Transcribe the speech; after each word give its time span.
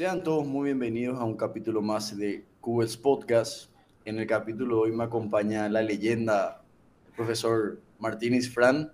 Sean 0.00 0.22
todos 0.22 0.46
muy 0.46 0.68
bienvenidos 0.70 1.20
a 1.20 1.24
un 1.24 1.36
capítulo 1.36 1.82
más 1.82 2.16
de 2.16 2.42
Cubes 2.62 2.96
Podcast. 2.96 3.70
En 4.06 4.18
el 4.18 4.26
capítulo 4.26 4.76
de 4.76 4.80
hoy 4.80 4.92
me 4.92 5.04
acompaña 5.04 5.68
la 5.68 5.82
leyenda, 5.82 6.62
el 7.06 7.12
profesor 7.12 7.82
Martínez 7.98 8.48
Fran. 8.48 8.90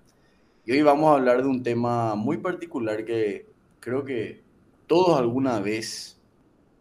Y 0.65 0.73
hoy 0.73 0.83
vamos 0.83 1.09
a 1.09 1.15
hablar 1.15 1.43
de 1.43 1.49
un 1.49 1.63
tema 1.63 2.17
muy 2.17 2.39
particular 2.39 3.05
que 3.05 3.47
creo 3.79 4.05
que 4.05 4.43
todos 4.89 5.17
alguna 5.17 5.61
vez 5.61 6.21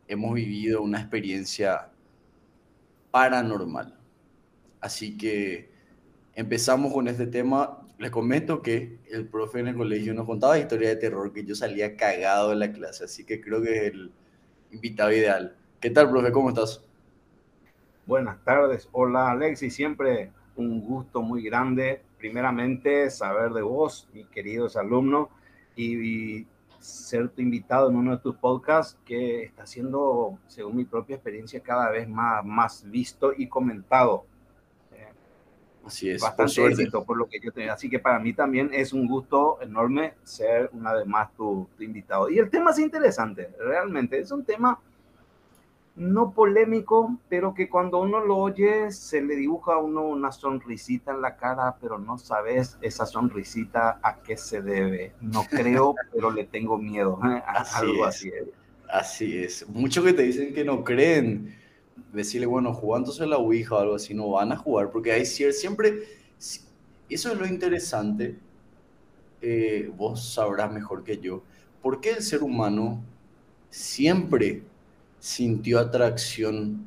hemos 0.08 0.34
vivido 0.34 0.82
una 0.82 1.02
experiencia 1.02 1.92
paranormal. 3.12 3.96
Así 4.82 5.16
que 5.16 5.70
empezamos 6.34 6.92
con 6.92 7.08
este 7.08 7.28
tema. 7.28 7.85
Les 7.98 8.12
comento 8.12 8.62
que 8.62 9.00
el 9.10 9.28
profe 9.28 9.60
en 9.60 9.70
el 9.70 9.78
colegio 9.78 10.14
nos 10.14 10.26
contaba 10.26 10.60
historias 10.60 10.92
de 10.92 10.98
terror 10.98 11.32
que 11.32 11.46
yo 11.46 11.56
salía 11.56 11.96
cagado 11.96 12.50
de 12.50 12.58
la 12.58 12.72
clase, 12.72 13.06
así 13.06 13.26
que 13.26 13.40
creo 13.40 13.62
que 13.62 13.78
es 13.78 13.94
el 13.94 14.12
invitado 14.72 15.12
ideal. 15.12 15.56
¿Qué 15.80 15.90
tal, 15.90 16.10
profe? 16.10 16.32
¿Cómo 16.32 16.50
estás? 16.50 16.84
Buenas 18.06 18.44
tardes. 18.44 18.90
Hola, 18.92 19.32
Alexis. 19.32 19.74
Siempre 19.74 20.32
un 20.56 20.82
gusto 20.82 21.22
muy 21.22 21.44
grande. 21.44 22.02
Primeramente, 22.18 23.10
saber 23.10 23.52
de 23.52 23.62
vos, 23.62 24.08
mis 24.14 24.28
queridos 24.28 24.76
alumnos, 24.76 25.30
y, 25.76 26.48
ser 26.80 27.30
tu 27.30 27.42
invitado 27.42 27.90
en 27.90 27.96
uno 27.96 28.12
de 28.12 28.22
tus 28.22 28.36
podcasts 28.36 29.00
que 29.06 29.44
está 29.44 29.66
siendo, 29.66 30.38
según 30.46 30.76
mi 30.76 30.86
propia 30.86 31.16
experiencia, 31.16 31.60
cada 31.60 31.90
vez 31.90 32.08
más, 32.08 32.46
más 32.46 32.90
visto 32.90 33.34
y 33.36 33.48
comentado. 33.48 34.26
Así 35.86 36.10
es. 36.10 36.22
Bastante 36.22 36.66
éxito 36.66 37.04
por 37.04 37.18
lo 37.18 37.28
que 37.28 37.40
yo 37.40 37.52
tenía. 37.52 37.74
Así 37.74 37.90
que 37.90 38.00
para 38.00 38.20
mí 38.20 38.34
también 38.34 38.70
es 38.74 38.94
un 38.94 39.08
gusto 39.08 39.60
enorme 39.62 40.16
ser 40.24 40.70
una 40.74 40.94
vez 40.94 41.06
más 41.06 41.34
tu, 41.36 41.68
tu, 41.78 41.84
invitado. 41.84 42.30
Y 42.30 42.40
el 42.40 42.50
tema 42.50 42.72
es 42.72 42.80
interesante, 42.80 43.52
realmente. 43.60 44.20
Es 44.20 44.32
un 44.32 44.44
tema 44.44 44.80
no 45.96 46.32
polémico, 46.32 47.18
pero 47.30 47.54
que 47.54 47.70
cuando 47.70 48.00
uno 48.00 48.20
lo 48.20 48.38
oye 48.38 48.92
se 48.92 49.22
le 49.22 49.36
dibuja 49.36 49.76
a 49.76 49.78
uno 49.78 50.02
una 50.02 50.32
sonrisita 50.32 51.12
en 51.12 51.22
la 51.22 51.38
cara, 51.38 51.78
pero 51.80 51.98
no 51.98 52.18
sabes 52.18 52.78
esa 52.82 53.06
sonrisita 53.06 54.00
a 54.04 54.18
qué 54.22 54.36
se 54.36 54.62
debe. 54.62 55.14
No 55.22 55.44
creo, 55.46 55.96
pero 56.14 56.32
le 56.32 56.46
tengo 56.46 56.78
miedo. 56.78 57.20
¿eh? 57.24 57.42
Así 57.48 57.78
Algo 57.78 58.06
así. 58.06 58.30
Es. 58.30 58.48
Así 58.90 59.38
es. 59.38 59.68
Muchos 59.70 60.04
que 60.04 60.14
te 60.14 60.24
dicen 60.24 60.54
que 60.54 60.64
no 60.64 60.84
creen 60.84 61.56
decirle, 62.12 62.46
bueno, 62.46 62.74
jugándose 62.74 63.26
la 63.26 63.38
Ouija 63.38 63.76
o 63.76 63.80
algo 63.80 63.96
así, 63.96 64.14
no 64.14 64.30
van 64.32 64.52
a 64.52 64.58
jugar, 64.58 64.92
porque 64.92 65.12
hay 65.12 65.26
siempre, 65.26 66.04
eso 67.10 67.32
es 67.32 67.38
lo 67.38 67.46
interesante, 67.46 68.38
eh, 69.42 69.92
vos 69.96 70.34
sabrás 70.34 70.72
mejor 70.72 71.04
que 71.04 71.18
yo, 71.18 71.44
¿por 71.82 72.02
qué 72.02 72.12
el 72.12 72.24
ser 72.24 72.44
humano 72.44 73.02
siempre 73.70 74.64
sintió 75.20 75.80
atracción 75.80 76.86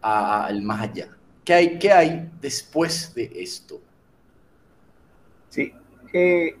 al 0.00 0.62
más 0.62 0.82
allá? 0.82 1.08
¿Qué 1.44 1.54
hay, 1.54 1.78
qué 1.78 1.92
hay 1.92 2.30
después 2.40 3.14
de 3.14 3.30
esto? 3.36 3.80
Sí, 5.48 5.72
eh, 6.12 6.56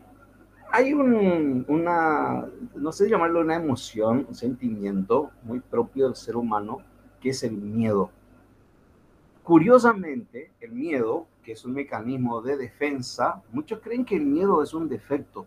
hay 0.70 0.92
un, 0.92 1.64
una, 1.68 2.46
no 2.74 2.92
sé 2.92 3.08
llamarlo 3.08 3.40
una 3.40 3.56
emoción, 3.56 4.26
un 4.28 4.34
sentimiento 4.34 5.30
muy 5.42 5.60
propio 5.60 6.06
del 6.06 6.16
ser 6.16 6.36
humano, 6.36 6.82
que 7.24 7.30
es 7.30 7.42
el 7.42 7.52
miedo. 7.52 8.10
Curiosamente, 9.42 10.50
el 10.60 10.72
miedo, 10.72 11.26
que 11.42 11.52
es 11.52 11.64
un 11.64 11.72
mecanismo 11.72 12.42
de 12.42 12.58
defensa, 12.58 13.42
muchos 13.50 13.80
creen 13.80 14.04
que 14.04 14.16
el 14.16 14.26
miedo 14.26 14.62
es 14.62 14.74
un 14.74 14.90
defecto, 14.90 15.46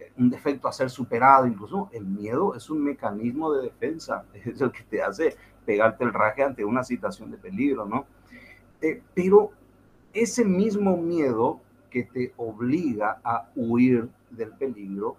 eh, 0.00 0.10
un 0.18 0.30
defecto 0.30 0.66
a 0.66 0.72
ser 0.72 0.90
superado, 0.90 1.46
incluso 1.46 1.90
el 1.92 2.04
miedo 2.04 2.56
es 2.56 2.68
un 2.70 2.82
mecanismo 2.82 3.52
de 3.52 3.62
defensa, 3.62 4.24
es 4.34 4.60
el 4.60 4.72
que 4.72 4.82
te 4.82 5.00
hace 5.00 5.36
pegarte 5.64 6.02
el 6.02 6.12
raje 6.12 6.42
ante 6.42 6.64
una 6.64 6.82
situación 6.82 7.30
de 7.30 7.38
peligro, 7.38 7.86
¿no? 7.86 8.06
Eh, 8.80 9.00
pero 9.14 9.52
ese 10.12 10.44
mismo 10.44 10.96
miedo 10.96 11.60
que 11.88 12.02
te 12.02 12.34
obliga 12.36 13.20
a 13.22 13.48
huir 13.54 14.08
del 14.30 14.50
peligro 14.50 15.18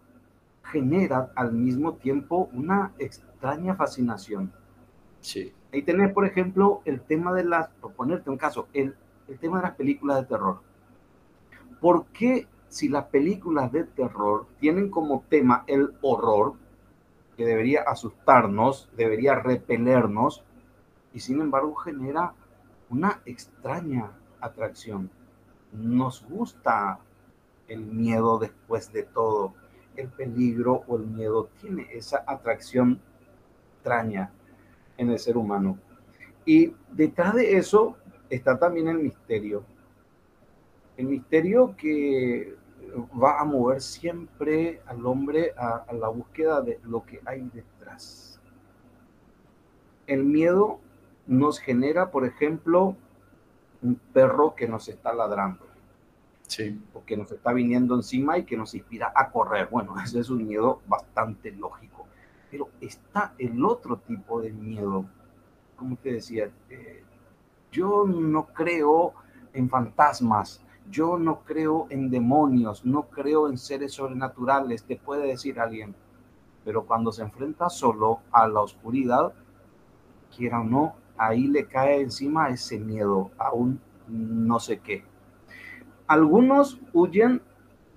genera 0.64 1.32
al 1.34 1.54
mismo 1.54 1.94
tiempo 1.94 2.50
una 2.52 2.92
extraña 3.00 3.76
fascinación 3.76 4.52
Sí. 5.26 5.52
Ahí 5.74 5.82
tenés, 5.82 6.14
por 6.14 6.24
ejemplo, 6.24 6.84
el 6.86 7.02
tema 7.02 7.34
de 7.34 7.44
las, 7.44 7.70
por 7.82 7.94
ponerte 7.94 8.30
un 8.30 8.38
caso, 8.38 8.68
el, 8.74 8.96
el 9.28 9.40
tema 9.40 9.58
de 9.58 9.64
las 9.64 9.76
películas 9.76 10.18
de 10.18 10.28
terror. 10.28 10.60
¿Por 11.82 12.06
qué 12.14 12.48
si 12.68 12.90
las 12.90 13.06
películas 13.06 13.72
de 13.72 13.86
terror 13.86 14.46
tienen 14.60 14.92
como 14.92 15.24
tema 15.28 15.64
el 15.66 15.96
horror, 16.04 16.54
que 17.36 17.44
debería 17.44 17.82
asustarnos, 17.82 18.88
debería 18.96 19.34
repelernos, 19.34 20.44
y 21.12 21.22
sin 21.22 21.42
embargo 21.42 21.74
genera 21.74 22.34
una 22.92 23.24
extraña 23.26 24.12
atracción? 24.40 25.10
Nos 25.72 26.24
gusta 26.30 27.00
el 27.68 27.84
miedo 27.84 28.38
después 28.38 28.94
de 28.94 29.02
todo. 29.02 29.56
El 29.96 30.10
peligro 30.10 30.84
o 30.88 30.98
el 30.98 31.08
miedo 31.08 31.50
tiene 31.60 31.88
esa 31.92 32.24
atracción 32.28 33.02
extraña 33.74 34.32
en 34.98 35.10
el 35.10 35.20
ser 35.20 35.38
humano. 35.38 35.78
Y 36.46 36.74
detrás 36.92 37.36
de 37.36 37.58
eso 37.58 37.98
está 38.30 38.58
también 38.58 38.88
el 38.88 39.00
misterio. 39.00 39.64
El 40.98 41.08
misterio 41.08 41.76
que 41.76 42.56
va 43.22 43.40
a 43.40 43.46
mover 43.46 43.82
siempre 43.82 44.82
al 44.86 45.06
hombre 45.06 45.54
a, 45.58 45.86
a, 45.88 45.94
la 45.94 46.08
búsqueda 46.08 46.62
de 46.62 46.80
lo 46.84 47.06
que 47.06 47.20
hay 47.26 47.42
detrás. 47.54 48.40
El 50.08 50.24
miedo 50.24 50.80
nos 51.28 51.60
genera, 51.60 52.12
por 52.12 52.26
ejemplo, 52.26 52.96
un 53.82 53.96
perro 54.14 54.56
que 54.56 54.68
nos 54.68 54.88
está 54.88 55.14
ladrando. 55.14 55.66
Sí. 56.48 56.80
O 56.94 57.04
que 57.04 57.18
nos 57.18 57.32
está 57.32 57.54
viniendo 57.54 57.96
encima 57.96 58.38
y 58.38 58.46
que 58.46 58.56
nos 58.56 58.74
inspira 58.76 59.12
a 59.16 59.32
correr. 59.32 59.68
Bueno, 59.70 59.96
ese 60.04 60.20
es 60.20 60.30
un 60.30 60.46
miedo 60.46 60.82
bastante 60.88 61.52
lógico. 61.52 62.08
Pero 62.50 62.70
está 62.82 63.34
el 63.38 63.64
otro 63.64 63.98
tipo 63.98 64.42
de 64.42 64.52
miedo. 64.52 65.06
Como 65.76 65.96
te 65.98 66.14
decía, 66.14 66.50
eh, 66.70 67.04
yo 67.72 68.06
no 68.06 68.48
creo 68.48 69.14
en 69.54 69.70
fantasmas, 69.70 70.64
yo 70.90 71.18
no 71.18 71.42
creo 71.42 71.88
en 71.90 72.10
demonios, 72.10 72.86
no 72.86 73.04
creo 73.04 73.50
en 73.50 73.58
seres 73.58 73.94
sobrenaturales, 73.94 74.84
te 74.84 74.96
puede 74.96 75.28
decir 75.28 75.60
alguien. 75.60 75.96
Pero 76.64 76.86
cuando 76.86 77.12
se 77.12 77.24
enfrenta 77.24 77.70
solo 77.70 78.22
a 78.32 78.48
la 78.48 78.62
oscuridad, 78.62 79.34
quiera 80.36 80.62
o 80.62 80.64
no, 80.64 80.96
ahí 81.18 81.48
le 81.48 81.68
cae 81.68 82.02
encima 82.02 82.50
ese 82.50 82.80
miedo 82.80 83.32
a 83.38 83.52
un 83.52 83.80
no 84.08 84.60
sé 84.60 84.80
qué. 84.80 85.04
Algunos 86.08 86.80
huyen, 86.94 87.42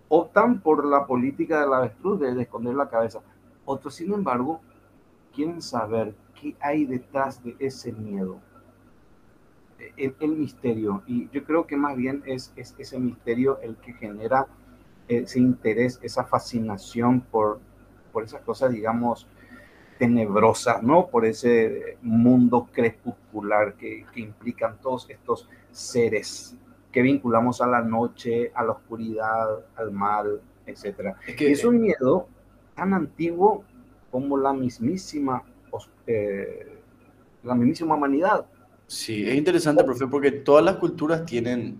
optan 0.09 0.61
por 0.61 0.87
la 0.87 1.07
política 1.07 1.61
de 1.61 1.69
la 1.69 1.79
avestruz 1.79 2.21
de 2.21 2.41
esconder 2.41 2.75
la 2.75 2.89
cabeza. 2.89 3.21
Otros, 3.71 3.97
sin 3.97 4.15
embargo, 4.15 4.62
quieren 5.34 5.61
saber 5.61 6.15
qué 6.41 6.56
hay 6.59 6.87
detrás 6.87 7.45
de 7.45 7.55
ese 7.59 7.93
miedo, 7.93 8.41
el, 9.99 10.17
el 10.21 10.31
misterio. 10.31 11.03
Y 11.06 11.29
yo 11.29 11.45
creo 11.45 11.67
que 11.67 11.77
más 11.77 11.95
bien 11.95 12.23
es, 12.25 12.51
es, 12.56 12.75
ese 12.79 12.99
misterio 12.99 13.59
el 13.61 13.77
que 13.77 13.93
genera 13.93 14.47
ese 15.06 15.39
interés, 15.39 16.01
esa 16.03 16.25
fascinación 16.25 17.21
por, 17.21 17.61
por 18.11 18.25
esas 18.25 18.41
cosas, 18.41 18.73
digamos, 18.73 19.27
tenebrosas, 19.99 20.83
¿no? 20.83 21.09
Por 21.09 21.27
ese 21.27 21.99
mundo 22.00 22.71
crepuscular 22.73 23.75
que, 23.75 24.06
que 24.15 24.21
implican 24.21 24.79
todos 24.81 25.11
estos 25.11 25.47
seres 25.70 26.56
que 26.91 27.03
vinculamos 27.03 27.61
a 27.61 27.67
la 27.67 27.82
noche, 27.82 28.50
a 28.55 28.65
la 28.65 28.73
oscuridad, 28.73 29.59
al 29.76 29.93
mal, 29.93 30.41
etc. 30.65 31.15
Es, 31.26 31.37
que, 31.37 31.53
es 31.53 31.65
un 31.67 31.82
miedo 31.82 32.29
tan 32.79 32.95
antiguo 32.95 33.65
como 34.11 34.37
la 34.37 34.53
mismísima, 34.53 35.43
eh, 36.07 36.79
la 37.43 37.55
mismísima 37.57 37.97
humanidad. 37.97 38.47
Sí, 38.87 39.29
es 39.29 39.35
interesante, 39.35 39.83
profe, 39.83 40.07
porque 40.07 40.31
todas 40.31 40.65
las 40.65 40.77
culturas 40.77 41.27
tienen 41.27 41.79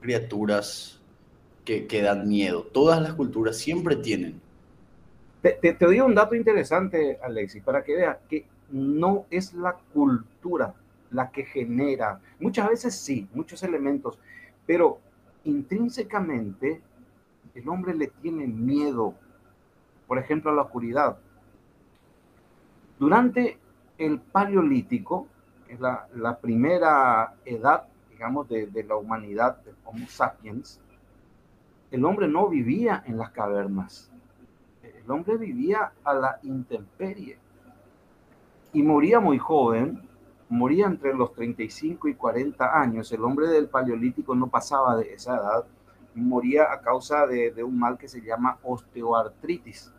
criaturas 0.00 1.00
que, 1.64 1.86
que 1.86 2.02
dan 2.02 2.28
miedo. 2.28 2.62
Todas 2.62 3.00
las 3.00 3.14
culturas 3.14 3.56
siempre 3.56 3.96
tienen. 3.96 4.40
Te, 5.40 5.52
te, 5.52 5.72
te 5.72 5.84
doy 5.86 6.00
un 6.00 6.14
dato 6.14 6.34
interesante, 6.34 7.18
Alexis, 7.22 7.62
para 7.62 7.82
que 7.82 7.96
veas 7.96 8.18
que 8.28 8.44
no 8.70 9.24
es 9.30 9.54
la 9.54 9.78
cultura 9.94 10.74
la 11.10 11.30
que 11.30 11.44
genera, 11.44 12.20
muchas 12.38 12.68
veces 12.68 12.94
sí, 12.94 13.26
muchos 13.32 13.62
elementos, 13.62 14.18
pero 14.66 14.98
intrínsecamente 15.44 16.82
el 17.54 17.66
hombre 17.66 17.94
le 17.94 18.08
tiene 18.08 18.46
miedo 18.46 19.14
por 20.08 20.18
ejemplo, 20.18 20.52
la 20.52 20.62
oscuridad. 20.62 21.18
Durante 22.98 23.58
el 23.98 24.18
Paleolítico, 24.18 25.28
que 25.66 25.74
es 25.74 25.80
la, 25.80 26.08
la 26.16 26.38
primera 26.38 27.34
edad, 27.44 27.84
digamos, 28.10 28.48
de, 28.48 28.66
de, 28.66 28.84
la 28.84 28.96
humanidad, 28.96 29.58
del 29.64 29.76
Homo 29.84 30.06
sapiens, 30.08 30.80
el 31.90 32.04
hombre 32.04 32.26
no 32.26 32.48
vivía 32.48 33.04
en 33.06 33.18
las 33.18 33.30
cavernas. 33.30 34.10
El 34.82 35.10
hombre 35.10 35.36
vivía 35.36 35.92
a 36.02 36.14
la 36.14 36.40
intemperie. 36.42 37.38
y 38.72 38.82
moría 38.82 39.20
muy 39.20 39.38
joven, 39.38 40.02
moría 40.48 40.86
entre 40.86 41.14
los 41.14 41.32
35 41.34 42.08
y 42.08 42.14
40 42.14 42.80
años. 42.80 43.12
El 43.12 43.24
hombre 43.24 43.48
del 43.48 43.68
Paleolítico 43.68 44.34
no 44.34 44.48
pasaba 44.48 44.96
de 44.96 45.12
esa 45.12 45.36
edad, 45.36 45.64
moría 46.14 46.72
a 46.72 46.80
causa 46.80 47.26
de, 47.26 47.50
de 47.50 47.62
un 47.62 47.78
mal 47.78 47.96
que 47.96 48.08
se 48.08 48.20
llama 48.20 48.58
osteoartritis 48.62 49.92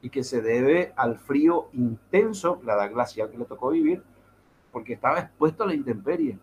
y 0.00 0.10
que 0.10 0.22
se 0.22 0.40
debe 0.40 0.92
al 0.96 1.18
frío 1.18 1.68
intenso, 1.72 2.60
la 2.64 2.74
edad 2.74 2.92
glacial 2.92 3.30
que 3.30 3.38
le 3.38 3.44
tocó 3.44 3.70
vivir, 3.70 4.02
porque 4.72 4.92
estaba 4.92 5.20
expuesto 5.20 5.64
a 5.64 5.66
la 5.66 5.74
intemperie. 5.74 6.38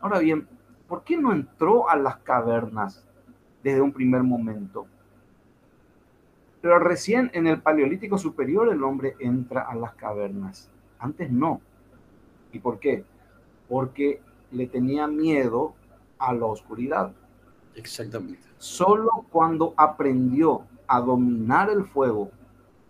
Ahora 0.00 0.18
bien, 0.18 0.48
¿por 0.88 1.04
qué 1.04 1.16
no 1.16 1.32
entró 1.32 1.88
a 1.88 1.96
las 1.96 2.16
cavernas 2.18 3.06
desde 3.62 3.80
un 3.80 3.92
primer 3.92 4.22
momento? 4.22 4.86
Pero 6.60 6.78
recién 6.78 7.30
en 7.34 7.46
el 7.46 7.60
Paleolítico 7.60 8.18
Superior 8.18 8.72
el 8.72 8.82
hombre 8.82 9.16
entra 9.18 9.62
a 9.62 9.74
las 9.74 9.94
cavernas. 9.94 10.70
Antes 10.98 11.30
no. 11.30 11.60
¿Y 12.52 12.58
por 12.60 12.78
qué? 12.78 13.04
Porque 13.68 14.20
le 14.50 14.66
tenía 14.66 15.06
miedo 15.06 15.74
a 16.18 16.32
la 16.32 16.46
oscuridad. 16.46 17.12
Exactamente. 17.74 18.42
Solo 18.58 19.26
cuando 19.30 19.74
aprendió 19.76 20.62
a 20.86 21.00
dominar 21.00 21.70
el 21.70 21.84
fuego 21.84 22.30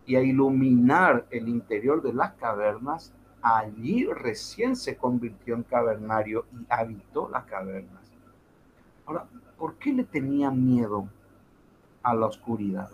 y 0.06 0.16
a 0.16 0.22
iluminar 0.22 1.26
el 1.31 1.49
interior 1.49 2.02
de 2.02 2.12
las 2.12 2.32
cavernas, 2.32 3.12
allí 3.40 4.06
recién 4.06 4.76
se 4.76 4.96
convirtió 4.96 5.54
en 5.54 5.62
cavernario 5.62 6.46
y 6.52 6.66
habitó 6.69 7.28
las 7.28 7.44
cavernas. 7.44 8.10
Ahora, 9.06 9.26
¿por 9.58 9.75
qué 9.75 9.93
le 9.93 10.04
tenía 10.04 10.50
miedo 10.50 11.08
a 12.02 12.14
la 12.14 12.26
oscuridad? 12.26 12.90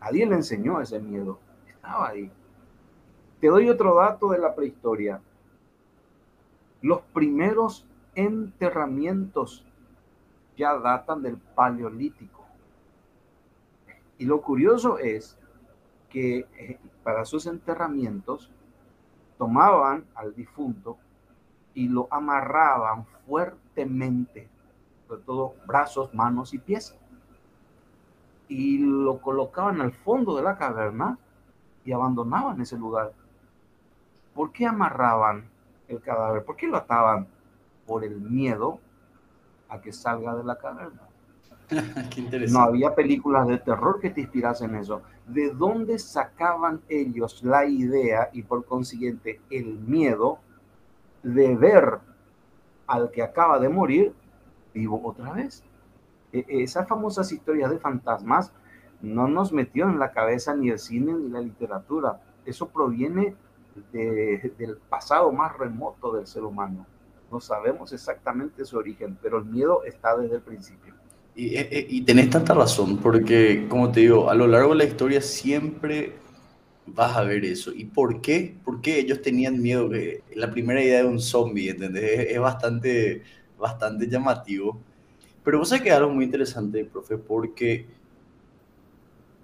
Nadie 0.00 0.26
le 0.26 0.34
enseñó 0.34 0.80
ese 0.80 0.98
miedo, 0.98 1.38
estaba 1.68 2.08
ahí. 2.08 2.30
Te 3.40 3.48
doy 3.48 3.68
otro 3.68 3.94
dato 3.96 4.30
de 4.30 4.38
la 4.38 4.54
prehistoria. 4.54 5.20
Los 6.80 7.02
primeros 7.12 7.86
enterramientos 8.14 9.64
ya 10.56 10.76
datan 10.78 11.22
del 11.22 11.36
Paleolítico. 11.36 12.41
Y 14.22 14.24
lo 14.24 14.40
curioso 14.40 14.98
es 14.98 15.36
que 16.08 16.46
eh, 16.56 16.78
para 17.02 17.24
sus 17.24 17.46
enterramientos 17.46 18.52
tomaban 19.36 20.04
al 20.14 20.32
difunto 20.32 20.96
y 21.74 21.88
lo 21.88 22.06
amarraban 22.08 23.04
fuertemente, 23.26 24.48
sobre 25.08 25.22
todo 25.22 25.56
brazos, 25.66 26.14
manos 26.14 26.54
y 26.54 26.58
pies, 26.58 26.96
y 28.46 28.78
lo 28.78 29.20
colocaban 29.20 29.80
al 29.80 29.90
fondo 29.90 30.36
de 30.36 30.44
la 30.44 30.56
caverna 30.56 31.18
y 31.84 31.90
abandonaban 31.90 32.60
ese 32.60 32.78
lugar. 32.78 33.12
¿Por 34.36 34.52
qué 34.52 34.66
amarraban 34.66 35.50
el 35.88 36.00
cadáver? 36.00 36.44
¿Por 36.44 36.54
qué 36.54 36.68
lo 36.68 36.76
ataban? 36.76 37.26
Por 37.88 38.04
el 38.04 38.20
miedo 38.20 38.78
a 39.68 39.80
que 39.80 39.92
salga 39.92 40.36
de 40.36 40.44
la 40.44 40.58
caverna. 40.58 41.11
no 42.50 42.60
había 42.60 42.94
películas 42.94 43.46
de 43.48 43.58
terror 43.58 44.00
que 44.00 44.10
te 44.10 44.20
inspirasen 44.20 44.74
eso. 44.74 45.02
¿De 45.26 45.50
dónde 45.50 45.98
sacaban 45.98 46.80
ellos 46.88 47.42
la 47.42 47.66
idea 47.66 48.30
y 48.32 48.42
por 48.42 48.64
consiguiente 48.64 49.40
el 49.50 49.78
miedo 49.78 50.38
de 51.22 51.56
ver 51.56 51.98
al 52.86 53.10
que 53.10 53.22
acaba 53.22 53.58
de 53.58 53.68
morir 53.68 54.12
vivo 54.74 55.00
otra 55.04 55.32
vez? 55.32 55.62
E, 56.32 56.44
esas 56.48 56.88
famosas 56.88 57.30
historias 57.32 57.70
de 57.70 57.78
fantasmas 57.78 58.52
no 59.00 59.28
nos 59.28 59.52
metió 59.52 59.88
en 59.88 59.98
la 59.98 60.12
cabeza 60.12 60.54
ni 60.54 60.70
el 60.70 60.78
cine 60.78 61.12
ni 61.12 61.28
la 61.28 61.40
literatura. 61.40 62.20
Eso 62.44 62.68
proviene 62.68 63.36
del 63.92 64.76
pasado 64.88 65.32
más 65.32 65.56
remoto 65.56 66.12
del 66.12 66.26
ser 66.26 66.44
humano. 66.44 66.86
No 67.30 67.40
sabemos 67.40 67.92
exactamente 67.92 68.64
su 68.64 68.76
origen, 68.76 69.18
pero 69.22 69.38
el 69.38 69.46
miedo 69.46 69.84
está 69.84 70.16
desde 70.16 70.36
el 70.36 70.42
principio. 70.42 70.94
Y, 71.34 71.56
eh, 71.56 71.68
eh, 71.70 71.86
y, 71.88 72.02
tenés 72.02 72.28
tanta 72.28 72.52
razón, 72.52 72.98
porque 72.98 73.66
como 73.68 73.90
te 73.90 74.00
digo, 74.00 74.28
a 74.28 74.34
lo 74.34 74.46
largo 74.46 74.70
de 74.70 74.76
la 74.76 74.84
historia 74.84 75.20
siempre 75.22 76.12
vas 76.86 77.16
a 77.16 77.22
ver 77.22 77.44
eso. 77.44 77.72
¿Y 77.74 77.84
por 77.84 78.20
qué? 78.20 78.54
Porque 78.64 78.98
ellos 78.98 79.22
tenían 79.22 79.60
miedo 79.60 79.88
que 79.88 80.22
la 80.34 80.50
primera 80.50 80.82
idea 80.82 81.02
de 81.02 81.08
un 81.08 81.20
zombie, 81.20 81.70
¿entendés? 81.70 82.30
Es, 82.30 82.38
bastante, 82.40 83.22
bastante 83.58 84.08
llamativo. 84.08 84.78
Pero 85.44 85.58
vos 85.58 85.68
sabés 85.68 85.82
que 85.82 85.90
algo 85.90 86.10
muy 86.10 86.24
interesante, 86.24 86.84
profe, 86.84 87.16
porque 87.18 87.86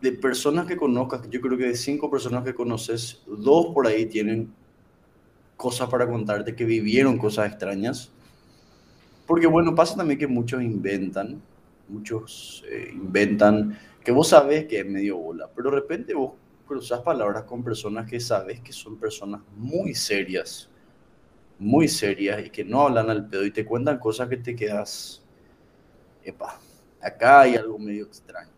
de 0.00 0.12
personas 0.12 0.66
que 0.66 0.76
conozcas, 0.76 1.28
yo 1.28 1.40
creo 1.40 1.58
que 1.58 1.66
de 1.66 1.76
cinco 1.76 2.10
personas 2.10 2.44
que 2.44 2.54
conoces, 2.54 3.22
dos 3.26 3.74
por 3.74 3.86
ahí 3.86 4.06
tienen 4.06 4.52
cosas 5.56 5.88
para 5.88 6.08
contarte, 6.08 6.54
que 6.54 6.64
vivieron 6.64 7.18
cosas 7.18 7.50
extrañas. 7.50 8.10
Porque 9.26 9.46
bueno, 9.46 9.74
pasa 9.74 9.96
también 9.96 10.18
que 10.18 10.26
muchos 10.26 10.62
inventan, 10.62 11.42
muchos 11.88 12.64
eh, 12.68 12.90
inventan 12.92 13.78
que 14.04 14.12
vos 14.12 14.28
sabes 14.28 14.66
que 14.66 14.80
es 14.80 14.86
medio 14.86 15.18
bola, 15.18 15.50
pero 15.54 15.70
de 15.70 15.76
repente 15.76 16.14
vos 16.14 16.32
cruzas 16.66 17.00
palabras 17.00 17.44
con 17.44 17.64
personas 17.64 18.08
que 18.08 18.20
sabes 18.20 18.60
que 18.60 18.72
son 18.72 18.98
personas 18.98 19.40
muy 19.56 19.94
serias, 19.94 20.70
muy 21.58 21.88
serias 21.88 22.46
y 22.46 22.50
que 22.50 22.64
no 22.64 22.82
hablan 22.82 23.10
al 23.10 23.28
pedo 23.28 23.44
y 23.44 23.50
te 23.50 23.64
cuentan 23.64 23.98
cosas 23.98 24.28
que 24.28 24.36
te 24.36 24.54
quedas, 24.54 25.22
epa, 26.22 26.60
acá 27.00 27.40
hay 27.40 27.56
algo 27.56 27.78
medio 27.78 28.04
extraño. 28.04 28.52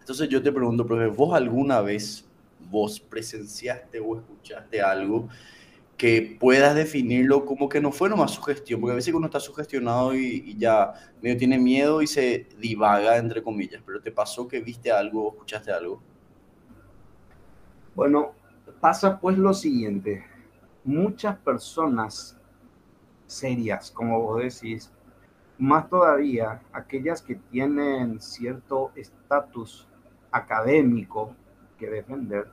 Entonces 0.00 0.28
yo 0.28 0.42
te 0.42 0.50
pregunto, 0.50 0.86
profe, 0.86 1.06
¿vos 1.08 1.34
alguna 1.34 1.80
vez 1.80 2.26
vos 2.70 3.00
presenciaste 3.00 4.00
o 4.00 4.16
escuchaste 4.16 4.80
algo 4.80 5.28
que 5.96 6.36
puedas 6.38 6.74
definirlo 6.74 7.46
como 7.46 7.68
que 7.68 7.80
no 7.80 7.90
fue 7.90 8.08
nomás 8.08 8.32
sugestión, 8.32 8.80
porque 8.80 8.92
a 8.92 8.96
veces 8.96 9.14
uno 9.14 9.26
está 9.26 9.40
sugestionado 9.40 10.14
y, 10.14 10.54
ya 10.58 10.92
medio 11.22 11.36
tiene 11.38 11.58
miedo 11.58 12.02
y 12.02 12.06
se 12.06 12.46
divaga, 12.58 13.16
entre 13.16 13.42
comillas, 13.42 13.82
pero 13.84 14.00
¿te 14.00 14.12
pasó 14.12 14.46
que 14.46 14.60
viste 14.60 14.92
algo 14.92 15.28
o 15.28 15.32
escuchaste 15.32 15.72
algo? 15.72 16.02
Bueno, 17.94 18.32
pasa 18.78 19.18
pues 19.18 19.38
lo 19.38 19.54
siguiente, 19.54 20.24
muchas 20.84 21.38
personas 21.38 22.38
serias, 23.26 23.90
como 23.90 24.20
vos 24.20 24.42
decís, 24.42 24.92
más 25.58 25.88
todavía 25.88 26.60
aquellas 26.72 27.22
que 27.22 27.36
tienen 27.36 28.20
cierto 28.20 28.92
estatus 28.94 29.88
académico 30.30 31.34
que 31.78 31.88
defender, 31.88 32.48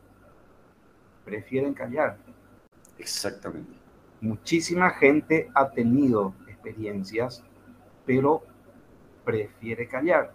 prefieren 1.25 1.73
callar 1.73 2.17
Exactamente. 3.03 3.73
Muchísima 4.21 4.91
gente 4.91 5.49
ha 5.53 5.69
tenido 5.71 6.33
experiencias, 6.47 7.43
pero 8.05 8.41
prefiere 9.25 9.89
callar. 9.89 10.33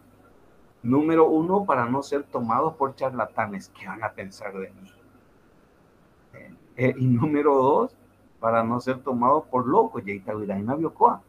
Número 0.82 1.26
uno, 1.30 1.64
para 1.64 1.86
no 1.86 2.02
ser 2.02 2.24
tomados 2.24 2.74
por 2.74 2.94
charlatanes. 2.94 3.70
¿Qué 3.70 3.86
van 3.86 4.04
a 4.04 4.12
pensar 4.12 4.52
de 4.52 4.70
mí? 4.70 4.92
Eh, 6.34 6.54
eh, 6.76 6.94
y 6.98 7.06
número 7.06 7.54
dos, 7.54 7.96
para 8.38 8.62
no 8.62 8.78
ser 8.80 8.98
tomados 8.98 9.44
por 9.46 9.66
locos. 9.66 10.02
Y 10.06 10.18
Biocoa. 10.18 11.22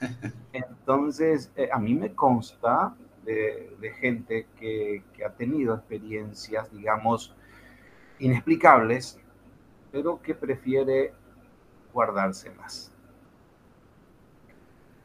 Entonces, 0.52 1.50
eh, 1.56 1.70
a 1.72 1.78
mí 1.78 1.94
me 1.94 2.14
consta 2.14 2.94
de, 3.24 3.94
gente 3.98 4.46
que, 4.58 5.02
que, 5.14 5.24
ha 5.24 5.30
tenido 5.30 5.74
experiencias, 5.74 6.70
digamos, 6.70 7.34
inexplicables 8.18 9.18
pero 9.90 10.20
que 10.22 10.34
prefiere 10.34 11.12
guardárselas. 11.92 12.92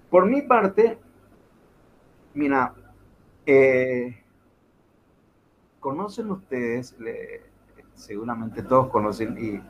Por 0.09 0.25
mi 0.25 0.41
parte, 0.41 0.97
mira, 2.33 2.73
eh, 3.45 4.23
conocen 5.79 6.31
ustedes, 6.31 6.95
seguramente 7.95 8.61
todos 8.61 8.89
conocen, 8.89 9.37
y 9.37 9.61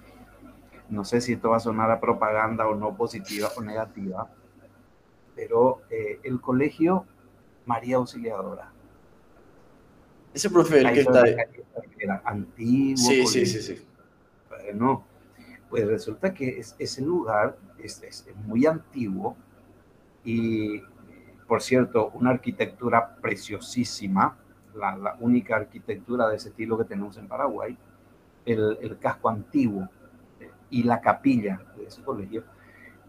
no 0.90 1.06
sé 1.06 1.22
si 1.22 1.34
esto 1.34 1.52
va 1.52 1.58
a 1.58 1.62
sonar 1.62 1.90
a 1.92 2.00
propaganda 2.00 2.68
o 2.68 2.76
no 2.76 2.96
positiva 2.96 3.50
o 3.56 3.62
negativa, 3.62 4.30
pero 5.36 5.82
eh, 5.90 6.20
el 6.24 6.42
colegio 6.42 7.06
María 7.66 7.98
Auxiliadora. 7.98 8.70
Ese 10.34 10.50
profe, 10.50 10.82
el 10.82 10.94
que 10.94 11.02
está... 11.02 11.24
Era 11.98 12.22
antiguo. 12.26 12.98
Sí, 12.98 13.26
sí, 13.28 13.46
sí, 13.46 13.62
sí 13.62 13.88
no. 14.74 15.06
Pues 15.70 15.88
resulta 15.88 16.34
que 16.34 16.62
ese 16.78 17.02
lugar 17.02 17.58
es, 17.80 18.26
muy 18.46 18.66
antiguo 18.66 19.36
y, 20.24 20.82
por 21.48 21.62
cierto, 21.62 22.12
una 22.14 22.30
arquitectura 22.30 23.16
preciosísima, 23.16 24.38
la, 24.76 25.18
única 25.20 25.56
arquitectura 25.56 26.30
de 26.30 26.38
ese 26.38 26.50
estilo 26.50 26.78
que 26.78 26.86
tenemos 26.86 27.18
en 27.18 27.28
Paraguay, 27.28 27.78
el, 28.46 28.98
casco 29.00 29.30
antiguo 29.30 29.90
eh, 30.40 30.52
y 30.70 30.84
la 30.84 31.02
capilla 31.02 31.62
de 31.76 31.86
ese 31.86 32.04
colegio, 32.04 32.44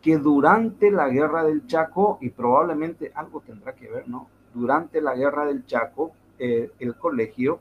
que 0.01 0.19
durante 0.19 0.91
la 0.91 1.09
guerra 1.09 1.45
del 1.45 1.67
Chaco, 1.67 2.19
y 2.21 2.31
probablemente 2.31 3.13
algo 3.15 3.41
tendrá 3.41 3.75
que 3.75 3.89
ver, 3.89 4.09
¿no? 4.09 4.29
Durante 4.53 5.01
la 5.01 5.15
guerra 5.15 5.47
del 5.47 5.65
Chaco, 5.67 6.13
eh, 6.39 6.71
el 6.79 6.97
colegio 6.97 7.61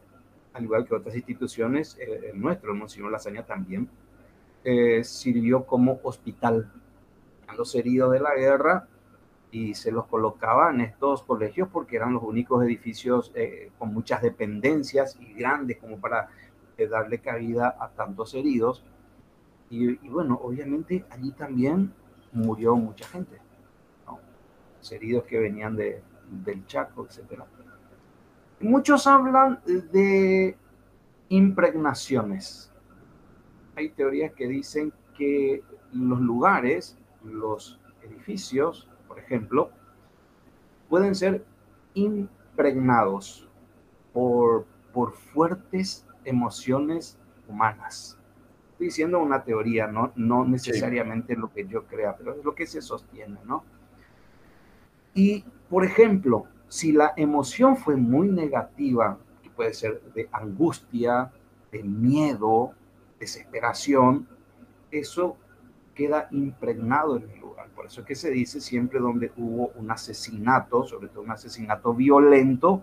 al 0.53 0.63
igual 0.63 0.85
que 0.85 0.95
otras 0.95 1.15
instituciones, 1.15 1.97
eh, 1.99 2.31
el 2.31 2.41
nuestro, 2.41 2.71
el 2.71 2.77
Monseñor 2.77 3.11
Lasaña 3.11 3.45
también, 3.45 3.89
eh, 4.63 5.03
sirvió 5.03 5.65
como 5.65 5.99
hospital 6.03 6.71
a 7.47 7.55
los 7.55 7.75
heridos 7.75 8.13
de 8.13 8.19
la 8.19 8.35
guerra 8.35 8.87
y 9.51 9.73
se 9.73 9.91
los 9.91 10.05
colocaba 10.07 10.71
en 10.71 10.81
estos 10.81 11.23
colegios 11.23 11.67
porque 11.71 11.97
eran 11.97 12.13
los 12.13 12.23
únicos 12.23 12.63
edificios 12.63 13.31
eh, 13.35 13.71
con 13.77 13.93
muchas 13.93 14.21
dependencias 14.21 15.17
y 15.19 15.33
grandes 15.33 15.77
como 15.77 15.99
para 15.99 16.29
darle 16.89 17.19
cabida 17.19 17.75
a 17.79 17.89
tantos 17.89 18.33
heridos. 18.33 18.83
Y, 19.69 19.95
bueno, 20.07 20.39
obviamente 20.43 21.05
allí 21.09 21.31
también 21.31 21.93
murió 22.31 22.75
mucha 22.75 23.07
gente, 23.07 23.37
los 24.79 24.91
heridos 24.91 25.23
que 25.23 25.39
venían 25.39 25.75
de, 25.75 26.01
del 26.29 26.65
Chaco, 26.65 27.07
etc. 27.07 27.43
Muchos 28.63 29.07
hablan 29.07 29.59
de 29.65 30.55
impregnaciones. 31.27 32.71
Hay 33.75 33.89
teorías 33.89 34.31
que 34.31 34.47
dicen 34.47 34.93
que 35.17 35.61
los 35.91 36.21
lugares, 36.21 36.97
los 37.25 37.77
edificios, 38.03 38.87
por 39.05 39.19
ejemplo, 39.19 39.69
pueden 40.87 41.13
ser 41.13 41.43
impregnados 41.93 43.49
por, 44.13 44.65
por 44.93 45.11
fuertes 45.11 46.07
emociones 46.23 47.19
humanas. 47.49 48.17
Estoy 48.71 48.87
diciendo 48.87 49.19
una 49.19 49.43
teoría, 49.43 49.87
no, 49.87 50.13
no 50.15 50.45
necesariamente 50.45 51.35
lo 51.35 51.51
que 51.51 51.67
yo 51.67 51.83
crea, 51.85 52.15
pero 52.15 52.33
es 52.33 52.45
lo 52.45 52.55
que 52.55 52.65
se 52.65 52.81
sostiene, 52.81 53.39
¿no? 53.43 53.65
Y, 55.13 55.43
por 55.69 55.83
ejemplo, 55.83 56.47
si 56.73 56.91
la 56.91 57.13
emoción 57.17 57.77
fue 57.77 57.95
muy 57.95 58.29
negativa, 58.29 59.19
que 59.43 59.51
puede 59.51 59.75
ser 59.75 60.01
de 60.15 60.27
angustia, 60.31 61.31
de 61.71 61.83
miedo, 61.83 62.71
desesperación, 63.19 64.27
eso 64.89 65.37
queda 65.93 66.27
impregnado 66.31 67.17
en 67.17 67.29
el 67.29 67.39
lugar. 67.39 67.69
Por 67.75 67.85
eso 67.85 68.01
es 68.01 68.07
que 68.07 68.15
se 68.15 68.31
dice 68.31 68.59
siempre 68.59 68.99
donde 68.99 69.31
hubo 69.37 69.67
un 69.75 69.91
asesinato, 69.91 70.83
sobre 70.83 71.09
todo 71.09 71.21
un 71.21 71.29
asesinato 71.29 71.93
violento, 71.93 72.81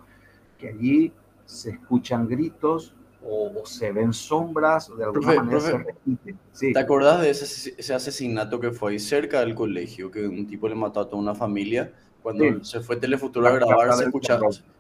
que 0.57 0.69
allí 0.69 1.13
se 1.45 1.71
escuchan 1.71 2.29
gritos 2.29 2.95
o, 3.25 3.67
se 3.67 3.91
ven 3.91 4.13
sombras, 4.13 4.89
o 4.89 4.95
de 4.95 5.03
alguna 5.03 5.35
manera 5.35 5.59
se 5.59 5.79
repite. 5.79 6.37
¿Te 6.73 6.79
acordás 6.79 7.23
de 7.23 7.31
ese, 7.31 7.75
ese, 7.77 7.93
asesinato 7.93 8.61
que 8.61 8.71
fue 8.71 8.93
ahí 8.93 9.01
cerca 9.01 9.41
del 9.41 9.57
colegio, 9.57 10.13
que 10.13 10.29
un 10.29 10.47
tipo 10.47 10.69
le 10.69 10.77
mató 10.77 11.01
a 11.01 11.09
toda 11.09 11.21
una 11.21 11.35
familia? 11.35 11.93
Cuando 12.23 12.65
se 12.65 12.81
fue 12.81 12.97
Telefuturo 12.97 13.47
a 13.47 13.53
grabar, 13.53 13.93
se, 13.95 14.11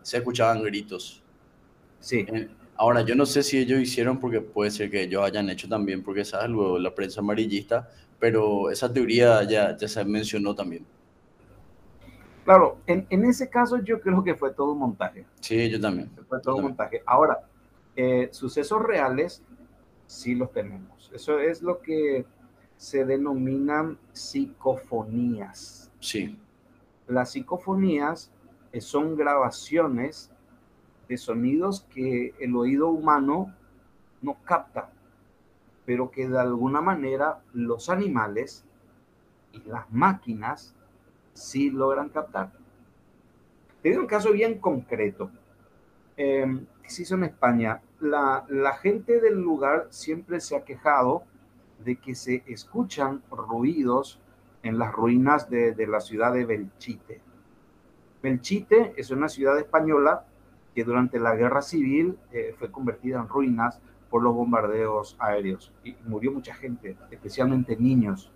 se 0.03 0.17
escuchaban 0.19 0.63
gritos. 0.63 1.23
Sí. 2.01 2.27
Ahora, 2.77 3.03
yo 3.03 3.15
no 3.15 3.27
sé 3.27 3.43
si 3.43 3.59
ellos 3.59 3.81
hicieron, 3.81 4.19
porque 4.19 4.41
puede 4.41 4.71
ser 4.71 4.91
que 4.91 5.03
ellos 5.03 5.23
hayan 5.23 5.51
hecho 5.51 5.69
también, 5.69 6.03
porque 6.03 6.25
sabes, 6.25 6.49
luego 6.49 6.79
la 6.79 6.95
prensa 6.95 7.21
amarillista, 7.21 7.89
pero 8.19 8.71
esa 8.71 8.93
teoría 8.93 9.43
ya, 9.45 9.77
ya 9.77 9.89
se 9.89 10.05
mencionó 10.05 10.55
también. 10.55 10.87
Claro, 12.45 12.79
en, 12.87 13.07
en, 13.11 13.25
ese 13.27 13.49
caso 13.49 13.83
yo 13.83 14.01
creo 14.01 14.25
que 14.25 14.35
fue 14.35 14.53
todo 14.53 14.73
un 14.73 14.79
montaje. 14.79 15.27
Sí, 15.41 15.69
yo 15.69 15.81
también. 15.81 16.11
Fue 16.29 16.41
todo 16.41 16.57
un 16.57 16.63
montaje. 16.63 17.03
Ahora, 17.05 17.39
eh, 17.97 18.29
sucesos 18.33 18.83
reales 18.83 19.43
sí 20.07 20.35
los 20.35 20.51
tenemos. 20.53 21.11
Eso 21.15 21.39
es 21.39 21.63
lo 21.63 21.81
que 21.81 22.25
se 22.77 23.05
denominan 23.05 23.99
psicofonías. 24.13 25.91
Sí. 26.01 26.39
Las 27.11 27.33
psicofonías 27.33 28.31
eh, 28.71 28.81
son 28.81 29.17
grabaciones 29.17 30.31
de 31.09 31.17
sonidos 31.17 31.85
que 31.93 32.35
el 32.39 32.55
oído 32.55 32.89
humano 32.89 33.53
no 34.23 34.37
capta, 34.45 34.93
pero 35.85 36.13
que 36.13 36.29
de 36.29 36.39
alguna 36.39 36.81
manera 36.81 37.41
los 37.53 37.91
animales 37.91 38.65
y 39.51 39.59
las 39.63 39.91
máquinas 39.91 40.77
sí 41.35 41.71
logran 41.71 42.11
captar. 42.11 42.53
Te 43.83 43.99
un 43.99 44.07
caso 44.07 44.31
bien 44.31 44.61
concreto 44.61 45.33
eh, 46.17 46.65
que 46.81 46.91
se 46.91 47.03
hizo 47.03 47.17
en 47.17 47.25
España. 47.25 47.83
La, 47.99 48.45
la 48.49 48.75
gente 48.75 49.21
del 49.21 49.35
lugar 49.35 49.89
siempre 49.91 50.39
se 50.39 50.55
ha 50.55 50.65
quejado 50.65 51.25
de 51.85 51.97
que 51.97 52.15
se 52.15 52.45
escuchan 52.47 53.21
ruidos 53.33 54.21
en 54.63 54.79
las 54.79 54.93
ruinas 54.93 55.49
de, 55.49 55.87
la 55.87 56.01
ciudad 56.01 56.33
de 56.33 56.45
Belchite. 56.45 57.21
Belchite 58.23 58.95
es 58.97 59.11
una 59.11 59.29
ciudad 59.29 59.59
española 59.59 60.25
que 60.75 60.85
durante 60.85 61.19
la 61.19 61.35
guerra 61.35 61.63
civil 61.63 62.19
eh, 62.33 62.55
fue 62.59 62.71
convertida 62.71 63.19
en 63.21 63.29
ruinas 63.29 63.81
por 64.11 64.23
los 64.23 64.35
bombardeos 64.35 65.17
aéreos 65.19 65.73
y 65.85 65.97
murió 66.05 66.33
mucha 66.33 66.55
gente, 66.55 66.97
especialmente 67.11 67.77
niños. 67.77 68.31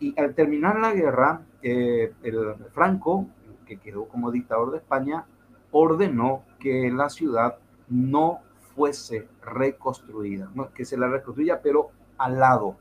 Y 0.00 0.18
al 0.20 0.34
terminar 0.34 0.78
la 0.78 0.92
guerra, 0.92 1.42
eh, 1.62 2.12
el 2.22 2.54
Franco, 2.72 3.28
que 3.64 3.78
quedó 3.78 4.06
como 4.06 4.30
dictador 4.30 4.72
de 4.72 4.78
España, 4.78 5.24
ordenó 5.70 6.42
que 6.58 6.90
la 6.90 7.08
ciudad 7.08 7.56
no 7.88 8.40
fuese 8.74 9.28
reconstruida, 9.42 10.50
que 10.74 10.84
se 10.84 10.96
la 10.96 11.08
reconstruya, 11.08 11.60
pero 11.62 11.90
al 12.18 12.38
lado, 12.38 12.76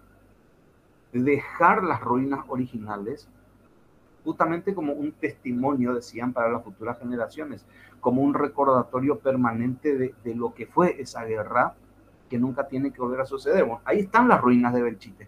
dejar 1.14 1.84
las 1.84 2.02
ruinas 2.02 2.42
originales 2.48 3.30
justamente 4.24 4.74
como 4.74 4.94
un 4.94 5.12
testimonio, 5.12 5.94
decían, 5.94 6.34
para 6.34 6.50
las 6.50 6.64
futuras 6.64 6.98
generaciones, 7.00 7.66
como 8.00 8.22
un 8.22 8.34
recordatorio 8.34 9.20
permanente 9.20 10.14
de, 10.24 10.36
lo 10.36 10.54
que 10.54 10.66
fue 10.66 11.02
esa 11.02 11.24
guerra 11.26 11.76
que 12.30 12.38
nunca 12.38 12.68
tiene 12.68 12.92
que 12.92 13.02
volver 13.02 13.22
a 13.22 13.26
suceder. 13.26 13.66
ahí 13.86 14.00
están 14.00 14.28
las 14.28 14.42
ruinas 14.42 14.74
de 14.74 14.82
Belchite. 14.82 15.28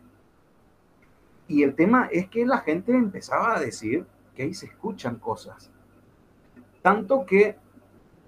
Y 1.48 1.64
el 1.64 1.76
tema 1.76 2.08
es 2.12 2.28
que 2.28 2.46
la 2.46 2.60
gente 2.60 2.94
empezaba 2.94 3.56
a 3.56 3.60
decir 3.60 4.06
que 4.36 4.44
ahí 4.44 4.54
se 4.54 4.66
escuchan 4.66 5.16
cosas. 5.16 5.70
Tanto 6.82 7.26
que 7.26 7.58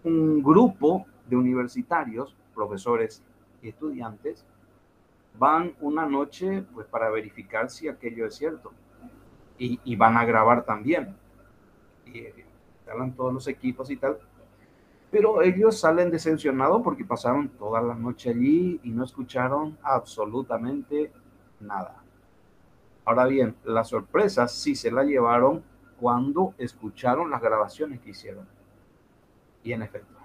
un 0.04 0.44
grupo 0.44 1.06
de 1.28 1.36
universitarios, 1.36 2.36
profesores 2.54 3.24
y 3.62 3.70
estudiantes, 3.70 4.46
van 5.38 5.74
una 5.82 6.06
noche 6.06 6.64
pues 6.74 6.88
para 6.88 7.10
verificar 7.10 7.70
si 7.70 7.88
aquello 7.88 8.26
es 8.26 8.36
cierto. 8.36 8.72
Y, 9.60 9.96
van 9.96 10.18
a 10.18 10.26
grabar 10.26 10.66
también. 10.66 11.16
Y 12.06 12.28
instalan 12.78 13.14
todos 13.14 13.34
los 13.34 13.48
equipos 13.48 13.90
y 13.90 13.98
tal. 13.98 14.20
Pero 15.10 15.42
ellos 15.42 15.80
salen 15.80 16.12
decepcionados 16.12 16.82
porque 16.84 17.04
pasaron 17.04 17.50
toda 17.50 17.82
la 17.82 17.96
noche 17.96 18.30
allí 18.30 18.80
y 18.84 18.92
no 18.92 19.04
escucharon 19.04 19.78
absolutamente 19.82 21.12
nada. 21.60 22.04
Ahora 23.04 23.26
bien 23.26 23.56
la 23.64 23.84
sorpresa 23.84 24.48
sí 24.48 24.76
se 24.76 24.92
la 24.92 25.04
llevaron 25.04 25.64
cuando 26.00 26.54
escucharon 26.58 27.32
las 27.32 27.42
grabaciones 27.42 28.00
que 28.02 28.12
hicieron. 28.12 28.48
Y 29.64 29.74
en 29.74 29.82
efecto 29.82 30.17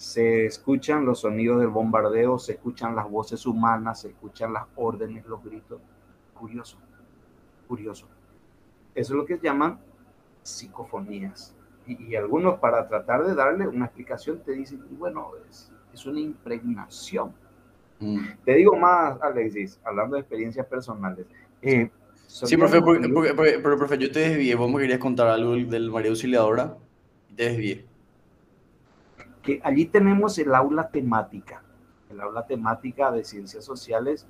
se 0.00 0.46
escuchan 0.46 1.04
los 1.04 1.20
sonidos 1.20 1.60
del 1.60 1.68
bombardeo, 1.68 2.38
se 2.38 2.52
escuchan 2.52 2.96
las 2.96 3.08
voces 3.10 3.44
humanas, 3.44 4.00
se 4.00 4.08
escuchan 4.08 4.50
las 4.50 4.64
órdenes, 4.76 5.26
los 5.26 5.44
gritos. 5.44 5.78
Curioso, 6.32 6.78
curioso. 7.68 8.08
Eso 8.94 9.12
es 9.12 9.16
lo 9.18 9.26
que 9.26 9.38
llaman 9.38 9.78
psicofonías. 10.42 11.54
Y, 11.86 12.16
algunos 12.16 12.58
para 12.60 12.88
tratar 12.88 13.26
de 13.26 13.34
darle 13.34 13.68
una 13.68 13.84
explicación 13.84 14.40
te 14.42 14.52
dicen, 14.52 14.82
bueno, 14.92 15.32
es, 15.50 15.70
es 15.92 16.06
una 16.06 16.20
impregnación. 16.20 17.34
Mm. 17.98 18.20
Te 18.42 18.54
digo 18.54 18.74
más, 18.76 19.20
Alexis, 19.20 19.78
hablando 19.84 20.16
de 20.16 20.22
experiencias 20.22 20.64
personales. 20.64 21.26
Eh, 21.60 21.90
sí, 22.26 22.56
profe, 22.56 22.80
pero 22.82 23.76
profe, 23.76 23.98
yo 23.98 24.10
te 24.10 24.20
desvié, 24.20 24.54
vos 24.54 24.72
me 24.72 24.80
querías 24.80 24.98
contar 24.98 25.28
algo 25.28 25.56
del 25.56 25.90
María 25.90 26.08
Auxiliadora 26.08 26.74
y 27.28 27.34
te 27.34 27.44
desvié 27.50 27.89
que 29.50 29.60
allí 29.64 29.86
tenemos 29.86 30.38
el 30.38 30.54
aula 30.54 30.90
temática, 30.90 31.60
el 32.08 32.20
aula 32.20 32.46
temática 32.46 33.10
de 33.10 33.24
ciencias 33.24 33.64
sociales 33.64 34.24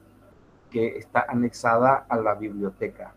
que 0.71 0.97
está 0.97 1.27
anexada 1.29 2.07
a 2.09 2.17
la 2.17 2.35
biblioteca 2.35 3.13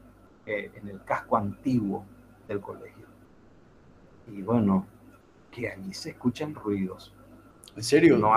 eh, 0.45 0.69
en 0.75 0.89
el 0.89 1.01
casco 1.05 1.38
antiguo 1.38 2.03
del 2.45 2.60
colegio. 2.60 3.05
Y 4.27 4.41
bueno, 4.41 4.86
que 5.50 5.69
allí 5.69 5.93
se 5.93 6.10
escuchan 6.10 6.53
ruidos. 6.53 7.13
¿En 7.74 7.83
serio? 7.83 8.17
No, 8.17 8.33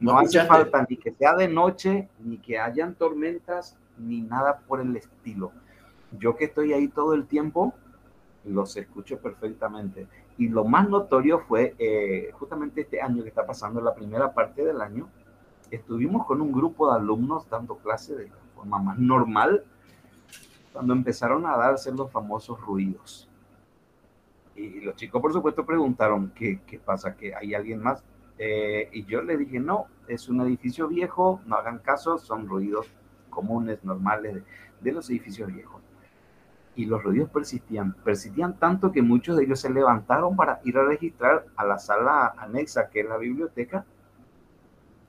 no 0.00 0.18
hace, 0.18 0.44
falta 0.44 0.84
ni 0.88 0.96
que 0.96 1.12
sea 1.12 1.36
de 1.36 1.46
noche, 1.46 2.08
ni 2.18 2.38
que 2.38 2.58
hayan 2.58 2.96
tormentas, 2.96 3.76
ni 3.96 4.22
nada 4.22 4.58
por 4.66 4.80
el 4.80 4.96
estilo. 4.96 5.52
Yo 6.18 6.34
que 6.34 6.46
estoy 6.46 6.72
ahí 6.72 6.88
todo 6.88 7.14
el 7.14 7.26
tiempo, 7.26 7.74
los 8.44 8.76
escucho 8.76 9.18
perfectamente. 9.20 10.08
Y 10.38 10.48
lo 10.48 10.64
más 10.64 10.88
notorio 10.88 11.40
fue 11.40 11.74
eh, 11.78 12.30
justamente 12.32 12.82
este 12.82 13.00
año 13.00 13.22
que 13.22 13.28
está 13.30 13.46
pasando, 13.46 13.80
la 13.80 13.94
primera 13.94 14.34
parte 14.34 14.64
del 14.64 14.80
año, 14.80 15.08
estuvimos 15.70 16.26
con 16.26 16.40
un 16.40 16.52
grupo 16.52 16.90
de 16.90 16.98
alumnos 16.98 17.48
dando 17.48 17.76
clase 17.76 18.14
de 18.14 18.30
forma 18.54 18.78
más 18.78 18.98
normal, 18.98 19.64
cuando 20.72 20.92
empezaron 20.92 21.46
a 21.46 21.56
darse 21.56 21.90
los 21.90 22.10
famosos 22.10 22.60
ruidos. 22.60 23.28
Y 24.54 24.80
los 24.80 24.96
chicos, 24.96 25.20
por 25.20 25.32
supuesto, 25.32 25.64
preguntaron 25.64 26.32
qué, 26.34 26.60
pasa, 26.84 27.16
que 27.16 27.34
hay 27.34 27.54
alguien 27.54 27.82
más. 27.82 28.02
Eh, 28.38 28.88
y 28.92 29.04
yo 29.04 29.22
le 29.22 29.36
dije, 29.36 29.58
no, 29.58 29.86
es 30.08 30.28
un 30.28 30.40
edificio 30.42 30.88
viejo, 30.88 31.40
no 31.46 31.56
hagan 31.56 31.78
caso, 31.78 32.18
son 32.18 32.46
ruidos 32.46 32.86
comunes, 33.30 33.84
normales 33.84 34.42
de, 34.80 34.92
los 34.92 35.08
edificios 35.10 35.52
viejos. 35.52 35.82
Y 36.76 36.84
los 36.84 37.02
ruidos 37.02 37.30
persistían, 37.30 37.94
persistían 38.04 38.58
tanto 38.58 38.92
que 38.92 39.02
muchos 39.02 39.36
de 39.36 39.44
ellos 39.44 39.60
se 39.60 39.70
levantaron 39.70 40.36
para 40.36 40.60
ir 40.64 40.76
a 40.78 40.84
registrar 40.84 41.46
a 41.56 41.64
la 41.64 41.78
sala 41.78 42.34
anexa, 42.36 42.88
que 42.90 43.00
es 43.00 43.08
la 43.08 43.16
biblioteca, 43.16 43.84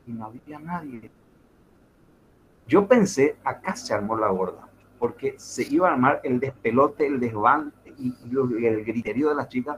y 0.07 0.13
no 0.13 0.25
había 0.25 0.59
nadie. 0.59 1.11
Yo 2.67 2.87
pensé, 2.87 3.37
acá 3.43 3.75
se 3.75 3.93
armó 3.93 4.17
la 4.17 4.29
gorda, 4.29 4.67
porque 4.99 5.35
se 5.37 5.63
iba 5.63 5.89
a 5.89 5.93
armar 5.93 6.21
el 6.23 6.39
despelote, 6.39 7.05
el 7.05 7.19
desván 7.19 7.73
y, 7.97 8.13
el 8.65 8.83
griterío 8.83 9.29
de 9.29 9.35
las 9.35 9.49
chicas, 9.49 9.77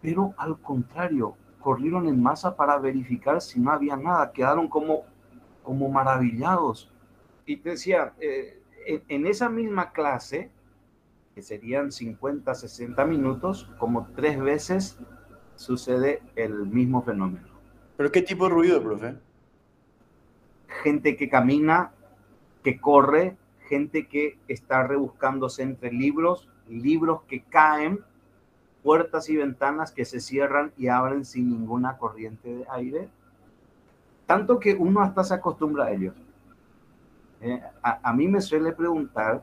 pero 0.00 0.34
al 0.36 0.58
contrario, 0.58 1.36
corrieron 1.60 2.06
en 2.08 2.22
masa 2.22 2.56
para 2.56 2.78
verificar 2.78 3.40
si 3.40 3.60
no 3.60 3.70
había 3.70 3.96
nada, 3.96 4.32
quedaron 4.32 4.68
como, 4.68 5.04
como 5.62 5.88
maravillados. 5.88 6.90
Y 7.46 7.56
te 7.56 7.70
decía, 7.70 8.12
eh, 8.20 8.60
en, 8.86 9.26
esa 9.26 9.48
misma 9.48 9.92
clase, 9.92 10.50
que 11.34 11.42
serían 11.42 11.92
50, 11.92 12.54
60 12.54 13.04
minutos, 13.06 13.68
como 13.78 14.08
tres 14.14 14.38
veces 14.38 14.98
sucede 15.56 16.22
el 16.36 16.66
mismo 16.66 17.02
fenómeno. 17.02 17.46
¿Pero 17.96 18.10
qué 18.10 18.22
tipo 18.22 18.44
de 18.44 18.50
ruido, 18.50 18.82
profe? 18.82 19.16
Gente 20.82 21.16
que 21.16 21.28
camina, 21.28 21.92
que 22.62 22.80
corre, 22.80 23.36
gente 23.68 24.06
que 24.06 24.38
está 24.48 24.86
rebuscándose 24.86 25.62
entre 25.62 25.92
libros, 25.92 26.48
libros 26.68 27.22
que 27.28 27.42
caen, 27.42 28.00
puertas 28.82 29.28
y 29.28 29.36
ventanas 29.36 29.92
que 29.92 30.04
se 30.04 30.20
cierran 30.20 30.72
y 30.76 30.88
abren 30.88 31.24
sin 31.24 31.48
ninguna 31.48 31.96
corriente 31.98 32.48
de 32.56 32.66
aire, 32.70 33.08
tanto 34.26 34.58
que 34.58 34.74
uno 34.74 35.00
hasta 35.00 35.24
se 35.24 35.34
acostumbra 35.34 35.86
a 35.86 35.92
ellos. 35.92 36.14
Eh, 37.40 37.60
a, 37.82 38.12
mí 38.12 38.28
me 38.28 38.40
suele 38.40 38.72
preguntar 38.72 39.42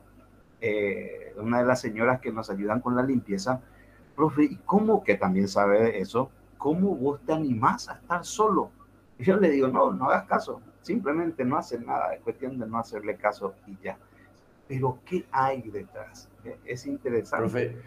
eh, 0.61 1.33
una 1.37 1.59
de 1.59 1.65
las 1.65 1.81
señoras 1.81 2.19
que 2.19 2.31
nos 2.31 2.49
ayudan 2.49 2.81
con 2.81 2.95
la 2.95 3.03
limpieza, 3.03 3.61
profe, 4.15 4.43
¿y 4.43 4.55
cómo 4.65 5.03
que 5.03 5.15
también 5.15 5.47
sabe 5.47 5.99
eso? 5.99 6.29
¿Cómo 6.57 6.95
vos 6.95 7.21
te 7.25 7.33
animás 7.33 7.87
a 7.89 7.93
estar 7.93 8.25
solo? 8.25 8.71
Y 9.17 9.23
yo 9.23 9.37
le 9.37 9.49
digo, 9.49 9.67
no, 9.67 9.91
no 9.91 10.05
hagas 10.05 10.25
caso, 10.25 10.61
simplemente 10.81 11.45
no 11.45 11.57
hace 11.57 11.79
nada, 11.79 12.13
es 12.13 12.21
cuestión 12.21 12.57
de 12.59 12.67
no 12.67 12.79
hacerle 12.79 13.15
caso 13.15 13.55
y 13.67 13.77
ya. 13.83 13.97
Pero 14.67 14.99
¿qué 15.05 15.25
hay 15.31 15.61
detrás? 15.61 16.29
Eh, 16.43 16.57
es 16.65 16.85
interesante. 16.85 17.49
Profe, 17.49 17.77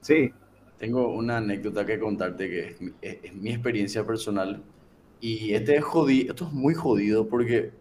sí. 0.00 0.32
Tengo 0.78 1.14
una 1.14 1.38
anécdota 1.38 1.86
que 1.86 1.98
contarte 1.98 2.48
que 2.48 2.92
es, 3.00 3.34
mi 3.34 3.50
experiencia 3.50 4.04
personal. 4.04 4.62
Y 5.20 5.54
este 5.54 5.76
es 5.76 5.84
jodido, 5.84 6.32
esto 6.32 6.46
es 6.46 6.52
muy 6.52 6.74
jodido 6.74 7.28
porque 7.28 7.72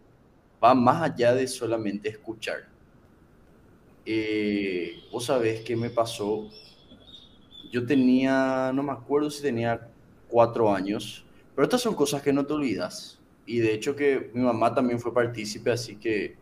va 0.64 0.74
más 0.74 1.02
allá 1.02 1.34
de 1.34 1.48
solamente 1.48 2.10
escuchar. 2.10 2.73
Eh, 4.06 5.04
vos 5.12 5.26
sabés 5.26 5.62
qué 5.62 5.76
me 5.76 5.90
pasó. 5.90 6.50
Yo 7.72 7.86
tenía, 7.86 8.72
no 8.74 8.84
me 8.84 8.92
acuerdo 8.92 9.30
si 9.30 9.42
tenía 9.42 9.90
cuatro 10.28 10.74
años, 10.74 11.26
pero 11.56 11.64
estas 11.64 11.82
son 11.82 11.96
cosas 11.96 12.22
que 12.22 12.34
no 12.34 12.46
te 12.46 12.54
olvidas. 12.54 13.20
Y 13.46 13.60
de 13.60 13.74
hecho 13.74 13.96
que 13.96 14.32
mi 14.34 14.42
mamá 14.42 14.74
también 14.74 15.00
fue 15.00 15.14
partícipe, 15.14 15.72
así 15.72 15.96
que 15.96 16.36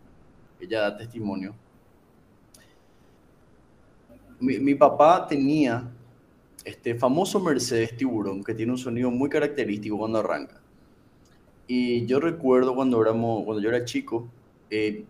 ella 0.59 0.81
da 0.81 0.97
testimonio. 0.97 1.55
Mi, 4.39 4.59
mi 4.59 4.75
papá 4.75 5.27
tenía 5.27 5.89
este 6.63 6.95
famoso 6.95 7.39
Mercedes 7.39 7.95
Tiburón 7.95 8.43
que 8.43 8.53
tiene 8.53 8.71
un 8.71 8.77
sonido 8.77 9.09
muy 9.09 9.29
característico 9.29 9.97
cuando 9.97 10.19
arranca. 10.19 10.61
Y 11.67 12.05
yo 12.05 12.19
recuerdo 12.19 12.75
cuando, 12.75 13.01
éramos, 13.01 13.45
cuando 13.45 13.63
yo 13.63 13.69
era 13.69 13.85
chico, 13.85 14.27
eh, 14.69 15.05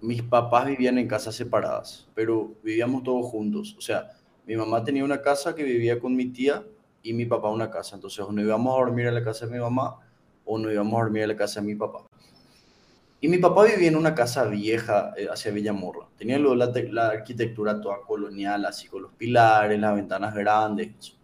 mis 0.00 0.22
papás 0.22 0.66
vivían 0.66 0.98
en 0.98 1.08
casas 1.08 1.34
separadas, 1.34 2.08
pero 2.14 2.54
vivíamos 2.62 3.02
todos 3.02 3.26
juntos. 3.26 3.74
O 3.78 3.80
sea, 3.80 4.10
mi 4.46 4.56
mamá 4.56 4.82
tenía 4.84 5.04
una 5.04 5.20
casa 5.20 5.54
que 5.54 5.62
vivía 5.62 5.98
con 6.00 6.14
mi 6.14 6.26
tía 6.26 6.64
y 7.02 7.12
mi 7.12 7.26
papá 7.26 7.50
una 7.50 7.70
casa. 7.70 7.96
Entonces, 7.96 8.20
o 8.20 8.32
no 8.32 8.40
íbamos 8.40 8.74
a 8.74 8.78
dormir 8.78 9.06
en 9.06 9.14
la 9.14 9.24
casa 9.24 9.46
de 9.46 9.52
mi 9.52 9.58
mamá 9.58 9.96
o 10.44 10.58
no 10.58 10.72
íbamos 10.72 10.94
a 10.94 11.02
dormir 11.02 11.22
en 11.22 11.28
la 11.28 11.36
casa 11.36 11.60
de 11.60 11.66
mi 11.66 11.74
papá. 11.74 12.06
Y 13.20 13.28
mi 13.28 13.38
papá 13.38 13.64
vivía 13.64 13.88
en 13.88 13.96
una 13.96 14.14
casa 14.14 14.44
vieja 14.44 15.12
eh, 15.16 15.26
hacia 15.30 15.50
Villamorra. 15.50 16.06
Tenía 16.16 16.38
la, 16.38 17.08
arquitectura 17.08 17.80
toda 17.80 18.00
colonial, 18.06 18.64
así 18.64 18.86
con 18.86 19.02
los 19.02 19.12
pilares, 19.12 19.78
las 19.78 19.94
ventanas 19.96 20.34
grandes. 20.34 21.16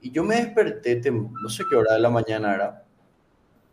Y 0.00 0.12
yo 0.12 0.22
me 0.22 0.36
desperté, 0.36 1.02
no 1.10 1.48
sé 1.48 1.64
qué 1.68 1.74
hora 1.74 1.94
de 1.94 2.00
la 2.00 2.10
mañana 2.10 2.54
era, 2.54 2.84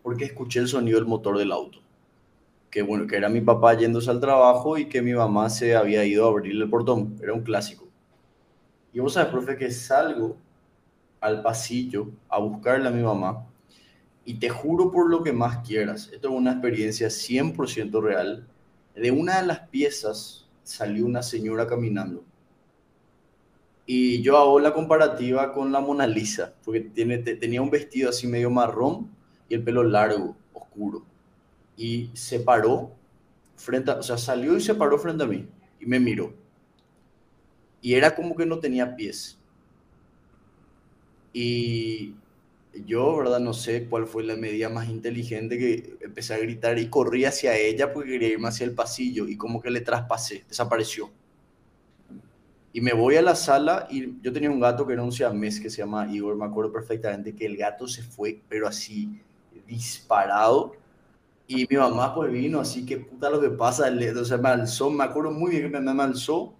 porque 0.02 0.26
escuché 0.26 0.60
el 0.62 0.68
sonido 0.68 0.98
del 0.98 1.08
motor 1.08 1.38
del 1.38 1.52
auto. 1.52 1.80
Que 2.74 2.82
bueno, 2.82 3.06
que 3.06 3.16
era 3.16 3.30
mi 3.30 3.42
papá 3.42 3.76
yéndose 3.76 4.10
al 4.10 4.20
trabajo 4.20 4.78
y 4.80 4.90
que 4.90 5.04
mi 5.04 5.14
mamá 5.14 5.50
se 5.50 5.76
había 5.76 6.04
ido 6.04 6.26
a 6.26 6.30
abrirle 6.30 6.64
el 6.64 6.70
portón. 6.70 7.20
Era 7.22 7.34
un 7.34 7.44
clásico. 7.44 7.88
Y 8.92 9.00
vos 9.00 9.14
sabes, 9.14 9.32
profe, 9.32 9.56
que 9.56 9.70
salgo 9.72 10.38
al 11.22 11.44
pasillo 11.44 12.10
a 12.28 12.40
buscarle 12.40 12.88
a 12.88 12.92
mi 12.92 13.04
mamá 13.04 13.46
y 14.26 14.36
te 14.36 14.50
juro 14.50 14.92
por 14.92 15.10
lo 15.10 15.24
que 15.24 15.34
más 15.34 15.66
quieras, 15.68 16.10
esto 16.14 16.30
es 16.30 16.34
una 16.34 16.52
experiencia 16.52 17.08
100% 17.08 18.02
real, 18.02 18.48
de 18.96 19.12
una 19.12 19.42
de 19.42 19.48
las 19.48 19.60
piezas 19.68 20.48
salió 20.64 21.06
una 21.06 21.22
señora 21.24 21.68
caminando. 21.68 22.24
Y 23.86 24.22
yo 24.22 24.38
hago 24.38 24.60
la 24.60 24.74
comparativa 24.74 25.52
con 25.52 25.72
la 25.74 25.82
Mona 25.82 26.08
Lisa, 26.08 26.54
porque 26.64 26.82
tiene, 26.82 27.18
tenía 27.18 27.62
un 27.62 27.70
vestido 27.70 28.10
así 28.10 28.28
medio 28.28 28.50
marrón 28.50 29.12
y 29.50 29.56
el 29.56 29.64
pelo 29.64 29.84
largo, 29.84 30.38
oscuro. 30.54 31.04
Y 31.76 32.12
se 32.14 32.40
paró 32.40 32.92
frente 33.56 33.92
a, 33.92 33.96
o 33.96 34.04
sea, 34.04 34.18
salió 34.18 34.56
y 34.58 34.62
se 34.62 34.76
paró 34.76 34.98
frente 34.98 35.24
a 35.24 35.28
mí 35.28 35.48
y 35.80 35.86
me 35.86 36.00
miró. 36.00 36.34
Y 37.82 37.96
era 37.96 38.16
como 38.16 38.36
que 38.36 38.46
no 38.46 38.60
tenía 38.60 38.96
pies. 38.96 39.38
Y 41.34 42.16
yo, 42.86 43.18
¿verdad? 43.18 43.40
No 43.40 43.54
sé 43.54 43.88
cuál 43.88 44.08
fue 44.08 44.24
la 44.24 44.36
medida 44.36 44.70
más 44.70 44.88
inteligente 44.88 45.58
que 45.58 45.98
empecé 46.02 46.34
a 46.34 46.38
gritar 46.38 46.78
y 46.80 46.90
corrí 46.90 47.26
hacia 47.26 47.58
ella 47.58 47.92
porque 47.92 48.12
quería 48.12 48.30
irme 48.30 48.48
hacia 48.48 48.66
el 48.66 48.74
pasillo 48.74 49.28
y 49.28 49.36
como 49.36 49.62
que 49.62 49.70
le 49.70 49.82
traspasé, 49.82 50.46
desapareció. 50.48 51.12
Y 52.72 52.82
me 52.82 52.94
voy 52.94 53.18
a 53.18 53.22
la 53.22 53.36
sala 53.36 53.88
y 53.92 54.20
yo 54.22 54.34
tenía 54.34 54.50
un 54.50 54.60
gato 54.60 54.88
que 54.88 54.94
era 54.94 55.04
un 55.04 55.12
siamés 55.12 55.60
que 55.60 55.70
se 55.70 55.78
llama 55.78 56.08
Igor, 56.12 56.36
me 56.36 56.46
acuerdo 56.46 56.72
perfectamente 56.72 57.36
que 57.36 57.46
el 57.46 57.56
gato 57.56 57.88
se 57.88 58.02
fue, 58.02 58.42
pero 58.50 58.68
así 58.68 59.22
disparado. 59.68 60.76
Y 61.56 61.68
mi 61.70 61.78
mamá 61.78 62.16
pues 62.16 62.32
vino, 62.32 62.60
así 62.60 62.86
que 62.86 62.98
puta 62.98 63.30
lo 63.30 63.40
que 63.40 63.50
pasa, 63.50 63.92
o 64.20 64.26
sea, 64.26 64.38
me 64.38 64.50
alzó, 64.50 64.90
me 64.90 65.04
acuerdo 65.04 65.32
muy 65.32 65.52
bien 65.52 65.64
que 65.64 65.68
mi 65.70 65.86
mamá 65.86 65.94
me 65.94 66.04
alzó. 66.12 66.54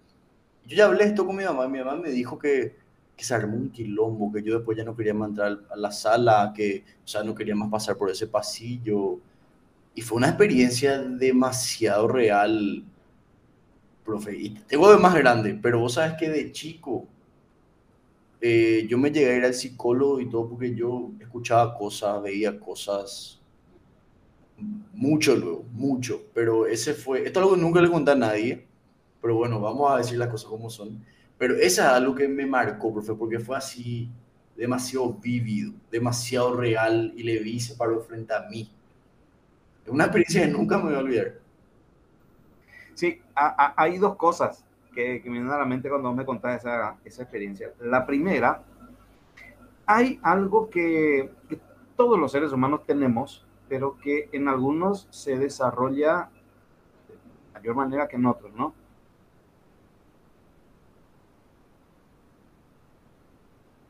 Yo 0.66 0.76
ya 0.76 0.86
hablé 0.86 1.04
esto 1.04 1.26
con 1.26 1.36
mi 1.36 1.44
mamá, 1.44 1.66
mi 1.68 1.78
mamá 1.78 1.96
me 1.96 2.10
dijo 2.10 2.38
que 2.38 2.76
que 3.16 3.24
se 3.24 3.34
armó 3.34 3.56
un 3.56 3.70
quilombo, 3.70 4.32
que 4.32 4.42
yo 4.42 4.56
después 4.56 4.76
ya 4.76 4.84
no 4.84 4.96
quería 4.96 5.14
más 5.14 5.30
entrar 5.30 5.60
a 5.70 5.76
la 5.76 5.92
sala, 5.92 6.52
que, 6.54 6.84
o 7.04 7.08
sea, 7.08 7.22
no 7.22 7.34
quería 7.34 7.54
más 7.54 7.70
pasar 7.70 7.96
por 7.96 8.10
ese 8.10 8.26
pasillo. 8.26 9.20
Y 9.94 10.02
fue 10.02 10.16
una 10.16 10.28
experiencia 10.28 10.98
demasiado 10.98 12.08
real, 12.08 12.82
profe. 14.04 14.36
Y 14.36 14.50
tengo 14.50 14.90
de 14.90 14.98
más 14.98 15.14
grande, 15.14 15.58
pero 15.60 15.78
vos 15.80 15.94
sabes 15.94 16.14
que 16.18 16.28
de 16.28 16.50
chico 16.50 17.06
eh, 18.40 18.86
yo 18.88 18.98
me 18.98 19.10
llegué 19.10 19.30
a 19.30 19.36
ir 19.36 19.44
al 19.44 19.54
psicólogo 19.54 20.20
y 20.20 20.28
todo 20.28 20.48
porque 20.48 20.74
yo 20.74 21.10
escuchaba 21.20 21.76
cosas, 21.76 22.20
veía 22.22 22.58
cosas, 22.58 23.40
mucho 24.92 25.36
luego, 25.36 25.64
mucho. 25.72 26.22
Pero 26.34 26.66
ese 26.66 26.94
fue, 26.94 27.24
esto 27.24 27.40
es 27.40 27.44
algo 27.44 27.56
que 27.56 27.62
nunca 27.62 27.80
le 27.80 27.90
conté 27.90 28.12
a 28.12 28.16
nadie, 28.16 28.66
pero 29.20 29.36
bueno, 29.36 29.60
vamos 29.60 29.92
a 29.92 29.98
decir 29.98 30.18
las 30.18 30.28
cosas 30.28 30.48
como 30.48 30.70
son 30.70 31.00
pero 31.38 31.54
eso 31.56 31.82
es 31.82 31.88
algo 31.88 32.14
que 32.14 32.28
me 32.28 32.46
marcó, 32.46 32.92
profe, 32.92 33.14
porque 33.14 33.38
fue 33.38 33.56
así 33.56 34.10
demasiado 34.56 35.12
vívido, 35.14 35.72
demasiado 35.90 36.56
real 36.56 37.12
y 37.16 37.22
le 37.22 37.40
vi 37.40 37.58
se 37.58 37.74
paró 37.74 38.00
frente 38.00 38.32
a 38.32 38.42
mí. 38.48 38.70
Es 39.84 39.90
una 39.90 40.04
experiencia 40.04 40.42
que 40.42 40.48
nunca 40.48 40.78
me 40.78 40.84
voy 40.84 40.94
a 40.94 40.98
olvidar. 40.98 41.34
Sí, 42.94 43.20
hay 43.34 43.98
dos 43.98 44.16
cosas 44.16 44.64
que, 44.94 45.20
me 45.24 45.32
vienen 45.32 45.50
a 45.50 45.58
la 45.58 45.64
mente 45.64 45.88
cuando 45.88 46.14
me 46.14 46.24
contás 46.24 46.60
esa, 46.60 46.96
esa 47.04 47.22
experiencia. 47.22 47.72
La 47.80 48.06
primera, 48.06 48.62
hay 49.86 50.20
algo 50.22 50.70
que, 50.70 51.30
que 51.48 51.58
todos 51.96 52.18
los 52.18 52.30
seres 52.30 52.52
humanos 52.52 52.86
tenemos, 52.86 53.44
pero 53.68 53.96
que 53.98 54.28
en 54.32 54.48
algunos 54.48 55.06
se 55.10 55.36
desarrolla 55.36 56.30
de 57.08 57.14
mayor 57.52 57.74
manera 57.74 58.08
que 58.08 58.16
en 58.16 58.26
otros, 58.26 58.52
¿no? 58.54 58.74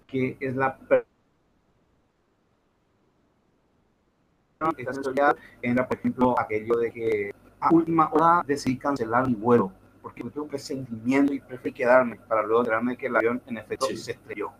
que 0.06 0.36
es 0.38 0.54
la 0.54 0.78
era, 5.60 5.88
por 5.88 5.96
ejemplo, 5.98 6.38
aquello 6.38 6.76
de 6.76 6.92
que 6.92 7.34
a 7.60 7.74
última 7.74 8.08
hora 8.12 8.42
decidí 8.46 8.78
cancelar 8.78 9.28
mi 9.28 9.34
vuelo 9.34 9.72
porque 10.04 10.22
me 10.22 10.30
tengo 10.30 10.44
un 10.44 10.50
presentimiento 10.50 11.32
y 11.32 11.40
preferí 11.40 11.72
quedarme 11.72 12.16
para 12.16 12.42
luego 12.42 12.60
enterarme 12.60 12.94
que 12.94 13.06
el 13.06 13.16
avión 13.16 13.40
en 13.46 13.56
efecto 13.56 13.86
se 13.86 14.12
estrelló. 14.12 14.52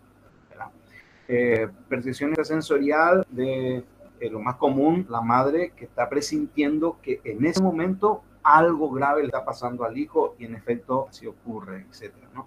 Eh, 1.28 1.68
percepción 1.88 2.30
extrasensorial 2.30 3.26
de 3.28 3.84
eh, 4.24 4.30
lo 4.30 4.40
más 4.40 4.56
común, 4.56 5.06
la 5.10 5.20
madre 5.20 5.72
que 5.76 5.84
está 5.84 6.08
presintiendo 6.08 6.98
que 7.02 7.20
en 7.24 7.44
ese 7.44 7.62
momento 7.62 8.22
algo 8.42 8.90
grave 8.90 9.20
le 9.20 9.26
está 9.26 9.44
pasando 9.44 9.84
al 9.84 9.98
hijo 9.98 10.34
y 10.38 10.46
en 10.46 10.54
efecto 10.54 11.08
así 11.10 11.26
ocurre, 11.26 11.86
etcétera, 11.90 12.28
¿no? 12.34 12.46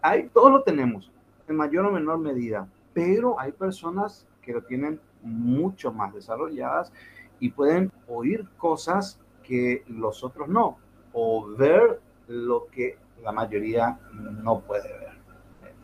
Hay, 0.00 0.30
todos 0.32 0.50
lo 0.50 0.62
tenemos, 0.62 1.10
en 1.46 1.56
mayor 1.56 1.84
o 1.84 1.92
menor 1.92 2.18
medida, 2.18 2.66
pero 2.94 3.38
hay 3.38 3.52
personas 3.52 4.26
que 4.40 4.54
lo 4.54 4.62
tienen 4.62 4.98
mucho 5.22 5.92
más 5.92 6.14
desarrolladas 6.14 6.90
y 7.38 7.50
pueden 7.50 7.92
oír 8.08 8.48
cosas 8.56 9.20
que 9.42 9.84
los 9.88 10.24
otros 10.24 10.48
no, 10.48 10.78
o 11.12 11.46
ver 11.54 12.00
lo 12.28 12.66
que 12.68 12.96
la 13.22 13.32
mayoría 13.32 13.98
no 14.12 14.60
puede 14.60 14.88
ver. 14.88 15.09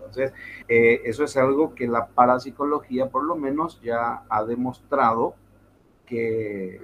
Entonces, 0.06 0.32
eh, 0.68 1.02
eso 1.04 1.24
es 1.24 1.36
algo 1.36 1.74
que 1.74 1.86
la 1.86 2.06
parapsicología 2.06 3.08
por 3.08 3.24
lo 3.24 3.36
menos 3.36 3.80
ya 3.82 4.22
ha 4.28 4.44
demostrado 4.44 5.34
que, 6.06 6.80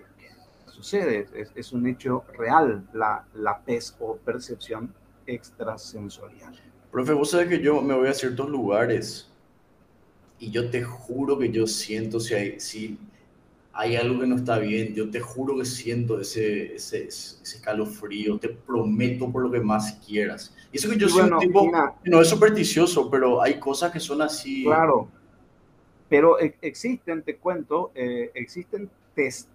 sucede, 0.66 1.26
es, 1.54 1.72
un 1.72 1.86
hecho 1.86 2.24
real, 2.36 2.88
la, 2.92 3.24
la 3.34 3.60
PES 3.60 3.96
o 4.00 4.16
percepción 4.16 4.92
extrasensorial. 5.26 6.52
Profe, 6.90 7.12
vos 7.12 7.30
sabés 7.30 7.48
que 7.48 7.60
yo 7.60 7.80
me 7.80 7.94
voy 7.94 8.08
a 8.08 8.14
ciertos 8.14 8.48
lugares 8.48 9.30
y 10.38 10.50
yo 10.50 10.70
te 10.70 10.82
juro 10.82 11.38
que 11.38 11.50
yo 11.50 11.66
siento 11.66 12.18
si 12.18 12.34
hay, 12.34 12.60
si 12.60 12.98
hay 13.74 13.96
algo 13.96 14.20
que 14.20 14.26
no 14.26 14.36
está 14.36 14.58
bien, 14.58 14.94
yo 14.94 15.10
te 15.10 15.20
juro 15.20 15.56
que 15.56 15.64
siento 15.64 16.20
ese, 16.20 16.74
ese, 16.74 17.04
ese 17.06 17.42
escalofrío, 17.42 18.38
te 18.38 18.50
prometo 18.50 19.30
por 19.30 19.42
lo 19.42 19.50
que 19.50 19.60
más 19.60 19.98
quieras. 20.06 20.54
Y 20.70 20.76
eso 20.76 20.90
que 20.90 20.98
yo 20.98 21.08
soy 21.08 21.30
un 21.30 21.38
tipo, 21.38 21.70
no 22.04 22.20
es 22.20 22.28
supersticioso, 22.28 23.10
pero 23.10 23.40
hay 23.40 23.58
cosas 23.58 23.90
que 23.90 24.00
son 24.00 24.20
así. 24.20 24.64
Claro, 24.64 25.08
pero 26.08 26.38
e, 26.38 26.54
existen, 26.60 27.22
te 27.22 27.36
cuento, 27.36 27.92
eh, 27.94 28.30
existen 28.34 28.90
test 29.14 29.48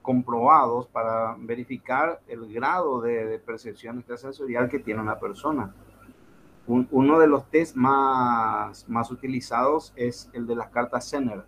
comprobados 0.00 0.86
para 0.86 1.36
verificar 1.38 2.20
el 2.28 2.50
grado 2.52 3.02
de, 3.02 3.26
de 3.26 3.38
percepción 3.38 3.98
extrasensorial 3.98 4.68
que 4.68 4.78
tiene 4.78 5.02
una 5.02 5.18
persona. 5.18 5.74
uno 6.66 7.18
de 7.18 7.26
los 7.26 7.50
test 7.50 7.76
más, 7.76 8.88
más 8.88 9.10
utilizados 9.10 9.92
es 9.96 10.30
el 10.32 10.46
de 10.46 10.56
las 10.56 10.68
cartas 10.70 11.10
Zener 11.10 11.44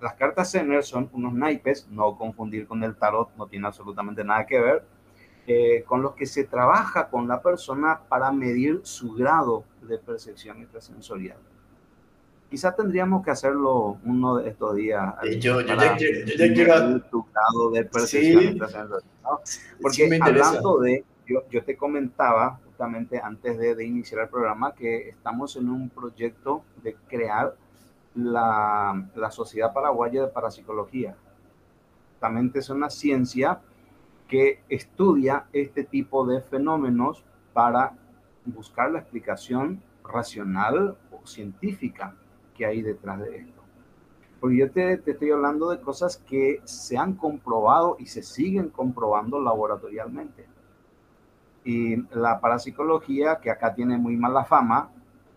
las 0.00 0.14
cartas 0.14 0.52
Zener 0.52 0.82
son 0.82 1.08
unos 1.12 1.32
naipes, 1.32 1.86
no 1.90 2.16
confundir 2.16 2.66
con 2.66 2.82
el 2.82 2.96
tarot, 2.96 3.30
no 3.36 3.46
tiene 3.46 3.66
absolutamente 3.66 4.24
nada 4.24 4.46
que 4.46 4.60
ver, 4.60 4.84
eh, 5.46 5.84
con 5.86 6.02
los 6.02 6.14
que 6.14 6.26
se 6.26 6.44
trabaja 6.44 7.08
con 7.08 7.26
la 7.28 7.42
persona 7.42 8.00
para 8.08 8.30
medir 8.32 8.80
su 8.84 9.14
grado 9.14 9.64
de 9.82 9.98
percepción 9.98 10.60
extrasensorial. 10.62 11.38
Quizá 12.48 12.74
tendríamos 12.74 13.24
que 13.24 13.30
hacerlo 13.30 13.98
uno 14.04 14.36
de 14.38 14.50
estos 14.50 14.74
días. 14.74 15.14
Yo, 15.38 15.60
yo, 15.60 15.62
ya, 15.62 15.96
quiero... 15.96 17.00
Tu 17.02 17.24
grado 17.32 17.70
de 17.70 17.84
percepción 17.84 18.42
extrasensorial. 18.42 19.10
Porque 19.80 20.18
hablando 20.20 20.78
de, 20.80 21.04
yo, 21.26 21.44
yo, 21.50 21.62
te 21.62 21.76
comentaba 21.76 22.58
justamente 22.64 23.20
antes 23.22 23.56
de, 23.56 23.74
de 23.74 23.84
iniciar 23.84 24.22
el 24.22 24.28
programa 24.28 24.74
que 24.74 25.10
estamos 25.10 25.54
en 25.56 25.68
un 25.68 25.90
proyecto 25.90 26.64
de 26.82 26.96
crear 27.08 27.54
la, 28.14 29.08
la 29.14 29.30
Sociedad 29.30 29.72
Paraguaya 29.72 30.22
de 30.22 30.28
Parapsicología. 30.28 31.16
Justamente 32.12 32.58
es 32.58 32.70
una 32.70 32.90
ciencia 32.90 33.60
que 34.28 34.62
estudia 34.68 35.46
este 35.52 35.84
tipo 35.84 36.26
de 36.26 36.40
fenómenos 36.40 37.24
para 37.52 37.94
buscar 38.44 38.90
la 38.90 39.00
explicación 39.00 39.82
racional 40.04 40.96
o 41.10 41.26
científica 41.26 42.14
que 42.54 42.66
hay 42.66 42.82
detrás 42.82 43.20
de 43.20 43.38
esto. 43.38 43.60
Porque 44.38 44.56
yo 44.56 44.70
te, 44.70 44.96
te, 44.98 45.10
estoy 45.12 45.30
hablando 45.30 45.70
de 45.70 45.80
cosas 45.80 46.16
que 46.16 46.60
se 46.64 46.96
han 46.96 47.14
comprobado 47.14 47.96
y 47.98 48.06
se 48.06 48.22
siguen 48.22 48.70
comprobando 48.70 49.40
laboratorialmente. 49.40 50.46
Y 51.64 51.96
la 52.16 52.40
parapsicología, 52.40 53.40
que 53.40 53.50
acá 53.50 53.74
tiene 53.74 53.98
muy 53.98 54.16
mala 54.16 54.44
fama, 54.44 54.90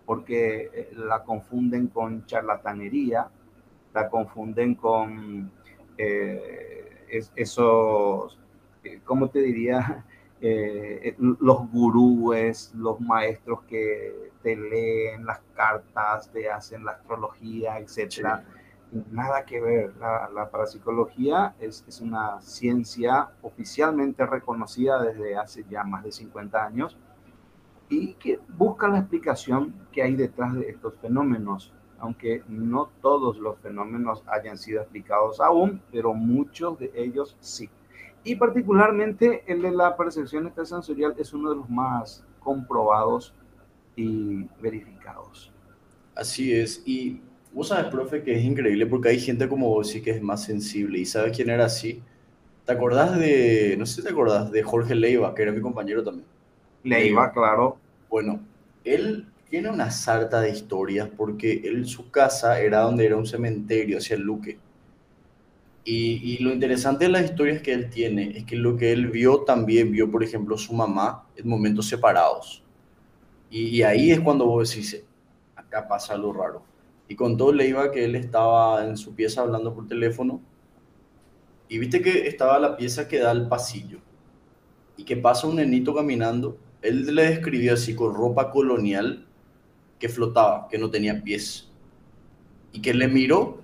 porque 0.05 0.69
eh, 0.73 0.89
la 0.95 1.23
confunden 1.23 1.87
con 1.87 2.25
charlatanería, 2.25 3.29
la 3.93 4.09
confunden 4.09 4.75
con 4.75 5.51
eh, 5.97 7.05
esos, 7.35 8.39
eh, 8.83 9.01
¿cómo 9.03 9.29
te 9.29 9.39
diría? 9.39 10.05
los 11.17 11.71
gurúes, 11.71 12.73
los 12.75 12.99
maestros 12.99 13.61
que 13.63 14.31
te 14.41 14.57
leen 14.57 15.25
las 15.25 15.39
cartas, 15.55 16.29
te 16.33 16.49
hacen 16.49 16.83
la 16.83 16.91
astrología, 16.91 17.79
etcétera. 17.79 18.43
Nada 19.09 19.45
que 19.45 19.61
ver. 19.61 19.95
La, 20.01 20.29
la 20.35 20.49
parapsicología 20.49 21.55
es, 21.61 21.85
es, 21.87 22.01
una 22.01 22.41
ciencia 22.41 23.29
oficialmente 23.41 24.25
reconocida 24.25 25.01
desde 25.01 25.37
hace 25.37 25.63
ya 25.69 25.85
más 25.85 26.03
de 26.03 26.11
50 26.11 26.65
años 26.65 26.97
y 27.93 28.13
que 28.15 28.39
busca 28.57 28.87
la 28.87 28.99
explicación 28.99 29.73
que 29.91 30.01
hay 30.01 30.15
detrás 30.15 30.55
de 30.55 30.69
estos 30.69 30.95
fenómenos, 31.01 31.71
aunque 31.99 32.43
no 32.47 32.89
todos 33.01 33.37
los 33.37 33.59
fenómenos 33.59 34.23
hayan 34.27 34.57
sido 34.57 34.81
explicados 34.81 35.39
aún, 35.39 35.81
pero 35.91 36.13
muchos 36.13 36.79
de 36.79 36.91
ellos 36.95 37.37
sí. 37.39 37.69
Y 38.23 38.35
particularmente 38.35 39.43
el 39.45 39.61
de 39.61 39.71
la 39.71 39.95
percepción 39.95 40.47
extrasensorial 40.47 41.13
es 41.17 41.33
uno 41.33 41.51
de 41.51 41.57
los 41.57 41.69
más 41.69 42.25
comprobados 42.39 43.33
y 43.95 44.45
verificados. 44.59 45.51
Así 46.15 46.53
es, 46.53 46.81
y 46.85 47.21
vos 47.53 47.67
sabes, 47.67 47.91
profe, 47.91 48.23
que 48.23 48.35
es 48.35 48.43
increíble 48.43 48.87
porque 48.87 49.09
hay 49.09 49.19
gente 49.19 49.47
como 49.47 49.69
vos 49.69 49.89
sí 49.89 50.01
que 50.01 50.11
es 50.11 50.21
más 50.21 50.43
sensible 50.43 50.99
y 50.99 51.05
sabes 51.05 51.35
quién 51.35 51.49
era 51.49 51.65
así. 51.65 52.01
¿Te 52.65 52.71
acordás 52.71 53.19
de, 53.19 53.75
no 53.77 53.85
sé 53.85 53.97
si 53.97 54.03
te 54.03 54.09
acordás, 54.09 54.51
de 54.51 54.63
Jorge 54.63 54.95
Leiva, 54.95 55.35
que 55.35 55.43
era 55.43 55.51
mi 55.51 55.61
compañero 55.61 56.03
también? 56.03 56.25
Leiva, 56.83 57.31
claro. 57.31 57.77
Bueno, 58.13 58.41
él 58.83 59.25
tiene 59.49 59.71
una 59.71 59.89
sarta 59.89 60.39
de 60.39 60.51
historias 60.51 61.09
porque 61.17 61.63
él, 61.65 61.87
su 61.87 62.11
casa 62.11 62.59
era 62.61 62.81
donde 62.81 63.07
era 63.07 63.17
un 63.17 63.25
cementerio 63.25 63.97
hacia 63.97 64.15
el 64.15 64.21
Luque. 64.21 64.59
Y, 65.83 66.37
lo 66.43 66.53
interesante 66.53 67.05
de 67.05 67.09
las 67.09 67.23
historias 67.23 67.63
que 67.63 67.73
él 67.73 67.89
tiene 67.89 68.37
es 68.37 68.45
que 68.45 68.55
lo 68.55 68.77
que 68.77 68.91
él 68.91 69.07
vio 69.09 69.39
también 69.45 69.91
vio, 69.91 70.11
por 70.11 70.23
ejemplo, 70.23 70.59
su 70.59 70.75
mamá 70.75 71.25
en 71.35 71.49
momentos 71.49 71.87
separados. 71.87 72.61
Y, 73.49 73.81
ahí 73.81 74.11
es 74.11 74.19
cuando 74.19 74.45
vos 74.45 74.69
decís, 74.69 75.03
acá 75.55 75.87
pasa 75.87 76.13
algo 76.13 76.33
raro. 76.33 76.61
Y 77.07 77.15
contó 77.15 77.51
Leiva 77.51 77.91
que 77.91 78.05
él 78.05 78.15
estaba 78.15 78.85
en 78.85 78.95
su 78.95 79.15
pieza 79.15 79.41
hablando 79.41 79.73
por 79.73 79.87
teléfono 79.87 80.39
y 81.67 81.79
viste 81.79 81.99
que 82.03 82.27
estaba 82.27 82.59
la 82.59 82.77
pieza 82.77 83.07
que 83.07 83.17
da 83.17 83.31
al 83.31 83.49
pasillo 83.49 83.97
y 84.97 85.03
que 85.03 85.17
pasa 85.17 85.47
un 85.47 85.55
nenito 85.55 85.95
caminando 85.95 86.59
él 86.83 87.15
le 87.15 87.23
describió 87.29 87.73
así 87.73 87.95
con 87.95 88.13
ropa 88.13 88.51
colonial 88.51 89.25
que 89.97 90.09
flotaba, 90.09 90.67
que 90.69 90.77
no 90.77 90.91
tenía 90.91 91.23
pies. 91.23 91.69
Y 92.73 92.81
que 92.81 92.93
le 92.93 93.07
miró 93.07 93.61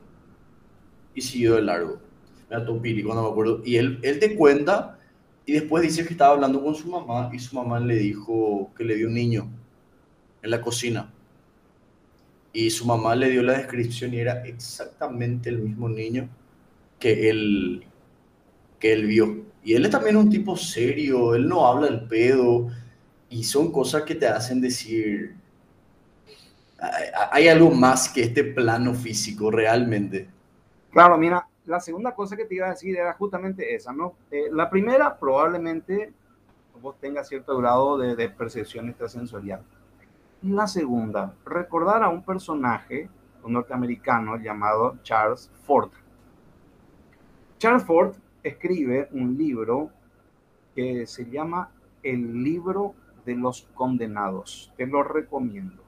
y 1.14 1.22
siguió 1.22 1.56
de 1.56 1.62
largo. 1.62 2.00
Me 2.50 2.80
Piri 2.80 3.04
cuando 3.04 3.24
me 3.24 3.30
acuerdo. 3.30 3.62
Y 3.66 3.76
él, 3.76 4.00
él 4.02 4.20
te 4.20 4.36
cuenta 4.36 4.98
y 5.46 5.54
después 5.54 5.84
dice 5.84 6.06
que 6.06 6.14
estaba 6.14 6.34
hablando 6.34 6.64
con 6.64 6.76
su 6.76 6.90
mamá 6.90 7.30
y 7.34 7.40
su 7.40 7.56
mamá 7.56 7.80
le 7.80 7.96
dijo 7.96 8.72
que 8.78 8.84
le 8.84 8.96
dio 8.96 9.08
un 9.08 9.16
niño 9.16 9.50
en 10.42 10.52
la 10.52 10.62
cocina. 10.62 11.12
Y 12.54 12.70
su 12.70 12.86
mamá 12.86 13.16
le 13.16 13.30
dio 13.30 13.44
la 13.44 13.58
descripción 13.58 14.14
y 14.14 14.20
era 14.20 14.46
exactamente 14.46 15.50
el 15.50 15.60
mismo 15.60 15.90
niño 15.90 16.30
que 17.00 17.30
él, 17.30 17.84
que 18.80 18.94
él 18.94 19.08
vio. 19.08 19.44
Y 19.64 19.74
él 19.74 19.86
es 19.86 19.92
también 19.92 20.18
un 20.18 20.30
tipo 20.30 20.56
serio, 20.56 21.36
él 21.36 21.48
no 21.48 21.68
habla 21.68 21.88
el 21.88 22.02
pedo, 22.08 22.70
y 23.30 23.44
son 23.44 23.72
cosas 23.72 24.04
que 24.04 24.16
te 24.16 24.28
hacen 24.28 24.60
decir, 24.60 25.36
hay 27.32 27.48
algo 27.48 27.72
más 27.72 28.10
que 28.10 28.24
este 28.24 28.44
plano 28.44 28.94
físico 28.94 29.52
realmente. 29.52 30.28
Claro, 30.92 31.18
mira, 31.18 31.48
la 31.66 31.80
segunda 31.80 32.16
cosa 32.16 32.36
que 32.36 32.46
te 32.46 32.56
iba 32.56 32.68
a 32.68 32.72
decir 32.72 32.98
era 32.98 33.14
justamente 33.14 33.76
esa, 33.76 33.94
¿no? 33.94 34.16
Eh, 34.32 34.46
la 34.52 34.70
primera, 34.70 35.18
probablemente 35.18 36.12
vos 36.82 36.96
tengas 37.00 37.28
cierto 37.28 37.58
grado 37.58 37.98
de, 37.98 38.16
de, 38.16 38.30
percepción 38.30 38.88
extrasensorial. 38.90 39.62
La 40.44 40.66
segunda, 40.66 41.34
recordar 41.46 42.02
a 42.02 42.10
un 42.10 42.24
personaje, 42.24 43.10
un 43.44 43.54
norteamericano 43.54 44.38
llamado 44.38 44.98
Charles 45.04 45.52
Ford. 45.64 45.92
Charles 47.58 47.84
Ford 47.84 48.16
escribe 48.42 49.10
un 49.12 49.38
libro 49.38 49.90
que 50.74 51.06
se 51.06 51.30
llama 51.30 51.70
El 52.02 52.42
libro 52.42 52.96
de 53.30 53.36
los 53.36 53.68
condenados. 53.74 54.72
Te 54.78 54.86
lo 54.86 55.04
recomiendo. 55.04 55.84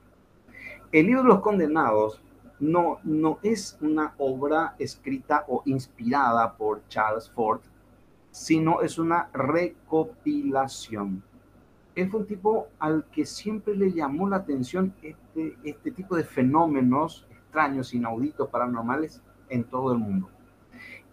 El 0.92 1.08
libro 1.08 1.24
de 1.24 1.30
los 1.30 1.42
condenados 1.42 2.22
no, 2.60 3.00
no 3.04 3.40
es 3.44 3.78
una 3.82 4.14
obra 4.18 4.76
escrita 4.78 5.46
o 5.48 5.64
inspirada 5.66 6.56
por 6.56 6.88
Charles 6.88 7.30
Ford, 7.30 7.62
sino 8.32 8.82
es 8.82 8.98
una 8.98 9.30
recopilación 9.34 11.24
él 11.96 12.10
un 12.14 12.26
tipo 12.26 12.70
al 12.80 13.06
que 13.12 13.26
siempre 13.26 13.76
le 13.76 13.92
llamó 13.92 14.30
la 14.30 14.38
atención 14.38 14.94
este, 15.02 15.58
este 15.64 15.92
tipo 15.92 16.16
de 16.16 16.24
fenómenos 16.24 17.28
extraños, 17.30 17.94
inauditos, 17.94 18.50
paranormales 18.50 19.22
en 19.50 19.64
todo 19.66 19.92
el 19.92 20.00
mundo. 20.00 20.30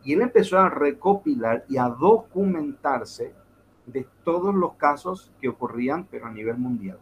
Y 0.05 0.13
él 0.13 0.23
empezó 0.23 0.59
a 0.59 0.69
recopilar 0.69 1.65
y 1.69 1.77
a 1.77 1.89
documentarse 1.89 3.35
de 3.93 4.07
todos 4.25 4.55
los 4.55 4.75
casos 4.75 5.33
que 5.41 5.49
ocurrían, 5.49 6.05
pero 6.05 6.27
a 6.27 6.31
nivel 6.31 6.59
mundial. 6.59 6.99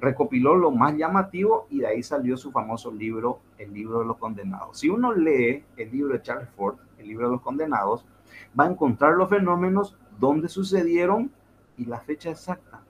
Recopiló 0.00 0.54
lo 0.54 0.70
más 0.70 0.96
llamativo 0.96 1.66
y 1.70 1.80
de 1.80 1.86
ahí 1.86 2.02
salió 2.02 2.36
su 2.36 2.50
famoso 2.50 2.90
libro, 2.90 3.40
El 3.58 3.72
libro 3.72 4.00
de 4.00 4.06
los 4.06 4.16
condenados. 4.16 4.78
Si 4.78 4.88
uno 4.88 5.12
lee 5.12 5.64
el 5.76 5.90
libro 5.90 6.14
de 6.14 6.22
Charles 6.22 6.48
Ford, 6.50 6.76
El 6.98 7.08
libro 7.08 7.26
de 7.26 7.32
los 7.32 7.42
condenados, 7.42 8.04
va 8.58 8.64
a 8.64 8.70
encontrar 8.70 9.14
los 9.14 9.28
fenómenos, 9.28 9.96
dónde 10.18 10.48
sucedieron 10.48 11.30
y 11.76 11.84
la 11.86 12.00
fecha 12.00 12.30
exacta. 12.30 12.82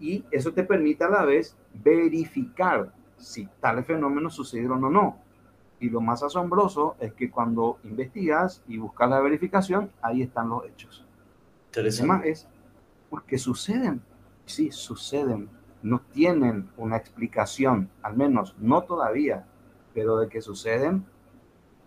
y 0.00 0.24
eso 0.32 0.52
te 0.52 0.64
permite 0.64 1.04
a 1.04 1.08
la 1.08 1.24
vez 1.24 1.56
verificar 1.72 2.92
si 3.16 3.46
tales 3.60 3.86
fenómenos 3.86 4.34
sucedieron 4.34 4.82
o 4.84 4.90
no. 4.90 5.16
Y 5.78 5.88
lo 5.88 6.00
más 6.00 6.22
asombroso 6.22 6.96
es 6.98 7.12
que 7.14 7.30
cuando 7.30 7.78
investigas 7.84 8.62
y 8.66 8.78
buscas 8.78 9.08
la 9.08 9.20
verificación, 9.20 9.90
ahí 10.02 10.22
están 10.22 10.48
los 10.48 10.64
hechos. 10.66 11.06
Tema 11.70 12.22
es 12.24 12.46
porque 13.08 13.38
suceden, 13.38 14.02
sí, 14.46 14.70
suceden, 14.70 15.48
no 15.82 16.00
tienen 16.12 16.68
una 16.76 16.96
explicación, 16.96 17.90
al 18.02 18.16
menos 18.16 18.54
no 18.58 18.82
todavía, 18.82 19.46
pero 19.94 20.18
de 20.18 20.28
que 20.28 20.40
suceden, 20.40 21.04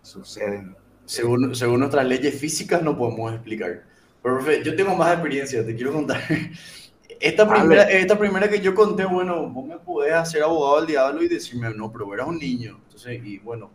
suceden. 0.01 0.75
Según, 1.05 1.53
según 1.55 1.79
nuestras 1.81 2.05
leyes 2.05 2.39
físicas 2.39 2.81
no 2.81 2.97
podemos 2.97 3.33
explicar. 3.33 3.83
Pero, 4.21 4.37
profe, 4.37 4.63
yo 4.63 4.75
tengo 4.75 4.95
más 4.95 5.13
experiencia, 5.13 5.65
te 5.65 5.75
quiero 5.75 5.93
contar. 5.93 6.21
Esta 7.19 7.47
primera, 7.47 7.83
esta 7.83 8.19
primera 8.19 8.49
que 8.49 8.59
yo 8.59 8.75
conté, 8.75 9.05
bueno, 9.05 9.47
vos 9.49 9.65
me 9.65 9.77
podés 9.77 10.13
hacer 10.13 10.43
abogado 10.43 10.77
del 10.77 10.87
diablo 10.87 11.23
y 11.23 11.29
decirme, 11.29 11.73
no, 11.73 11.89
pero 11.89 12.13
eras 12.13 12.27
un 12.27 12.37
niño. 12.37 12.81
Entonces, 12.83 13.23
y 13.23 13.37
bueno, 13.39 13.71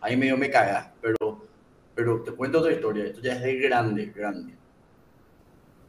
ahí 0.00 0.16
medio 0.16 0.36
me 0.36 0.48
cagas, 0.48 0.88
pero, 1.00 1.44
pero 1.96 2.22
te 2.22 2.30
cuento 2.30 2.60
otra 2.60 2.70
historia. 2.70 3.06
Esto 3.06 3.20
ya 3.20 3.32
es 3.32 3.42
de 3.42 3.56
grande, 3.56 4.12
grande. 4.14 4.54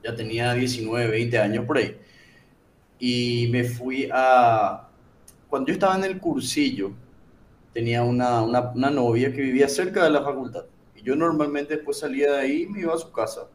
Ya 0.04 0.16
tenía 0.16 0.54
19, 0.54 1.08
20 1.08 1.40
años 1.40 1.66
por 1.66 1.78
ahí. 1.78 1.98
Y 3.00 3.48
me 3.52 3.64
fui 3.64 4.10
a... 4.12 4.88
Cuando 5.50 5.68
yo 5.68 5.74
estaba 5.74 5.96
en 5.96 6.04
el 6.04 6.20
cursillo, 6.20 6.92
tenía 7.74 8.04
una, 8.04 8.42
una, 8.42 8.72
una 8.72 8.90
novia 8.90 9.32
que 9.32 9.42
vivía 9.42 9.68
cerca 9.68 10.04
de 10.04 10.10
la 10.10 10.24
facultad. 10.24 10.66
Y 10.96 11.04
yo 11.04 11.16
normalmente 11.16 11.76
después 11.76 12.00
salía 12.00 12.34
de 12.34 12.40
ahí 12.40 12.62
y 12.64 12.68
me 12.68 12.82
iba 12.82 12.94
a 12.94 12.98
su 12.98 13.12
casa 13.12 13.48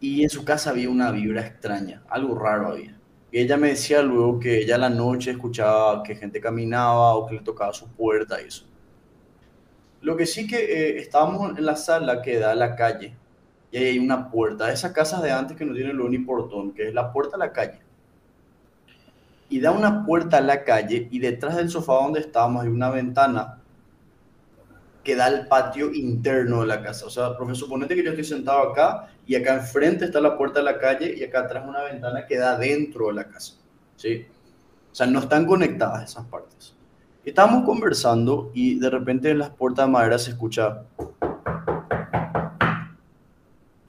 y 0.00 0.22
en 0.22 0.30
su 0.30 0.44
casa 0.44 0.70
había 0.70 0.90
una 0.90 1.10
vibra 1.10 1.46
extraña, 1.46 2.02
algo 2.08 2.38
raro 2.38 2.68
había. 2.68 2.98
Y 3.32 3.40
ella 3.40 3.56
me 3.56 3.68
decía 3.68 4.02
luego 4.02 4.38
que 4.38 4.58
ella 4.58 4.78
la 4.78 4.90
noche 4.90 5.32
escuchaba 5.32 6.02
que 6.02 6.14
gente 6.14 6.40
caminaba 6.40 7.14
o 7.14 7.26
que 7.26 7.34
le 7.36 7.40
tocaba 7.40 7.72
su 7.72 7.88
puerta 7.88 8.40
y 8.40 8.46
eso. 8.46 8.66
Lo 10.02 10.16
que 10.16 10.26
sí 10.26 10.46
que 10.46 10.56
eh, 10.56 10.98
estábamos 10.98 11.58
en 11.58 11.64
la 11.64 11.76
sala 11.76 12.22
que 12.22 12.38
da 12.38 12.52
a 12.52 12.54
la 12.54 12.76
calle 12.76 13.16
y 13.70 13.76
ahí 13.76 13.84
hay 13.84 13.98
una 13.98 14.30
puerta, 14.30 14.72
esas 14.72 14.92
casas 14.92 15.22
de 15.22 15.32
antes 15.32 15.56
que 15.56 15.64
no 15.64 15.74
tienen 15.74 15.96
lo 15.96 16.08
ni 16.08 16.18
portón, 16.18 16.72
que 16.72 16.88
es 16.88 16.94
la 16.94 17.12
puerta 17.12 17.36
a 17.36 17.38
la 17.38 17.52
calle. 17.52 17.80
Y 19.48 19.60
da 19.60 19.70
una 19.70 20.04
puerta 20.04 20.38
a 20.38 20.40
la 20.40 20.64
calle 20.64 21.08
y 21.10 21.18
detrás 21.18 21.56
del 21.56 21.70
sofá 21.70 21.94
donde 21.94 22.20
estábamos 22.20 22.64
hay 22.64 22.68
una 22.68 22.90
ventana 22.90 23.58
que 25.06 25.14
da 25.14 25.26
al 25.26 25.46
patio 25.46 25.92
interno 25.92 26.62
de 26.62 26.66
la 26.66 26.82
casa. 26.82 27.06
O 27.06 27.10
sea, 27.10 27.36
profesor, 27.36 27.66
suponete 27.66 27.94
que 27.94 28.02
yo 28.02 28.10
estoy 28.10 28.24
sentado 28.24 28.70
acá 28.70 29.08
y 29.24 29.36
acá 29.36 29.54
enfrente 29.54 30.04
está 30.04 30.20
la 30.20 30.36
puerta 30.36 30.58
de 30.58 30.64
la 30.64 30.78
calle 30.78 31.14
y 31.16 31.22
acá 31.22 31.40
atrás 31.40 31.64
una 31.64 31.82
ventana 31.82 32.26
que 32.26 32.36
da 32.36 32.58
dentro 32.58 33.06
de 33.06 33.12
la 33.14 33.28
casa. 33.28 33.54
¿Sí? 33.94 34.26
O 34.90 34.94
sea, 34.94 35.06
no 35.06 35.20
están 35.20 35.46
conectadas 35.46 36.10
esas 36.10 36.24
partes. 36.26 36.74
Estábamos 37.24 37.64
conversando 37.64 38.50
y 38.52 38.80
de 38.80 38.90
repente 38.90 39.30
en 39.30 39.38
las 39.38 39.50
puertas 39.50 39.86
de 39.86 39.92
madera 39.92 40.18
se 40.18 40.30
escucha... 40.30 40.82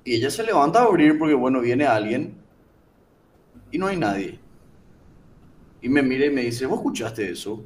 Y 0.08 0.16
ella 0.16 0.32
se 0.32 0.42
levanta 0.42 0.80
a 0.80 0.84
abrir 0.84 1.20
porque, 1.20 1.34
bueno, 1.34 1.60
viene 1.60 1.86
alguien 1.86 2.34
y 3.72 3.78
no 3.78 3.88
hay 3.88 3.98
nadie. 3.98 4.40
Y 5.82 5.90
me 5.90 6.02
mira 6.02 6.28
y 6.28 6.30
me 6.30 6.44
dice, 6.44 6.66
¿vos 6.66 6.78
escuchaste 6.78 7.30
eso? 7.30 7.66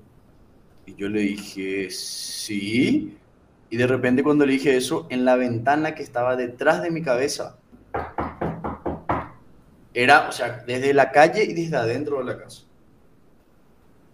Y 0.87 0.95
yo 0.95 1.07
le 1.07 1.19
dije, 1.19 1.91
sí. 1.91 3.15
Y 3.69 3.77
de 3.77 3.85
repente 3.85 4.23
cuando 4.23 4.43
le 4.47 4.53
dije 4.53 4.75
eso, 4.75 5.05
en 5.11 5.23
la 5.23 5.35
ventana 5.35 5.93
que 5.93 6.01
estaba 6.01 6.35
detrás 6.35 6.81
de 6.81 6.89
mi 6.89 7.03
cabeza, 7.03 7.59
era, 9.93 10.27
o 10.27 10.31
sea, 10.31 10.63
desde 10.65 10.95
la 10.95 11.11
calle 11.11 11.43
y 11.43 11.53
desde 11.53 11.77
adentro 11.77 12.17
de 12.17 12.23
la 12.23 12.39
casa. 12.39 12.63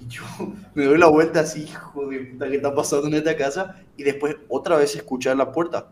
Y 0.01 0.07
yo 0.07 0.23
me 0.75 0.83
doy 0.83 0.97
la 0.97 1.07
vuelta 1.07 1.39
así, 1.39 1.63
hijo 1.63 2.09
de 2.09 2.25
puta, 2.25 2.49
¿qué 2.49 2.57
está 2.57 2.75
pasando 2.75 3.07
en 3.07 3.13
esta 3.13 3.37
casa? 3.37 3.81
Y 3.95 4.03
después 4.03 4.35
otra 4.49 4.75
vez 4.75 4.93
escuchar 4.97 5.37
la 5.37 5.49
puerta. 5.49 5.87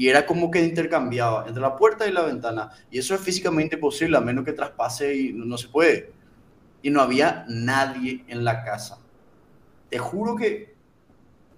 Y 0.00 0.08
era 0.08 0.24
como 0.24 0.50
que 0.50 0.64
intercambiaba 0.64 1.44
entre 1.46 1.60
la 1.60 1.76
puerta 1.76 2.08
y 2.08 2.10
la 2.10 2.22
ventana. 2.22 2.70
Y 2.90 2.98
eso 2.98 3.14
es 3.14 3.20
físicamente 3.20 3.76
posible, 3.76 4.16
a 4.16 4.22
menos 4.22 4.46
que 4.46 4.54
traspase 4.54 5.14
y 5.14 5.34
no, 5.34 5.44
no 5.44 5.58
se 5.58 5.68
puede. 5.68 6.10
Y 6.80 6.88
no 6.88 7.02
había 7.02 7.44
nadie 7.50 8.24
en 8.26 8.42
la 8.42 8.64
casa. 8.64 8.98
Te 9.90 9.98
juro 9.98 10.36
que 10.36 10.74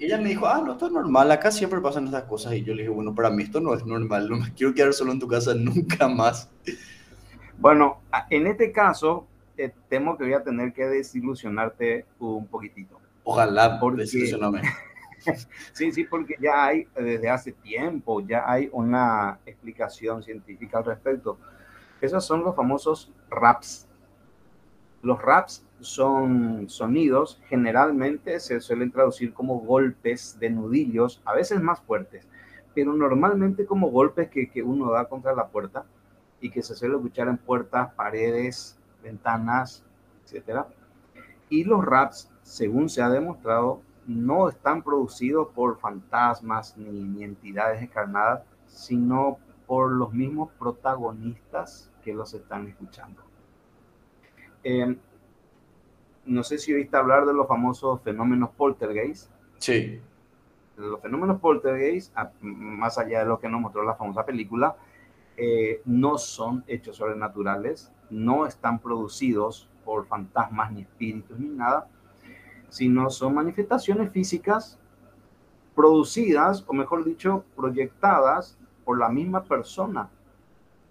ella 0.00 0.18
me 0.18 0.30
dijo, 0.30 0.48
ah, 0.48 0.60
no, 0.60 0.72
esto 0.72 0.86
es 0.86 0.92
normal, 0.92 1.30
acá 1.30 1.52
siempre 1.52 1.80
pasan 1.80 2.06
estas 2.06 2.24
cosas. 2.24 2.54
Y 2.54 2.64
yo 2.64 2.74
le 2.74 2.82
dije, 2.82 2.92
bueno, 2.92 3.14
para 3.14 3.30
mí 3.30 3.44
esto 3.44 3.60
no 3.60 3.74
es 3.74 3.86
normal, 3.86 4.28
no 4.28 4.38
me 4.38 4.52
quiero 4.54 4.74
quedar 4.74 4.92
solo 4.92 5.12
en 5.12 5.20
tu 5.20 5.28
casa 5.28 5.54
nunca 5.54 6.08
más. 6.08 6.50
Bueno, 7.58 8.00
en 8.28 8.48
este 8.48 8.72
caso, 8.72 9.24
eh, 9.56 9.70
temo 9.88 10.18
que 10.18 10.24
voy 10.24 10.32
a 10.32 10.42
tener 10.42 10.72
que 10.72 10.86
desilusionarte 10.86 12.06
un 12.18 12.48
poquitito. 12.48 12.98
Ojalá, 13.22 13.78
por 13.78 13.94
desilusionarme. 13.94 14.62
sí, 15.72 15.92
sí, 15.92 16.04
porque 16.04 16.36
ya 16.40 16.64
hay, 16.64 16.86
desde 16.94 17.28
hace 17.28 17.52
tiempo, 17.52 18.20
ya 18.20 18.50
hay 18.50 18.68
una 18.72 19.38
explicación 19.46 20.22
científica 20.22 20.78
al 20.78 20.84
respecto. 20.84 21.38
Esos 22.00 22.24
son 22.24 22.42
los 22.42 22.56
famosos 22.56 23.12
raps. 23.30 23.88
Los 25.02 25.20
raps 25.20 25.64
son 25.80 26.68
sonidos, 26.68 27.40
generalmente 27.48 28.38
se 28.40 28.60
suelen 28.60 28.92
traducir 28.92 29.32
como 29.32 29.60
golpes 29.60 30.38
de 30.38 30.50
nudillos, 30.50 31.20
a 31.24 31.34
veces 31.34 31.60
más 31.60 31.80
fuertes, 31.80 32.26
pero 32.74 32.92
normalmente 32.92 33.66
como 33.66 33.90
golpes 33.90 34.28
que, 34.28 34.48
que 34.48 34.62
uno 34.62 34.92
da 34.92 35.06
contra 35.06 35.34
la 35.34 35.48
puerta 35.48 35.84
y 36.40 36.50
que 36.50 36.62
se 36.62 36.74
suele 36.74 36.96
escuchar 36.96 37.28
en 37.28 37.36
puertas, 37.36 37.92
paredes, 37.94 38.78
ventanas, 39.02 39.84
etc. 40.30 40.66
Y 41.48 41.64
los 41.64 41.84
raps, 41.84 42.30
según 42.42 42.88
se 42.88 43.02
ha 43.02 43.08
demostrado, 43.08 43.80
no 44.06 44.48
están 44.48 44.82
producidos 44.82 45.48
por 45.48 45.78
fantasmas 45.78 46.76
ni, 46.76 47.22
entidades 47.22 47.82
encarnadas, 47.82 48.42
sino 48.66 49.38
por 49.66 49.92
los 49.92 50.12
mismos 50.12 50.50
protagonistas 50.58 51.90
que 52.02 52.12
los 52.12 52.34
están 52.34 52.68
escuchando. 52.68 53.22
Eh, 54.64 54.96
no 56.24 56.42
sé 56.42 56.58
si 56.58 56.72
oíste 56.72 56.96
hablar 56.96 57.26
de 57.26 57.34
los 57.34 57.48
famosos 57.48 58.00
fenómenos 58.02 58.50
poltergeist. 58.50 59.30
Sí. 59.58 60.00
Los 60.76 61.00
fenómenos 61.00 61.40
poltergeist, 61.40 62.14
más 62.40 62.98
allá 62.98 63.20
de 63.20 63.26
lo 63.26 63.38
que 63.38 63.48
nos 63.48 63.60
mostró 63.60 63.82
la 63.82 63.94
famosa 63.94 64.24
película, 64.24 64.76
eh, 65.36 65.80
no 65.84 66.18
son 66.18 66.64
hechos 66.66 66.96
sobrenaturales, 66.96 67.92
no 68.10 68.46
están 68.46 68.78
producidos 68.78 69.68
por 69.84 70.06
fantasmas 70.06 70.72
ni 70.72 70.82
espíritus 70.82 71.38
ni 71.38 71.48
nada, 71.48 71.88
sino 72.72 73.10
son 73.10 73.34
manifestaciones 73.34 74.10
físicas 74.12 74.78
producidas, 75.74 76.64
o 76.66 76.72
mejor 76.72 77.04
dicho, 77.04 77.44
proyectadas 77.54 78.56
por 78.84 78.98
la 78.98 79.10
misma 79.10 79.44
persona 79.44 80.08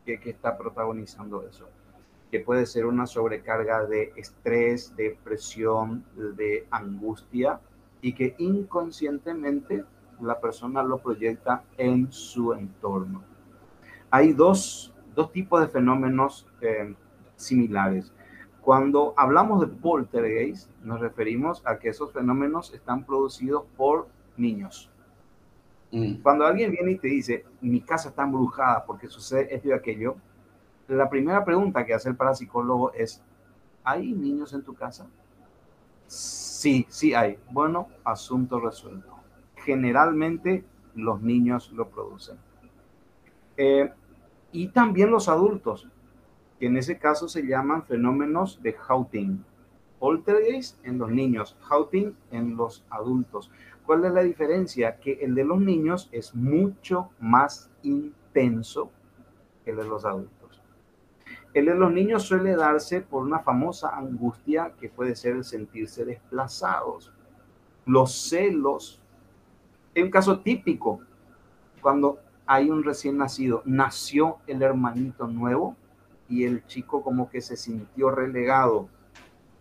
que 0.05 0.19
está 0.25 0.57
protagonizando 0.57 1.41
eso 1.47 1.67
que 2.31 2.39
puede 2.39 2.65
ser 2.65 2.85
una 2.85 3.05
sobrecarga 3.05 3.85
de 3.85 4.13
estrés, 4.15 4.95
de 4.95 5.17
presión, 5.21 6.05
de 6.15 6.65
angustia 6.71 7.59
y 8.01 8.13
que 8.13 8.35
inconscientemente 8.37 9.83
la 10.21 10.39
persona 10.39 10.81
lo 10.81 10.97
proyecta 10.99 11.63
en 11.77 12.11
su 12.11 12.53
entorno. 12.53 13.21
Hay 14.09 14.31
dos, 14.31 14.93
tipos 15.33 15.59
de 15.61 15.67
fenómenos 15.67 16.47
eh, 16.61 16.95
similares. 17.35 18.13
Cuando 18.61 19.13
hablamos 19.17 19.61
de 19.61 19.67
poltergeist, 19.67 20.69
nos 20.83 20.99
referimos 20.99 21.61
a 21.65 21.79
que 21.79 21.89
esos 21.89 22.11
fenómenos 22.11 22.73
están 22.73 23.05
producidos 23.05 23.63
por 23.75 24.07
niños. 24.37 24.89
Mm. 25.91 26.21
Cuando 26.21 26.45
alguien 26.45 26.71
viene 26.71 26.91
y 26.91 26.97
te 26.97 27.07
dice, 27.07 27.45
mi 27.59 27.81
casa 27.81 28.09
está 28.09 28.23
embrujada 28.23 28.85
porque 28.85 29.07
sucede 29.07 29.53
esto 29.53 29.69
y 29.69 29.71
aquello, 29.71 30.15
la 30.87 31.09
primera 31.09 31.43
pregunta 31.43 31.85
que 31.85 31.93
hace 31.93 32.09
el 32.09 32.15
parapsicólogo 32.15 32.93
es, 32.93 33.23
¿hay 33.83 34.11
niños 34.13 34.53
en 34.53 34.61
tu 34.61 34.73
casa? 34.73 35.07
Sí, 36.07 36.85
sí 36.89 37.13
hay. 37.13 37.39
Bueno, 37.49 37.87
asunto 38.03 38.59
resuelto. 38.59 39.15
Generalmente 39.55 40.65
los 40.95 41.21
niños 41.21 41.71
lo 41.71 41.87
producen. 41.89 42.37
Eh, 43.57 43.91
y 44.51 44.67
también 44.67 45.09
los 45.09 45.29
adultos. 45.29 45.87
Que 46.61 46.67
en 46.67 46.77
ese 46.77 46.99
caso 46.99 47.27
se 47.27 47.41
llaman 47.41 47.85
fenómenos 47.85 48.61
de 48.61 48.73
Houghton. 48.73 49.43
Poltergeist 49.97 50.77
en 50.85 50.99
los 50.99 51.09
niños, 51.09 51.57
Houghton 51.61 52.15
en 52.29 52.55
los 52.55 52.85
adultos. 52.91 53.49
¿Cuál 53.83 54.05
es 54.05 54.11
la 54.11 54.21
diferencia? 54.21 54.99
Que 54.99 55.13
el 55.23 55.33
de 55.33 55.43
los 55.43 55.59
niños 55.59 56.07
es 56.11 56.35
mucho 56.35 57.09
más 57.19 57.71
intenso 57.81 58.91
que 59.65 59.71
el 59.71 59.77
de 59.77 59.85
los 59.85 60.05
adultos. 60.05 60.61
El 61.55 61.65
de 61.65 61.73
los 61.73 61.91
niños 61.91 62.21
suele 62.21 62.55
darse 62.55 63.01
por 63.01 63.23
una 63.23 63.39
famosa 63.39 63.97
angustia 63.97 64.73
que 64.79 64.87
puede 64.87 65.15
ser 65.15 65.37
el 65.37 65.43
sentirse 65.43 66.05
desplazados, 66.05 67.11
los 67.87 68.13
celos. 68.29 69.01
Es 69.95 70.03
un 70.03 70.11
caso 70.11 70.41
típico 70.41 70.99
cuando 71.81 72.19
hay 72.45 72.69
un 72.69 72.83
recién 72.83 73.17
nacido, 73.17 73.63
nació 73.65 74.37
el 74.45 74.61
hermanito 74.61 75.25
nuevo 75.25 75.75
y 76.31 76.45
el 76.45 76.65
chico 76.65 77.03
como 77.03 77.29
que 77.29 77.41
se 77.41 77.57
sintió 77.57 78.09
relegado, 78.09 78.87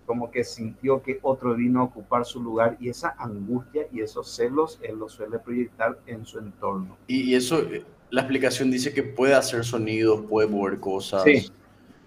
como 0.06 0.30
que 0.30 0.44
sintió 0.44 1.02
que 1.02 1.18
otro 1.22 1.54
vino 1.54 1.80
a 1.80 1.84
ocupar 1.84 2.24
su 2.24 2.42
lugar 2.42 2.76
y 2.80 2.88
esa 2.88 3.14
angustia 3.18 3.86
y 3.92 4.00
esos 4.00 4.34
celos 4.34 4.78
él 4.82 4.98
lo 4.98 5.08
suele 5.08 5.38
proyectar 5.38 5.98
en 6.06 6.24
su 6.24 6.38
entorno. 6.38 6.96
Y, 7.08 7.34
eso, 7.34 7.58
eh, 7.58 7.84
la 8.10 8.22
explicación 8.22 8.70
dice 8.70 8.94
que 8.94 9.02
puede 9.02 9.34
hacer 9.34 9.64
sonidos, 9.64 10.22
puede 10.28 10.48
mover 10.48 10.78
cosas. 10.78 11.24
Sí. 11.24 11.50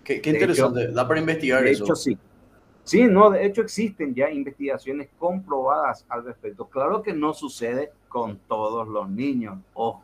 Qué, 0.03 0.21
interesante, 0.25 0.91
da 0.91 1.07
para 1.07 1.19
investigar 1.19 1.65
eso. 1.65 1.83
De 1.83 1.87
hecho, 1.87 1.95
sí. 1.95 2.17
Sí, 2.83 3.05
no, 3.05 3.29
de 3.29 3.45
hecho 3.45 3.61
existen 3.61 4.13
ya 4.13 4.29
investigaciones 4.29 5.09
comprobadas 5.17 6.05
al 6.09 6.25
respecto. 6.25 6.65
Claro 6.65 7.01
que 7.01 7.13
no 7.13 7.33
sucede 7.33 7.91
con 8.09 8.37
todos 8.47 8.87
los 8.89 9.09
niños, 9.09 9.57
ojo, 9.73 10.03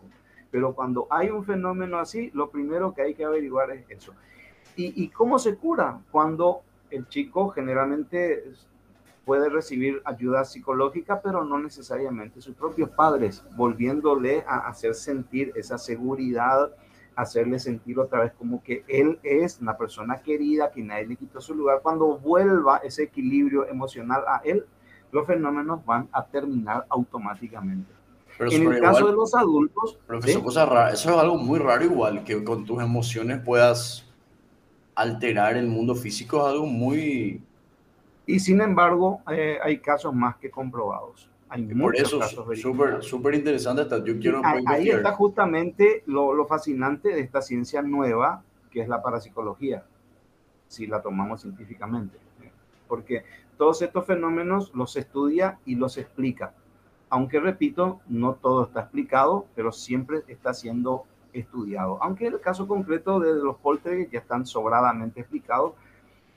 pero 0.52 0.74
cuando 0.74 1.08
hay 1.10 1.30
un 1.30 1.43
fenómeno 1.43 2.00
así, 2.00 2.32
lo 2.34 2.50
primero 2.50 2.93
que 2.93 3.02
hay 3.02 3.13
que 3.13 3.26
averiguar 3.26 3.72
es 3.72 3.86
eso. 3.89 4.13
¿Y, 4.80 5.04
y 5.04 5.10
cómo 5.10 5.39
se 5.39 5.56
cura? 5.56 6.00
Cuando 6.12 6.62
el 6.89 7.08
chico 7.08 7.50
generalmente 7.50 8.44
puede 9.26 9.50
recibir 9.50 10.02
ayuda 10.06 10.44
psicológica, 10.44 11.22
pero 11.22 11.46
no 11.46 11.60
necesariamente 11.60 12.42
sus 12.42 12.56
propios 12.56 12.89
padres, 12.89 13.44
volviéndole 13.56 14.44
a 14.48 14.68
hacer 14.68 14.96
sentir 14.96 15.52
esa 15.56 15.78
seguridad, 15.78 16.72
hacerle 17.15 17.60
sentir 17.60 18.00
otra 18.00 18.22
vez 18.22 18.32
como 18.34 18.63
que 18.63 18.84
él 18.88 19.20
es 19.22 19.60
una 19.60 19.78
persona 19.78 20.18
querida, 20.24 20.72
que 20.72 20.82
nadie 20.82 21.08
le 21.08 21.15
quitó 21.15 21.42
su 21.42 21.54
lugar. 21.54 21.82
Cuando 21.84 22.18
vuelva 22.18 22.78
ese 22.78 23.04
equilibrio 23.04 23.68
emocional 23.68 24.24
a 24.28 24.42
él, 24.44 24.65
los 25.12 25.28
fenómenos 25.28 25.86
van 25.86 26.08
a 26.12 26.26
terminar 26.26 26.86
automáticamente. 26.89 27.92
en 28.39 28.72
el 28.72 28.82
caso 28.82 29.08
de 29.08 29.13
los 29.13 29.36
adultos... 29.36 30.00
Eso, 30.26 30.48
es 30.92 31.08
algo 31.08 31.38
muy 31.38 31.60
raro 31.60 31.84
igual, 31.84 32.24
que 32.24 32.44
con 32.44 32.65
tus 32.65 32.82
emociones 32.82 33.42
puedas 33.44 34.09
alterar 34.99 35.57
el 35.57 35.67
mundo 35.67 35.95
físico, 35.95 36.39
es 36.39 36.53
algo 36.53 36.65
muy... 36.65 37.41
Y 38.25 38.39
sin 38.39 38.62
embargo, 38.62 39.21
eh, 39.31 39.57
hay 39.63 39.79
casos 39.79 40.13
más 40.13 40.38
que 40.38 40.51
comprobados. 40.51 41.29
Hay 41.49 41.63
Por 41.63 41.95
eso, 41.95 42.21
súper 42.55 43.01
súper 43.01 43.33
interesante. 43.33 43.83
Yo 44.05 44.19
quiero 44.19 44.41
ahí, 44.43 44.89
está 44.89 45.13
justamente 45.13 46.03
lo, 46.05 46.33
lo, 46.33 46.45
fascinante 46.45 47.09
de 47.09 47.21
esta 47.21 47.41
ciencia 47.41 47.81
nueva, 47.81 48.43
que 48.69 48.81
es 48.81 48.88
la 48.88 49.01
parapsicología, 49.01 49.83
si 50.67 50.85
la 50.85 51.01
tomamos 51.01 51.41
científicamente. 51.41 52.19
Porque 52.88 53.23
todos 53.57 53.81
estos 53.81 54.05
fenómenos 54.05 54.71
los 54.75 54.95
estudia 54.95 55.57
y 55.65 55.73
los 55.73 55.97
explica. 55.97 56.53
Aunque, 57.09 57.39
repito, 57.39 57.99
no 58.07 58.35
todo 58.35 58.65
está 58.65 58.81
explicado, 58.81 59.47
pero 59.55 59.71
siempre 59.71 60.19
está 60.27 60.53
siendo 60.53 61.05
estudiado. 61.34 62.02
Aunque 62.02 62.28
el 62.28 62.39
caso 62.39 62.68
concreto 62.68 63.20
de 63.20 63.34
los 63.34 63.58
poltergeist 63.58 64.12
ya 64.12 64.20
están 64.20 64.46
sobradamente 64.46 65.22
explicados, 65.22 65.74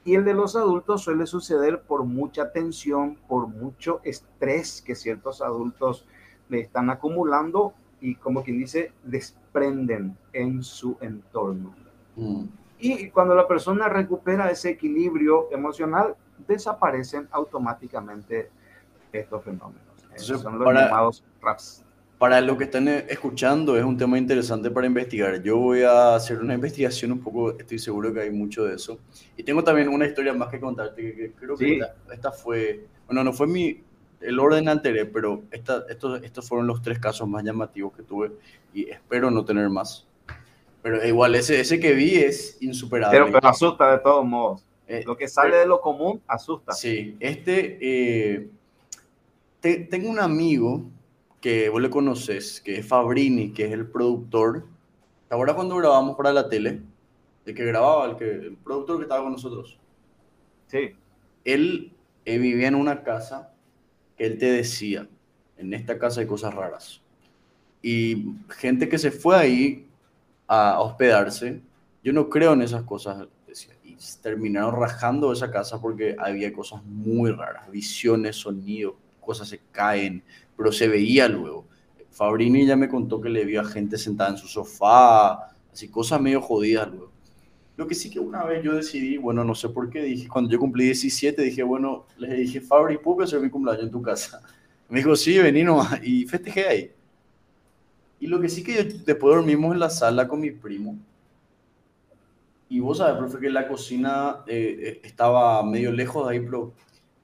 y 0.04 0.14
el 0.14 0.24
de 0.24 0.34
los 0.34 0.56
adultos 0.56 1.02
suele 1.02 1.26
suceder 1.26 1.82
por 1.82 2.04
mucha 2.04 2.52
tensión, 2.52 3.16
por 3.28 3.46
mucho 3.46 4.00
estrés 4.02 4.82
que 4.82 4.96
ciertos 4.96 5.40
adultos 5.42 6.06
le 6.48 6.60
están 6.60 6.90
acumulando 6.90 7.72
y 8.00 8.16
como 8.16 8.42
quien 8.42 8.58
dice, 8.58 8.92
desprenden 9.04 10.16
en 10.32 10.62
su 10.64 10.96
entorno. 11.00 11.72
Mm. 12.16 12.44
Y 12.80 13.10
cuando 13.10 13.36
la 13.36 13.46
persona 13.46 13.88
recupera 13.88 14.50
ese 14.50 14.70
equilibrio 14.70 15.48
emocional, 15.52 16.16
desaparecen 16.48 17.28
automáticamente 17.30 18.50
estos 19.12 19.44
fenómenos. 19.44 19.82
Son 20.16 20.58
los 20.58 20.74
llamados 20.74 21.24
RAPS 21.40 21.81
para 22.22 22.40
lo 22.40 22.56
que 22.56 22.62
están 22.62 22.86
eh, 22.86 23.04
escuchando, 23.08 23.76
es 23.76 23.82
un 23.82 23.96
tema 23.96 24.16
interesante 24.16 24.70
para 24.70 24.86
investigar. 24.86 25.42
Yo 25.42 25.56
voy 25.56 25.82
a 25.82 26.14
hacer 26.14 26.38
una 26.38 26.54
investigación 26.60 27.10
un 27.10 27.18
poco, 27.18 27.58
estoy 27.58 27.80
seguro 27.80 28.14
que 28.14 28.20
hay 28.20 28.30
mucho 28.30 28.62
de 28.62 28.76
eso. 28.76 29.00
Y 29.36 29.42
tengo 29.42 29.64
también 29.64 29.88
una 29.88 30.06
historia 30.06 30.32
más 30.32 30.48
que 30.48 30.60
contarte, 30.60 31.02
que, 31.02 31.32
creo 31.32 31.56
que 31.56 31.80
esta, 32.12 32.30
fue, 32.30 32.86
bueno, 33.08 33.24
no 33.24 33.32
fue 33.32 33.48
mi, 33.48 33.82
el 34.20 34.38
orden 34.38 34.68
anterior, 34.68 35.10
pero 35.12 35.42
esta, 35.50 35.84
estos, 35.88 36.22
estos 36.22 36.48
fueron 36.48 36.68
los 36.68 36.80
tres 36.80 37.00
casos 37.00 37.26
más 37.26 37.42
llamativos 37.42 37.92
que 37.92 38.04
tuve 38.04 38.30
y 38.72 38.88
espero 38.88 39.28
no 39.28 39.44
tener 39.44 39.68
más. 39.68 40.06
Pero 40.80 41.04
igual, 41.04 41.34
ese, 41.34 41.58
ese 41.58 41.80
que 41.80 41.92
vi 41.92 42.18
es 42.18 42.56
insuperable. 42.60 43.18
Pero, 43.18 43.32
pero 43.32 43.48
asusta 43.48 43.90
de 43.90 43.98
todos 43.98 44.24
modos. 44.24 44.64
Eh, 44.86 45.02
lo 45.04 45.16
que 45.16 45.26
sale 45.26 45.56
de 45.56 45.66
lo 45.66 45.80
común 45.80 46.22
asusta. 46.28 46.70
Sí, 46.70 47.16
este, 47.18 47.78
eh, 47.80 48.48
tengo 49.90 50.08
un 50.08 50.20
amigo 50.20 50.84
que 51.42 51.68
vos 51.68 51.82
le 51.82 51.90
conoces, 51.90 52.60
que 52.60 52.78
es 52.78 52.86
Fabrini, 52.86 53.52
que 53.52 53.66
es 53.66 53.72
el 53.72 53.86
productor. 53.86 54.64
Ahora 55.28 55.54
cuando 55.54 55.76
grabamos 55.76 56.16
para 56.16 56.32
la 56.32 56.48
tele, 56.48 56.80
el 57.44 57.54
que 57.54 57.64
grababa, 57.64 58.06
el, 58.06 58.16
que, 58.16 58.30
el 58.30 58.56
productor 58.56 58.98
que 58.98 59.02
estaba 59.02 59.24
con 59.24 59.32
nosotros. 59.32 59.76
Sí. 60.68 60.94
Él 61.44 61.92
eh, 62.24 62.38
vivía 62.38 62.68
en 62.68 62.76
una 62.76 63.02
casa 63.02 63.52
que 64.16 64.24
él 64.24 64.38
te 64.38 64.52
decía, 64.52 65.08
en 65.58 65.74
esta 65.74 65.98
casa 65.98 66.20
hay 66.20 66.28
cosas 66.28 66.54
raras. 66.54 67.02
Y 67.82 68.34
gente 68.48 68.88
que 68.88 68.98
se 68.98 69.10
fue 69.10 69.36
ahí 69.36 69.88
a 70.46 70.80
hospedarse, 70.80 71.60
yo 72.04 72.12
no 72.12 72.30
creo 72.30 72.52
en 72.52 72.62
esas 72.62 72.84
cosas, 72.84 73.26
decía. 73.48 73.74
Y 73.82 73.96
terminaron 74.22 74.80
rajando 74.80 75.32
esa 75.32 75.50
casa 75.50 75.80
porque 75.80 76.14
había 76.20 76.52
cosas 76.52 76.84
muy 76.84 77.32
raras, 77.32 77.68
visiones, 77.68 78.36
sonidos, 78.36 78.94
cosas 79.22 79.48
se 79.48 79.60
caen, 79.70 80.22
pero 80.56 80.72
se 80.72 80.88
veía 80.88 81.28
luego. 81.28 81.66
Fabrini 82.10 82.66
ya 82.66 82.76
me 82.76 82.88
contó 82.88 83.20
que 83.20 83.30
le 83.30 83.44
vio 83.44 83.62
a 83.62 83.64
gente 83.64 83.96
sentada 83.96 84.30
en 84.30 84.36
su 84.36 84.46
sofá, 84.46 85.50
así 85.72 85.88
cosas 85.88 86.20
medio 86.20 86.42
jodidas 86.42 86.90
luego. 86.90 87.10
Lo 87.76 87.86
que 87.86 87.94
sí 87.94 88.10
que 88.10 88.20
una 88.20 88.44
vez 88.44 88.62
yo 88.62 88.74
decidí, 88.74 89.16
bueno, 89.16 89.44
no 89.44 89.54
sé 89.54 89.70
por 89.70 89.88
qué, 89.88 90.02
dije, 90.02 90.28
cuando 90.28 90.50
yo 90.50 90.58
cumplí 90.58 90.84
17, 90.84 91.40
dije, 91.40 91.62
bueno, 91.62 92.06
le 92.18 92.34
dije, 92.34 92.60
Fabri, 92.60 92.98
¿puedo 92.98 93.22
hacer 93.22 93.40
mi 93.40 93.48
cumpleaños 93.48 93.84
en 93.84 93.90
tu 93.90 94.02
casa? 94.02 94.42
Me 94.90 94.98
dijo, 94.98 95.16
sí, 95.16 95.38
vení 95.38 95.64
nomás, 95.64 96.00
y 96.04 96.26
festejé 96.26 96.68
ahí. 96.68 96.92
Y 98.20 98.26
lo 98.26 98.40
que 98.40 98.50
sí 98.50 98.62
que 98.62 98.84
después 98.84 99.34
dormimos 99.34 99.72
en 99.72 99.80
la 99.80 99.88
sala 99.88 100.28
con 100.28 100.40
mi 100.40 100.50
primo. 100.50 100.98
Y 102.68 102.78
vos 102.80 102.98
sabes, 102.98 103.16
profe, 103.16 103.38
que 103.38 103.50
la 103.50 103.66
cocina 103.66 104.44
eh, 104.46 104.76
eh, 104.80 105.00
estaba 105.02 105.62
medio 105.62 105.92
lejos 105.92 106.28
de 106.28 106.34
ahí, 106.34 106.40
pero 106.40 106.74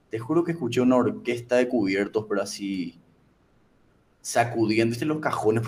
te 0.09 0.19
juro 0.19 0.43
que 0.43 0.53
escuché 0.53 0.81
una 0.81 0.95
orquesta 0.95 1.57
de 1.57 1.67
cubiertos, 1.67 2.25
pero 2.27 2.41
así 2.41 2.99
sacudiéndose 4.21 5.05
los 5.05 5.19
cajones, 5.19 5.63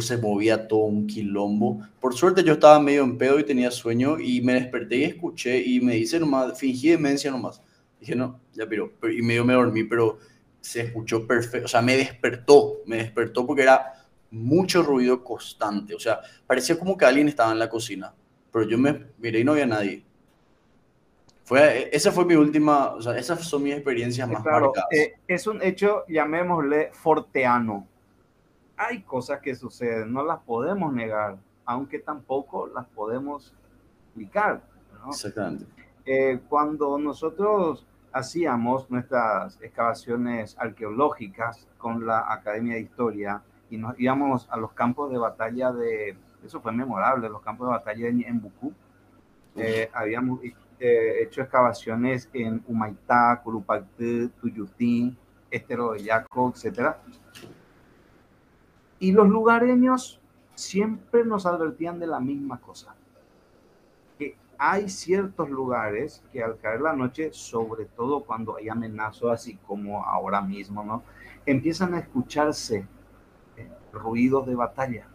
se 0.00 0.16
movía 0.16 0.66
todo 0.68 0.80
un 0.80 1.06
quilombo. 1.06 1.80
Por 2.00 2.14
suerte 2.14 2.42
yo 2.42 2.54
estaba 2.54 2.80
medio 2.80 3.02
en 3.04 3.18
pedo 3.18 3.38
y 3.38 3.44
tenía 3.44 3.70
sueño 3.70 4.18
y 4.18 4.40
me 4.40 4.54
desperté 4.54 4.96
y 4.96 5.04
escuché 5.04 5.62
y 5.62 5.80
me 5.80 5.94
dice 5.94 6.18
nomás, 6.18 6.58
fingí 6.58 6.88
demencia 6.88 7.30
nomás. 7.30 7.60
Dije, 8.00 8.16
no, 8.16 8.40
ya 8.54 8.66
pero, 8.66 8.92
y 9.12 9.22
medio 9.22 9.44
me 9.44 9.52
dormí, 9.52 9.84
pero 9.84 10.18
se 10.60 10.80
escuchó 10.82 11.26
perfecto, 11.26 11.66
o 11.66 11.68
sea, 11.68 11.82
me 11.82 11.96
despertó, 11.96 12.78
me 12.86 12.96
despertó 12.96 13.46
porque 13.46 13.62
era 13.62 13.92
mucho 14.30 14.82
ruido 14.82 15.22
constante, 15.22 15.94
o 15.94 16.00
sea, 16.00 16.20
parecía 16.46 16.78
como 16.78 16.96
que 16.96 17.04
alguien 17.04 17.28
estaba 17.28 17.52
en 17.52 17.58
la 17.58 17.68
cocina, 17.68 18.14
pero 18.52 18.68
yo 18.68 18.78
me 18.78 19.06
miré 19.18 19.40
y 19.40 19.44
no 19.44 19.52
había 19.52 19.66
nadie. 19.66 20.04
Fue, 21.50 21.90
esa 21.92 22.12
fue 22.12 22.24
mi 22.24 22.36
última, 22.36 22.90
o 22.90 23.02
sea, 23.02 23.18
esas 23.18 23.42
son 23.42 23.64
mis 23.64 23.74
experiencias 23.74 24.28
más 24.28 24.40
claro, 24.40 24.72
eh, 24.92 25.14
es 25.26 25.48
un 25.48 25.60
hecho, 25.60 26.04
llamémosle 26.06 26.90
forteano. 26.92 27.88
Hay 28.76 29.02
cosas 29.02 29.40
que 29.40 29.56
suceden, 29.56 30.12
no 30.12 30.24
las 30.24 30.38
podemos 30.38 30.92
negar, 30.92 31.38
aunque 31.64 31.98
tampoco 31.98 32.68
las 32.68 32.86
podemos 32.86 33.52
explicar. 34.04 34.62
Exactamente. 35.08 35.66
Eh, 36.06 36.38
cuando 36.48 36.96
nosotros 36.98 37.84
hacíamos 38.12 38.88
nuestras 38.88 39.60
excavaciones 39.60 40.56
arqueológicas 40.56 41.66
con 41.78 42.06
la 42.06 42.32
Academia 42.32 42.74
de 42.74 42.82
Historia 42.82 43.42
y 43.70 43.76
nos 43.76 43.98
íbamos 43.98 44.46
a 44.50 44.56
los 44.56 44.70
campos 44.70 45.10
de 45.10 45.18
batalla 45.18 45.72
de, 45.72 46.16
eso 46.46 46.60
fue 46.60 46.70
memorable, 46.70 47.28
los 47.28 47.42
campos 47.42 47.66
de 47.66 47.72
batalla 47.72 48.06
en 48.06 48.40
Bucú, 48.40 48.72
eh, 49.56 49.90
habíamos 49.92 50.38
hecho 50.80 51.42
excavaciones 51.42 52.28
en 52.32 52.62
Humaitá, 52.66 53.40
Curupactí, 53.44 54.28
Tuyutín, 54.40 55.16
Estero 55.50 55.92
de 55.92 56.04
Yaco, 56.04 56.52
etc. 56.54 56.94
Y 58.98 59.12
los 59.12 59.28
lugareños 59.28 60.20
siempre 60.54 61.24
nos 61.24 61.46
advertían 61.46 61.98
de 61.98 62.06
la 62.06 62.20
misma 62.20 62.60
cosa, 62.60 62.94
que 64.18 64.36
hay 64.58 64.88
ciertos 64.88 65.48
lugares 65.50 66.22
que 66.32 66.42
al 66.42 66.58
caer 66.58 66.80
la 66.82 66.92
noche, 66.92 67.30
sobre 67.32 67.86
todo 67.86 68.24
cuando 68.24 68.56
hay 68.56 68.68
amenazas 68.68 69.30
así 69.30 69.56
como 69.66 70.04
ahora 70.04 70.40
mismo, 70.40 70.84
¿no? 70.84 71.02
Empiezan 71.46 71.94
a 71.94 72.00
escucharse 72.00 72.86
eh, 73.56 73.70
ruidos 73.92 74.46
de 74.46 74.54
batalla. 74.54 75.09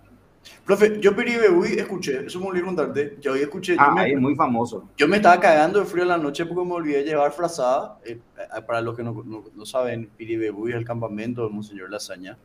Profe, 0.65 0.99
yo 0.99 1.15
Piribebuy 1.15 1.73
escuché, 1.73 2.25
eso 2.25 2.39
me 2.39 2.47
olvidé 2.47 2.65
contarte, 2.65 3.17
yo 3.21 3.33
hoy 3.33 3.41
escuché... 3.41 3.75
Ah, 3.77 4.07
es 4.07 4.19
muy 4.19 4.35
famoso. 4.35 4.89
Yo 4.97 5.07
me 5.07 5.17
estaba 5.17 5.39
cagando 5.39 5.79
de 5.79 5.85
frío 5.85 6.03
en 6.03 6.09
la 6.09 6.17
noche 6.17 6.45
porque 6.45 6.67
me 6.67 6.73
olvidé 6.73 7.03
llevar 7.03 7.31
frazada. 7.31 7.99
Eh, 8.03 8.19
para 8.65 8.81
los 8.81 8.95
que 8.95 9.03
no, 9.03 9.23
no, 9.53 9.65
saben, 9.65 10.09
Piribebuy 10.17 10.71
es 10.71 10.77
el 10.77 10.85
campamento 10.85 11.43
de 11.43 11.53
Monseñor 11.53 11.91
Lasaña. 11.91 12.37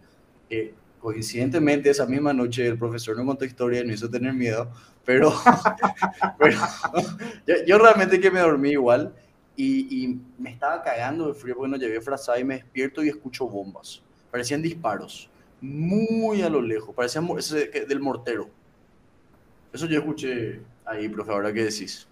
Eh, 0.51 0.75
coincidentemente, 1.01 1.89
esa 1.89 2.05
misma 2.07 2.33
noche 2.33 2.67
el 2.67 2.79
profesor 2.79 3.17
no 3.17 3.25
contó 3.25 3.45
historia 3.45 3.81
y 3.81 3.87
no 3.87 3.95
hizo 3.95 4.11
tener 4.11 4.35
miedo, 4.35 4.71
pero, 5.05 5.33
pero 6.39 6.59
yo, 7.67 7.79
realmente 7.79 8.21
que 8.21 8.31
me 8.31 8.41
dormí 8.41 8.73
igual 8.73 9.15
y, 9.57 10.05
y, 10.05 10.21
me 10.39 10.51
estaba 10.51 10.83
cagando 10.83 11.29
de 11.29 11.35
frío 11.35 11.55
porque 11.57 11.71
no 11.71 11.77
llevé 11.79 12.01
frazada 12.03 12.39
y 12.39 12.45
me 12.45 12.57
despierto 12.57 13.03
y 13.03 13.09
escucho 13.09 13.49
bombas. 13.49 14.03
Parecían 14.31 14.61
disparos 14.61 15.30
muy 15.61 16.43
a 16.43 16.49
lo 16.49 16.61
lejos, 16.61 16.95
parecía 16.95 17.21
del 17.21 18.01
mortero. 18.01 18.49
Eso 19.73 19.87
yo 19.87 19.99
escuché 20.01 20.61
ahí, 20.85 21.09
profe, 21.09 21.33
ahora 21.33 21.53
qué 21.53 21.65
decís. 21.65 22.09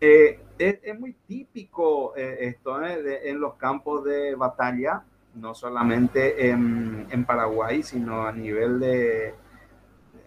Eh, 0.00 0.40
es, 0.58 0.98
muy 0.98 1.14
típico 1.26 2.14
eh, 2.16 2.48
esto 2.48 2.82
eh, 2.84 3.30
en 3.30 3.40
los 3.40 3.54
campos 3.54 4.04
de 4.04 4.34
batalla, 4.34 5.02
no 5.34 5.54
solamente 5.54 6.48
en, 6.48 7.06
en, 7.10 7.24
Paraguay, 7.24 7.82
sino 7.82 8.26
a 8.26 8.32
nivel 8.32 8.80
de, 8.80 9.34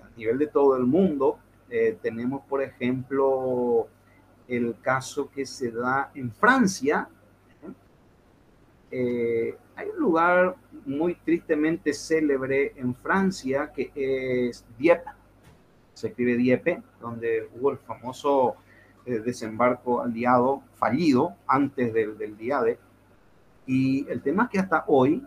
a 0.04 0.18
nivel 0.18 0.38
de 0.38 0.48
todo 0.48 0.76
el 0.78 0.86
mundo. 0.86 1.40
tenemos, 2.02 2.42
por 2.50 2.64
ejemplo, 2.64 3.88
el 4.48 4.76
caso 4.82 5.30
que 5.30 5.46
se 5.46 5.72
da 5.72 6.12
en 6.16 6.32
Francia. 6.32 7.08
Hay 8.92 9.88
un 9.94 10.00
lugar 10.00 10.56
muy 10.86 11.16
tristemente 11.16 11.94
célebre 11.94 12.74
en 12.76 12.96
Francia, 12.96 13.72
que 13.74 13.92
es 13.96 14.66
Dieppe, 14.78 15.10
se 16.00 16.08
escribe 16.08 16.38
Dieppe, 16.38 16.82
donde 17.02 17.50
hubo 17.56 17.72
el 17.72 17.78
famoso 17.78 18.56
eh, 19.06 19.20
desembarco 19.20 20.02
aliado 20.02 20.64
fallido 20.76 21.36
antes 21.46 21.94
del, 21.94 22.18
del 22.18 22.38
DIADE. 22.38 22.80
Y 23.66 24.10
el 24.10 24.22
tema 24.22 24.44
es 24.44 24.50
que 24.50 24.60
hasta 24.60 24.86
hoy, 24.88 25.26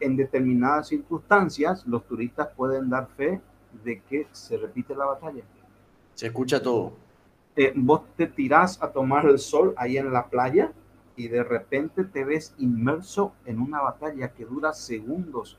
en 0.00 0.16
determinadas 0.16 0.88
circunstancias, 0.88 1.86
los 1.86 2.06
turistas 2.06 2.48
pueden 2.56 2.88
dar 2.88 3.08
fe 3.16 3.40
de 3.84 4.00
que 4.00 4.26
se 4.32 4.56
repite 4.56 4.94
la 4.94 5.04
batalla. 5.04 5.44
Se 6.14 6.26
escucha 6.26 6.62
todo. 6.62 6.94
Eh, 7.54 7.72
vos 7.76 8.02
te 8.16 8.26
tirás 8.26 8.82
a 8.82 8.90
tomar 8.90 9.26
el 9.26 9.38
sol 9.38 9.74
ahí 9.76 9.98
en 9.98 10.12
la 10.12 10.26
playa 10.26 10.72
y 11.16 11.28
de 11.28 11.42
repente 11.42 12.04
te 12.04 12.24
ves 12.24 12.54
inmerso 12.58 13.32
en 13.44 13.60
una 13.60 13.80
batalla 13.80 14.32
que 14.32 14.44
dura 14.44 14.72
segundos 14.72 15.58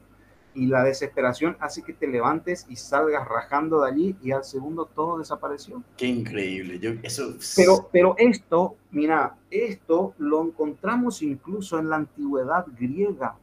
y 0.58 0.66
la 0.66 0.84
desesperación 0.84 1.55
hace 1.60 1.84
que 1.84 1.93
te 1.93 2.08
levantes 2.08 2.66
y 2.68 2.78
salgas 2.78 3.28
rajando 3.28 3.82
de 3.82 3.91
allí 3.91 4.16
y 4.24 4.32
al 4.32 4.43
segundo 4.43 4.86
todo 4.86 5.20
desapareció. 5.20 5.84
Qué 5.95 6.08
increíble. 6.08 6.80
Yo, 6.80 6.91
eso... 7.03 7.36
pero, 7.55 7.89
pero 7.91 8.16
esto, 8.18 8.76
mira, 8.89 9.36
esto 9.51 10.16
lo 10.18 10.43
encontramos 10.43 11.22
incluso 11.22 11.78
en 11.78 11.89
la 11.89 11.97
antigüedad 11.97 12.66
griega. 12.76 13.36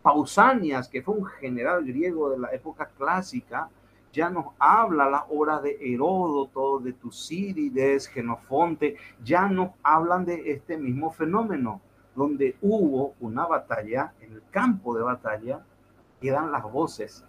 Pausanias, 0.00 0.88
que 0.88 1.02
fue 1.02 1.14
un 1.14 1.26
general 1.26 1.84
griego 1.84 2.30
de 2.30 2.38
la 2.38 2.54
época 2.54 2.90
clásica, 2.96 3.68
ya 4.12 4.30
nos 4.30 4.46
habla 4.58 5.08
la 5.08 5.26
obra 5.28 5.60
de 5.60 5.78
Heródoto, 5.80 6.78
de 6.78 6.92
Tucídides, 6.92 8.08
Genofonte, 8.08 8.96
ya 9.22 9.48
nos 9.48 9.70
hablan 9.82 10.24
de 10.24 10.50
este 10.52 10.76
mismo 10.76 11.10
fenómeno, 11.10 11.80
donde 12.14 12.56
hubo 12.62 13.14
una 13.20 13.46
batalla, 13.46 14.12
en 14.20 14.32
el 14.32 14.42
campo 14.50 14.96
de 14.96 15.02
batalla, 15.02 15.64
quedan 16.20 16.50
las 16.50 16.64
voces 16.64 17.24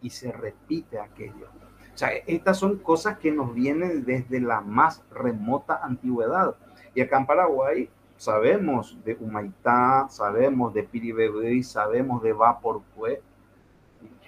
y 0.00 0.10
se 0.10 0.32
repite 0.32 0.98
aquello. 0.98 1.48
O 1.94 1.98
sea, 1.98 2.10
estas 2.26 2.58
son 2.58 2.76
cosas 2.78 3.18
que 3.18 3.32
nos 3.32 3.54
vienen 3.54 4.04
desde 4.04 4.40
la 4.40 4.60
más 4.60 5.02
remota 5.10 5.80
antigüedad. 5.82 6.54
Y 6.94 7.00
acá 7.00 7.18
en 7.18 7.26
Paraguay 7.26 7.90
sabemos 8.16 8.98
de 9.04 9.16
Humaitá, 9.18 10.06
sabemos 10.10 10.74
de 10.74 10.82
Piribebé, 10.82 11.62
sabemos 11.62 12.22
de 12.22 12.32
Vaporcue, 12.32 13.22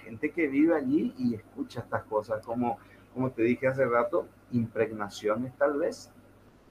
gente 0.09 0.31
que 0.31 0.47
vive 0.47 0.75
allí 0.75 1.13
y 1.17 1.35
escucha 1.35 1.81
estas 1.81 2.03
cosas, 2.03 2.43
como, 2.43 2.79
como 3.13 3.29
te 3.29 3.43
dije 3.43 3.67
hace 3.67 3.85
rato, 3.85 4.27
impregnaciones 4.51 5.55
tal 5.57 5.77
vez. 5.77 6.11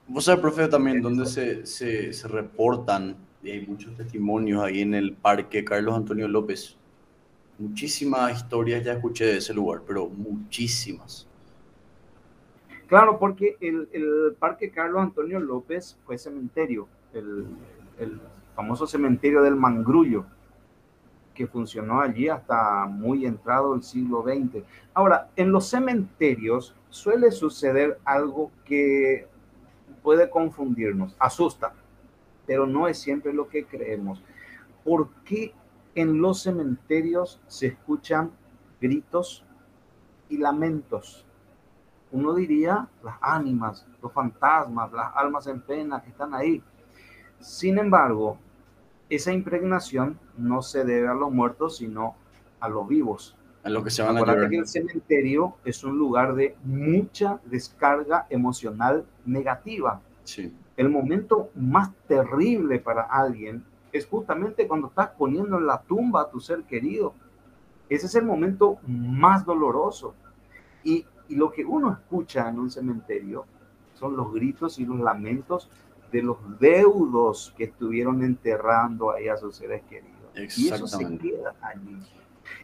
Vos 0.08 0.24
sabés, 0.24 0.40
profe, 0.40 0.66
también 0.66 1.00
donde 1.00 1.24
se, 1.26 1.64
se, 1.64 2.12
se, 2.12 2.28
reportan, 2.28 3.16
y 3.42 3.50
hay 3.50 3.66
muchos 3.66 3.94
testimonios 3.94 4.62
ahí 4.64 4.80
en 4.80 4.94
el 4.94 5.12
parque 5.12 5.64
Carlos 5.64 5.94
Antonio 5.94 6.26
López. 6.26 6.76
Muchísimas 7.58 8.36
historias 8.36 8.84
ya 8.84 8.94
escuché 8.94 9.26
de 9.26 9.36
ese 9.36 9.54
lugar, 9.54 9.82
pero 9.86 10.08
muchísimas. 10.08 11.26
Claro, 12.88 13.18
porque 13.18 13.56
el, 13.60 13.88
el 13.92 14.34
parque 14.38 14.70
Carlos 14.70 15.02
Antonio 15.02 15.38
López 15.38 15.96
fue 16.04 16.18
cementerio, 16.18 16.88
el, 17.12 17.46
el 17.98 18.18
famoso 18.56 18.86
cementerio 18.86 19.42
del 19.42 19.54
Mangrullo 19.54 20.26
que 21.38 21.46
funcionó 21.46 22.00
allí 22.00 22.28
hasta 22.28 22.86
muy 22.86 23.24
entrado 23.24 23.76
el 23.76 23.84
siglo 23.84 24.24
XX. 24.24 24.64
Ahora, 24.92 25.30
en 25.36 25.52
los 25.52 25.68
cementerios 25.68 26.74
suele 26.88 27.30
suceder 27.30 28.00
algo 28.04 28.50
que 28.64 29.28
puede 30.02 30.28
confundirnos, 30.28 31.14
asusta, 31.16 31.74
pero 32.44 32.66
no 32.66 32.88
es 32.88 32.98
siempre 32.98 33.32
lo 33.32 33.48
que 33.48 33.64
creemos. 33.64 34.20
¿Por 34.82 35.10
qué 35.24 35.54
en 35.94 36.20
los 36.20 36.42
cementerios 36.42 37.40
se 37.46 37.68
escuchan 37.68 38.32
gritos 38.80 39.44
y 40.28 40.38
lamentos? 40.38 41.24
Uno 42.10 42.34
diría 42.34 42.88
las 43.04 43.14
ánimas, 43.20 43.86
los 44.02 44.12
fantasmas, 44.12 44.92
las 44.92 45.14
almas 45.14 45.46
en 45.46 45.60
pena 45.60 46.02
que 46.02 46.10
están 46.10 46.34
ahí. 46.34 46.60
Sin 47.38 47.78
embargo, 47.78 48.38
esa 49.08 49.32
impregnación 49.32 50.18
no 50.38 50.62
se 50.62 50.84
debe 50.84 51.08
a 51.08 51.14
los 51.14 51.30
muertos, 51.30 51.78
sino 51.78 52.14
a 52.60 52.68
los 52.68 52.88
vivos. 52.88 53.36
A 53.64 53.70
lo 53.70 53.82
que 53.82 53.90
se 53.90 54.02
van 54.02 54.16
a 54.16 54.20
llorar. 54.20 54.48
que 54.48 54.56
el 54.56 54.66
cementerio 54.66 55.56
es 55.64 55.84
un 55.84 55.98
lugar 55.98 56.34
de 56.34 56.56
mucha 56.64 57.40
descarga 57.44 58.26
emocional 58.30 59.04
negativa. 59.26 60.00
Sí. 60.24 60.52
El 60.76 60.88
momento 60.88 61.50
más 61.54 61.92
terrible 62.06 62.78
para 62.78 63.02
alguien 63.02 63.64
es 63.92 64.06
justamente 64.06 64.68
cuando 64.68 64.88
estás 64.88 65.10
poniendo 65.10 65.58
en 65.58 65.66
la 65.66 65.82
tumba 65.82 66.22
a 66.22 66.30
tu 66.30 66.40
ser 66.40 66.62
querido. 66.62 67.14
Ese 67.88 68.06
es 68.06 68.14
el 68.14 68.24
momento 68.24 68.78
más 68.86 69.44
doloroso. 69.44 70.14
Y, 70.84 71.04
y 71.28 71.34
lo 71.34 71.50
que 71.50 71.64
uno 71.64 71.92
escucha 71.92 72.48
en 72.48 72.60
un 72.60 72.70
cementerio 72.70 73.44
son 73.94 74.16
los 74.16 74.32
gritos 74.32 74.78
y 74.78 74.86
los 74.86 75.00
lamentos 75.00 75.68
de 76.12 76.22
los 76.22 76.38
deudos 76.58 77.52
que 77.56 77.64
estuvieron 77.64 78.22
enterrando 78.22 79.10
ahí 79.10 79.28
a 79.28 79.36
sus 79.36 79.56
seres 79.56 79.82
queridos. 79.88 80.17
Y 80.56 80.68
eso 80.68 80.86
se 80.86 81.04
queda 81.18 81.54
allí. 81.60 81.98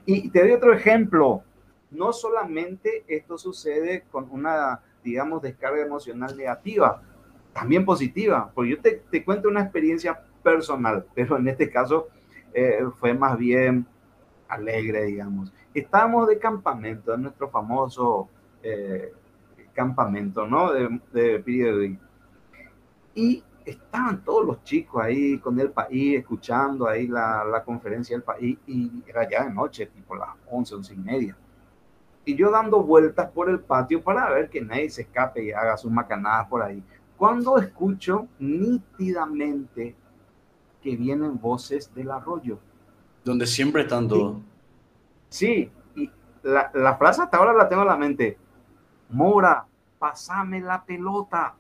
Y 0.07 0.31
te 0.31 0.41
doy 0.41 0.53
otro 0.53 0.73
ejemplo. 0.73 1.43
No 1.91 2.13
solamente 2.13 3.05
esto 3.07 3.39
sucede 3.39 4.05
con 4.11 4.29
una, 4.31 4.81
digamos, 5.03 5.43
descarga 5.43 5.83
emocional 5.83 6.37
negativa, 6.37 7.03
también 7.53 7.85
positiva. 7.85 8.51
Porque 8.55 8.71
yo 8.73 8.81
te, 8.81 9.03
te 9.11 9.25
cuento 9.25 9.49
una 9.49 9.63
experiencia 9.63 10.21
personal, 10.43 11.07
pero 11.15 11.37
en 11.37 11.49
este 11.49 11.71
caso 11.71 12.09
eh, 12.53 12.81
fue 12.99 13.15
más 13.15 13.39
bien 13.39 13.87
alegre, 14.49 15.05
digamos. 15.05 15.53
Estábamos 15.73 16.29
de 16.29 16.39
campamento, 16.39 17.15
en 17.15 17.23
nuestro 17.23 17.49
famoso 17.49 18.29
eh, 18.63 19.13
campamento, 19.73 20.47
¿no? 20.47 20.73
De, 20.73 21.01
de 21.13 21.99
y 23.15 23.43
estaban 23.65 24.23
todos 24.23 24.45
los 24.45 24.63
chicos 24.63 25.03
ahí 25.03 25.39
con 25.39 25.59
el 25.59 25.71
país, 25.71 26.19
escuchando 26.19 26.87
ahí 26.87 27.07
la, 27.07 27.45
la, 27.45 27.63
conferencia 27.63 28.17
del 28.17 28.23
país, 28.23 28.59
y 28.67 29.03
era 29.07 29.29
ya 29.29 29.45
de 29.45 29.55
noche, 29.55 29.87
tipo 29.87 30.15
las 30.15 30.31
11, 30.51 30.75
11 30.75 30.95
y 30.95 30.97
media. 30.97 31.37
Y 32.25 32.35
yo 32.35 32.51
dando 32.51 32.83
vueltas 32.83 33.31
por 33.31 33.51
el 33.51 33.61
patio 33.61 34.03
para 34.03 34.31
ver 34.31 34.49
que 34.49 34.61
nadie 34.61 34.89
se 34.91 35.03
escape 35.03 35.45
y 35.45 35.53
haga 35.53 35.77
sus 35.77 35.91
macanadas 35.91 36.49
por 36.49 36.63
ahí. 36.63 36.83
Cuando 37.17 37.59
escucho 37.59 38.27
nítidamente 38.39 39.95
que 40.83 40.97
vienen 40.97 41.39
voces 41.41 41.93
del 41.95 42.11
arroyo. 42.11 42.59
Donde 43.25 43.47
siempre 43.47 43.83
están 43.83 44.09
todos. 44.09 44.39
Sí, 45.29 45.71
y 45.95 46.11
la, 46.43 46.71
la 46.75 46.97
frase 46.97 47.23
hasta 47.23 47.39
ahora 47.39 47.53
la 47.53 47.69
tengo 47.69 47.83
en 47.83 47.89
la 47.89 47.97
mente. 47.97 48.39
Mora, 49.11 49.67
pasame 49.99 50.61
la 50.61 50.85
pelota. 50.85 51.55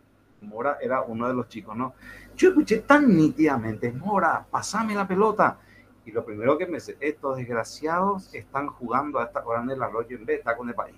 Mora 0.44 0.78
era 0.80 1.02
uno 1.02 1.28
de 1.28 1.34
los 1.34 1.48
chicos, 1.48 1.76
¿no? 1.76 1.94
Yo 2.36 2.48
escuché 2.50 2.78
tan 2.78 3.14
nítidamente, 3.16 3.92
Mora, 3.92 4.44
pasame 4.50 4.94
la 4.94 5.06
pelota. 5.06 5.58
Y 6.06 6.12
lo 6.12 6.24
primero 6.24 6.58
que 6.58 6.66
me 6.66 6.74
dice, 6.74 6.96
estos 7.00 7.36
desgraciados 7.36 8.34
están 8.34 8.68
jugando 8.68 9.18
a 9.18 9.24
esta 9.24 9.44
hora 9.44 9.62
en 9.62 9.70
el 9.70 9.82
arroyo 9.82 10.16
en 10.16 10.26
vez 10.26 10.36
de 10.36 10.38
estar 10.40 10.56
con 10.56 10.68
el 10.68 10.74
país. 10.74 10.96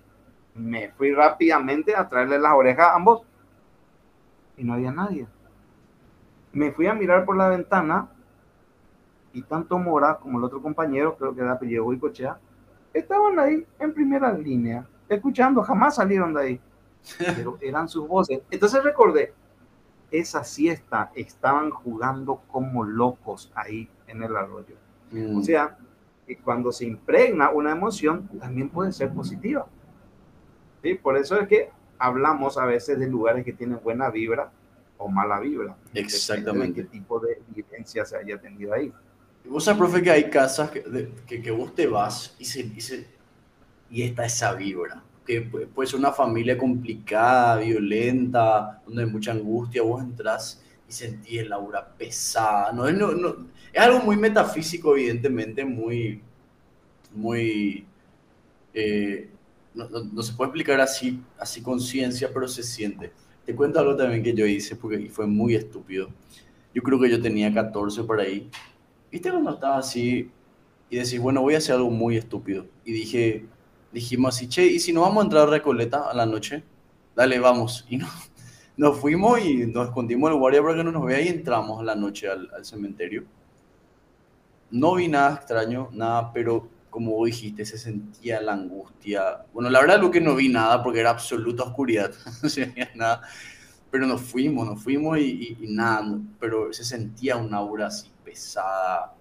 Me 0.55 0.91
fui 0.91 1.13
rápidamente 1.13 1.95
a 1.95 2.09
traerle 2.09 2.39
las 2.39 2.53
orejas 2.53 2.87
a 2.87 2.95
ambos 2.95 3.23
y 4.57 4.65
no 4.65 4.75
había 4.75 4.91
nadie. 4.91 5.27
Me 6.53 6.73
fui 6.73 6.87
a 6.87 6.95
mirar 6.95 7.25
por 7.25 7.37
la 7.37 7.49
ventana 7.49 8.09
y 9.33 9.43
tanto 9.43 9.79
Mora 9.79 10.17
como 10.17 10.39
el 10.39 10.45
otro 10.45 10.63
compañero, 10.63 11.15
creo 11.17 11.35
que 11.35 11.43
era 11.43 11.53
apellido 11.53 11.85
Cochea, 12.01 12.39
estaban 12.95 13.39
ahí 13.39 13.67
en 13.79 13.93
primera 13.93 14.33
línea, 14.33 14.87
escuchando, 15.09 15.63
jamás 15.63 15.97
salieron 15.97 16.33
de 16.33 16.41
ahí, 16.41 16.61
pero 17.19 17.59
eran 17.61 17.89
sus 17.89 18.07
voces. 18.07 18.41
Entonces 18.51 18.83
recordé, 18.83 19.33
esa 20.11 20.45
siesta 20.45 21.11
estaban 21.15 21.71
jugando 21.71 22.43
como 22.49 22.85
locos 22.85 23.51
ahí 23.55 23.89
en 24.07 24.23
el 24.23 24.37
arroyo. 24.37 24.77
O 25.35 25.43
sea, 25.43 25.79
que 26.27 26.37
cuando 26.37 26.73
se 26.73 26.85
impregna 26.85 27.51
una 27.51 27.71
emoción, 27.71 28.29
también 28.41 28.69
puede 28.69 28.93
ser 28.93 29.13
positiva. 29.13 29.67
¿Sí? 30.83 30.95
Por 30.95 31.17
eso 31.17 31.41
es 31.41 31.49
que 31.49 31.71
hablamos 31.99 32.59
a 32.59 32.67
veces 32.67 32.99
de 32.99 33.09
lugares 33.09 33.45
que 33.45 33.53
tienen 33.53 33.81
buena 33.83 34.11
vibra 34.11 34.51
o 34.99 35.09
mala 35.09 35.41
vibra. 35.41 35.77
Exactamente. 35.95 36.83
De 36.83 36.89
qué 36.89 36.93
tipo 36.99 37.21
de 37.21 37.41
vivencia 37.49 38.05
se 38.05 38.17
haya 38.17 38.39
tenido 38.39 38.73
ahí. 38.73 38.93
Vos 39.45 39.65
sabés, 39.65 39.79
profe, 39.79 40.03
que 40.03 40.11
hay 40.11 40.29
casas 40.29 40.71
que, 40.71 41.13
que, 41.27 41.41
que 41.41 41.51
vos 41.53 41.75
te 41.75 41.87
vas 41.87 42.35
y, 42.39 42.45
se, 42.45 42.61
y, 42.63 42.81
se, 42.81 43.07
y 43.91 44.03
está 44.03 44.27
esa 44.27 44.55
vibra. 44.55 45.03
Que 45.27 45.41
puede 45.43 45.89
ser 45.89 45.99
una 45.99 46.13
familia 46.13 46.57
complicada, 46.57 47.59
violenta, 47.59 48.81
donde 48.87 49.03
hay 49.03 49.11
mucha 49.11 49.33
angustia. 49.33 49.83
Vos 49.83 50.03
entras 50.03 50.63
y 50.89 50.93
sentís 50.93 51.41
el 51.41 51.53
aura 51.53 51.87
pesada. 51.97 52.73
No, 52.73 52.91
no, 52.93 53.13
no, 53.13 53.47
es 53.73 53.81
algo 53.81 54.01
muy 54.01 54.17
metafísico, 54.17 54.97
evidentemente, 54.97 55.65
muy, 55.65 56.23
muy, 57.15 57.85
eh, 58.73 59.29
no, 59.75 60.23
se 60.23 60.33
puede 60.33 60.49
explicar 60.49 60.81
así, 60.81 61.21
así 61.39 61.63
con 61.63 61.81
ciencia, 61.81 62.31
pero 62.33 62.49
se 62.49 62.63
siente. 62.63 63.13
Te 63.45 63.55
cuento 63.55 63.79
algo 63.79 63.97
también 63.97 64.23
que 64.23 64.35
yo 64.35 64.47
hice, 64.47 64.77
porque 64.77 65.09
fue 65.11 65.27
muy 65.27 65.55
estúpido. 65.55 66.09
Yo 66.75 66.83
creo 66.83 67.01
que 67.01 67.11
yo 67.11 67.21
tenía 67.21 67.53
14 67.53 68.05
por 68.05 68.21
ahí. 68.21 68.49
¿Viste 69.11 69.31
cuando 69.31 69.53
estaba 69.53 69.79
así 69.79 70.31
y 70.91 70.97
decís, 70.97 71.21
bueno, 71.21 71.43
voy 71.43 71.55
a 71.55 71.59
hacer 71.59 71.77
algo 71.77 71.91
muy 71.91 72.17
estúpido? 72.17 72.67
Y 72.85 72.93
dije, 72.93 73.45
dijimos 73.97 74.37
así, 74.37 74.49
che, 74.49 74.67
¿y 74.67 74.79
si 74.79 74.93
no 74.93 75.01
vamos 75.01 75.23
a 75.23 75.25
entrar 75.25 75.49
a 75.49 75.51
Recoleta 75.51 76.11
a 76.11 76.15
la 76.15 76.27
noche? 76.27 76.63
Dale, 77.15 77.39
vamos. 77.39 77.87
Y 77.91 77.97
no, 77.97 78.07
nos 78.77 78.99
fuimos 78.99 79.41
y 79.41 79.67
nos 79.67 79.89
escondimos 79.89 80.31
el 80.31 80.37
guardia 80.37 80.63
para 80.63 80.75
que 80.77 80.85
no 80.85 80.93
nos 80.93 81.07
vea 81.07 81.21
y 81.21 81.29
entramos 81.29 81.81
a 81.81 81.83
la 81.83 81.95
noche 81.95 82.29
al, 82.29 82.51
al 82.55 82.65
cementerio. 82.65 83.25
No 84.71 84.97
vi 84.97 85.09
nada 85.09 85.37
extraño, 85.37 85.89
nada, 85.93 86.31
pero 86.33 86.69
como 86.91 87.13
vos 87.13 87.27
dijiste, 87.27 87.65
se 87.65 87.79
sentía 87.79 88.41
la 88.43 88.53
angustia. 88.53 89.45
Bueno, 89.55 89.71
la 89.71 89.81
verdad 89.81 90.01
lo 90.01 90.11
que 90.11 90.21
no 90.21 90.35
vi 90.35 90.51
nada 90.51 90.83
porque 90.83 91.01
era 91.01 91.11
absoluta 91.11 91.63
oscuridad, 91.63 92.13
no 92.43 92.49
se 92.51 92.67
veía 92.67 92.91
nada. 92.95 93.23
Pero 93.91 94.07
nos 94.07 94.21
fuimos, 94.21 94.67
nos 94.67 94.83
fuimos 94.83 95.19
y, 95.19 95.57
y, 95.61 95.65
y 95.65 95.73
nada, 95.73 96.19
pero 96.39 96.71
se 96.73 96.85
sentía 96.85 97.37
un 97.37 97.55
aura 97.55 97.87
así 97.87 98.11
pesada, 98.23 99.15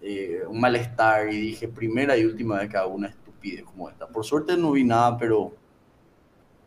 eh, 0.00 0.42
un 0.46 0.60
malestar 0.60 1.32
y 1.32 1.40
dije, 1.40 1.66
primera 1.66 2.16
y 2.16 2.24
última 2.24 2.58
vez 2.58 2.70
que 2.70 2.76
hago 2.76 2.94
una 2.94 3.08
estupidez 3.46 3.64
como 3.64 3.88
esta. 3.88 4.08
Por 4.08 4.24
suerte 4.24 4.56
no 4.56 4.72
vi 4.72 4.84
nada, 4.84 5.16
pero 5.16 5.52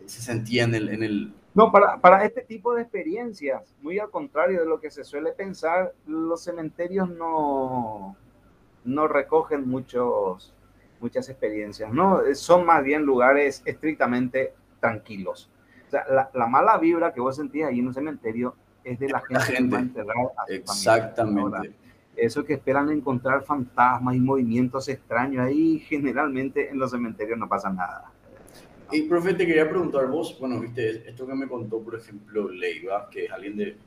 se 0.05 0.21
sentía 0.21 0.63
en 0.63 0.75
el... 0.75 0.89
En 0.89 1.03
el 1.03 1.33
no, 1.55 1.71
para, 1.71 1.99
para 1.99 2.23
este 2.23 2.41
tipo 2.41 2.73
de 2.73 2.83
experiencias, 2.83 3.75
muy 3.81 3.99
al 3.99 4.09
contrario 4.11 4.59
de 4.61 4.65
lo 4.65 4.79
que 4.79 4.91
se 4.91 5.03
suele 5.03 5.31
pensar, 5.31 5.93
los 6.05 6.43
cementerios 6.43 7.09
no, 7.09 8.15
no 8.85 9.07
recogen 9.07 9.67
muchos, 9.67 10.53
muchas 10.99 11.27
experiencias, 11.27 11.91
¿no? 11.91 12.21
Son 12.35 12.65
más 12.65 12.83
bien 12.83 13.03
lugares 13.03 13.63
estrictamente 13.65 14.53
tranquilos. 14.79 15.49
O 15.87 15.89
sea, 15.89 16.05
la, 16.07 16.29
la 16.33 16.45
mala 16.45 16.77
vibra 16.77 17.11
que 17.11 17.19
vos 17.19 17.35
sentís 17.35 17.65
ahí 17.65 17.79
en 17.79 17.87
un 17.87 17.93
cementerio 17.93 18.55
es 18.83 18.99
de 18.99 19.09
la 19.09 19.19
gente, 19.19 19.33
la 19.33 19.41
gente. 19.41 19.63
que 19.63 19.71
va 19.71 19.77
a 19.77 19.81
enterrar 19.81 20.17
a 20.37 20.53
Exactamente. 20.53 21.73
Eso 22.21 22.43
que 22.43 22.53
esperan 22.53 22.89
encontrar 22.91 23.43
fantasmas 23.43 24.15
y 24.15 24.19
movimientos 24.19 24.87
extraños, 24.89 25.45
ahí 25.45 25.79
generalmente 25.79 26.69
en 26.69 26.79
los 26.79 26.91
cementerios 26.91 27.37
no 27.37 27.47
pasa 27.47 27.69
nada. 27.69 28.11
Y, 28.91 29.03
profe, 29.03 29.33
te 29.33 29.45
quería 29.45 29.69
preguntar 29.69 30.07
vos, 30.07 30.35
bueno, 30.39 30.59
viste, 30.59 31.07
esto 31.07 31.27
que 31.27 31.35
me 31.35 31.47
contó, 31.47 31.79
por 31.79 31.95
ejemplo, 31.95 32.49
Leiva, 32.49 33.07
que 33.09 33.25
es 33.25 33.31
alguien 33.31 33.55
de, 33.55 33.77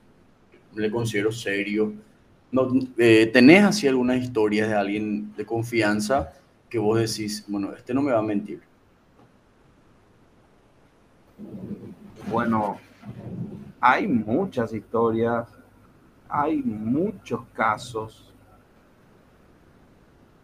le 0.74 0.90
considero 0.90 1.32
serio, 1.32 1.92
no, 2.52 2.68
eh, 2.98 3.30
¿tenés 3.32 3.64
así 3.64 3.88
algunas 3.88 4.22
historias 4.22 4.68
de 4.68 4.74
alguien 4.74 5.34
de 5.34 5.46
confianza 5.46 6.32
que 6.68 6.78
vos 6.78 6.98
decís, 7.00 7.44
bueno, 7.48 7.72
este 7.72 7.94
no 7.94 8.02
me 8.02 8.12
va 8.12 8.18
a 8.18 8.22
mentir? 8.22 8.60
Bueno, 12.30 12.78
hay 13.80 14.06
muchas 14.06 14.72
historias, 14.72 15.48
hay 16.34 16.62
muchos 16.62 17.42
casos, 17.52 18.34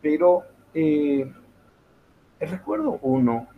pero 0.02 0.42
eh, 0.74 1.32
recuerdo 2.38 2.98
uno 3.00 3.48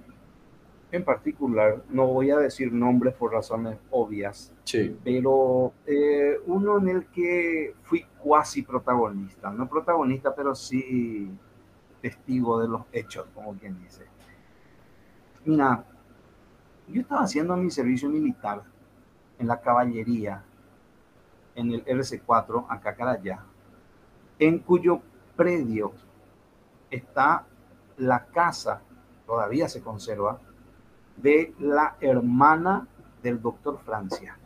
en 0.92 1.04
particular, 1.04 1.82
no 1.88 2.06
voy 2.06 2.30
a 2.30 2.38
decir 2.38 2.72
nombres 2.72 3.14
por 3.14 3.32
razones 3.32 3.78
obvias, 3.90 4.52
sí. 4.62 4.96
pero 5.02 5.72
eh, 5.86 6.36
uno 6.46 6.78
en 6.78 6.88
el 6.88 7.06
que 7.06 7.74
fui 7.82 8.06
cuasi 8.18 8.62
protagonista, 8.62 9.50
no 9.50 9.68
protagonista, 9.68 10.32
pero 10.34 10.54
sí 10.54 11.28
testigo 12.00 12.60
de 12.60 12.68
los 12.68 12.82
hechos, 12.92 13.26
como 13.34 13.54
quien 13.54 13.76
dice. 13.82 14.04
Mira, 15.44 15.84
yo 16.86 17.00
estaba 17.00 17.22
haciendo 17.22 17.56
mi 17.56 17.70
servicio 17.70 18.08
militar 18.08 18.62
en 19.38 19.48
la 19.48 19.60
caballería, 19.60 20.44
en 21.60 21.72
el 21.72 21.84
RC4, 21.84 22.66
acá 22.68 22.94
Carayá, 22.94 23.44
en 24.38 24.58
cuyo 24.58 25.00
predio 25.36 25.92
está 26.90 27.46
la 27.96 28.26
casa, 28.26 28.82
todavía 29.26 29.68
se 29.68 29.82
conserva, 29.82 30.40
de 31.16 31.54
la 31.58 31.96
hermana 32.00 32.88
del 33.22 33.40
doctor 33.40 33.78
Francia. 33.84 34.38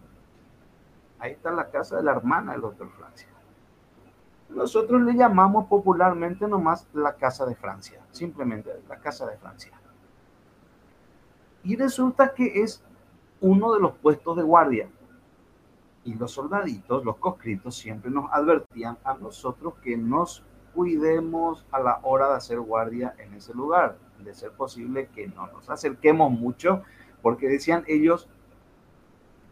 Ahí 1.19 1.33
está 1.33 1.53
la 1.53 1.71
casa 1.71 1.97
de 1.97 2.03
la 2.03 2.13
hermana 2.13 2.53
del 2.53 2.61
doctor 2.61 2.91
Francia. 2.91 3.29
Nosotros 4.51 5.01
le 5.03 5.15
llamamos 5.15 5.67
popularmente 5.67 6.47
nomás 6.47 6.87
la 6.93 7.15
casa 7.15 7.47
de 7.47 7.55
Francia, 7.55 8.01
simplemente 8.11 8.71
la 8.89 8.99
casa 8.99 9.27
de 9.27 9.37
Francia. 9.39 9.73
Y 11.63 11.77
resulta 11.77 12.35
que 12.35 12.63
es 12.63 12.85
uno 13.41 13.73
de 13.73 13.81
los 13.81 13.93
puestos 13.97 14.37
de 14.37 14.43
guardia. 14.43 14.89
Y 16.05 16.15
los 16.15 16.33
soldaditos, 16.33 17.05
los 17.05 17.17
conscritos, 17.17 17.77
siempre 17.77 18.11
nos 18.11 18.31
advertían 18.33 18.99
a 19.05 19.15
nosotros 19.15 19.75
que 19.83 19.97
nos 19.97 20.45
cuidemos 20.75 21.65
a 21.71 21.81
la 21.81 22.01
hora 22.03 22.29
de 22.29 22.35
hacer 22.35 22.61
guardia 22.61 23.15
en 23.19 23.35
ese 23.35 23.55
lugar 23.55 23.97
de 24.25 24.35
ser 24.35 24.53
posible 24.53 25.09
que 25.15 25.29
no 25.29 25.47
nos 25.49 25.69
acerquemos 25.69 26.31
mucho, 26.31 26.83
porque 27.23 27.49
decían 27.49 27.85
ellos, 27.87 28.29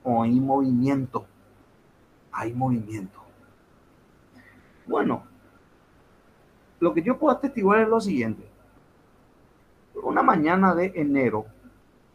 hay 0.04 0.40
movimiento, 0.40 1.26
hay 2.32 2.52
movimiento. 2.52 3.20
Bueno, 4.86 5.24
lo 6.80 6.92
que 6.92 7.02
yo 7.02 7.18
puedo 7.18 7.36
atestiguar 7.36 7.80
es 7.80 7.88
lo 7.88 8.00
siguiente. 8.00 8.48
Una 10.02 10.22
mañana 10.22 10.74
de 10.74 10.92
enero, 10.96 11.46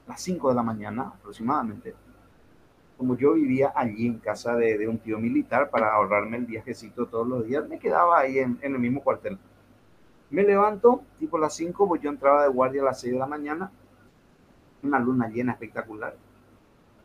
las 0.08 0.22
5 0.22 0.50
de 0.50 0.56
la 0.56 0.64
mañana 0.64 1.14
aproximadamente, 1.16 1.96
como 2.98 3.16
yo 3.16 3.34
vivía 3.34 3.72
allí 3.76 4.08
en 4.08 4.18
casa 4.18 4.56
de, 4.56 4.88
un 4.88 4.98
tío 4.98 5.20
militar 5.20 5.70
para 5.70 5.94
ahorrarme 5.94 6.38
el 6.38 6.46
viajecito 6.46 7.06
todos 7.06 7.28
los 7.28 7.46
días, 7.46 7.68
me 7.70 7.78
quedaba 7.78 8.20
ahí 8.20 8.40
en, 8.40 8.58
el 8.62 8.80
mismo 8.80 9.04
cuartel. 9.04 9.38
Me 10.32 10.44
levanto, 10.44 11.04
tipo 11.20 11.38
las 11.38 11.56
5, 11.56 11.88
pues 11.88 12.02
yo 12.02 12.10
entraba 12.10 12.44
de 12.44 12.50
guardia 12.50 12.82
a 12.82 12.86
las 12.86 13.00
6 13.00 13.14
de 13.14 13.20
la 13.20 13.28
mañana, 13.28 13.72
una 14.82 15.00
luna 15.00 15.30
llena 15.30 15.54
espectacular. 15.54 16.16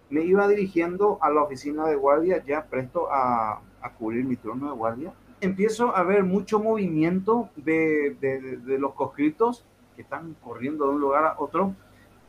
Me 0.08 0.22
iba 0.22 0.48
dirigiendo 0.48 1.18
a 1.20 1.30
la 1.30 1.42
oficina 1.42 1.86
de 1.86 1.96
guardia, 1.96 2.42
ya 2.44 2.64
presto 2.64 3.08
a, 3.10 3.60
cubrir 3.98 4.24
mi 4.24 4.36
turno 4.36 4.70
de 4.70 4.76
guardia. 4.76 5.12
Empiezo 5.40 5.94
a 5.94 6.02
ver 6.04 6.24
mucho 6.24 6.58
movimiento 6.58 7.50
de, 7.56 8.16
de 8.20 8.78
los 8.78 8.94
conscritos 8.94 9.64
que 9.94 10.02
están 10.02 10.34
corriendo 10.42 10.86
de 10.86 10.94
un 10.94 11.00
lugar 11.00 11.24
a 11.24 11.34
otro. 11.38 11.74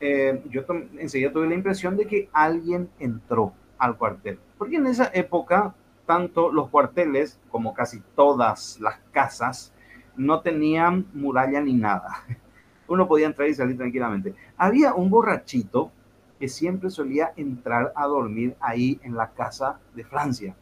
Eh, 0.05 0.43
yo 0.49 0.63
enseguida 0.97 1.31
tuve 1.31 1.47
la 1.47 1.55
impresión 1.55 1.95
de 1.95 2.05
que 2.05 2.27
alguien 2.33 2.89
entró 2.99 3.53
al 3.77 3.95
cuartel. 3.95 4.37
Porque 4.57 4.75
en 4.75 4.87
esa 4.87 5.09
época, 5.13 5.73
tanto 6.05 6.51
los 6.51 6.67
cuarteles 6.67 7.39
como 7.49 7.73
casi 7.73 8.01
todas 8.13 8.81
las 8.81 8.97
casas 9.13 9.73
no 10.17 10.41
tenían 10.41 11.07
muralla 11.13 11.61
ni 11.61 11.73
nada. 11.75 12.25
Uno 12.89 13.07
podía 13.07 13.27
entrar 13.27 13.47
y 13.47 13.53
salir 13.53 13.77
tranquilamente. 13.77 14.35
Había 14.57 14.93
un 14.93 15.09
borrachito 15.09 15.89
que 16.37 16.49
siempre 16.49 16.89
solía 16.89 17.31
entrar 17.37 17.93
a 17.95 18.05
dormir 18.05 18.57
ahí 18.59 18.99
en 19.03 19.15
la 19.15 19.31
casa 19.31 19.79
de 19.95 20.03
Francia. 20.03 20.53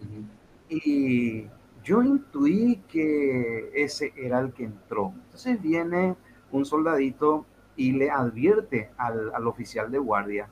Uh 0.00 0.04
-huh. 0.04 0.26
Y 0.68 1.48
yo 1.82 2.04
intuí 2.04 2.84
que 2.86 3.72
ese 3.74 4.12
era 4.16 4.38
el 4.38 4.52
que 4.52 4.62
entró. 4.62 5.12
Entonces 5.24 5.60
viene 5.60 6.14
un 6.52 6.64
soldadito 6.64 7.46
y 7.76 7.92
le 7.92 8.10
advierte 8.10 8.90
al, 8.96 9.32
al 9.34 9.46
oficial 9.46 9.90
de 9.90 9.98
guardia 9.98 10.48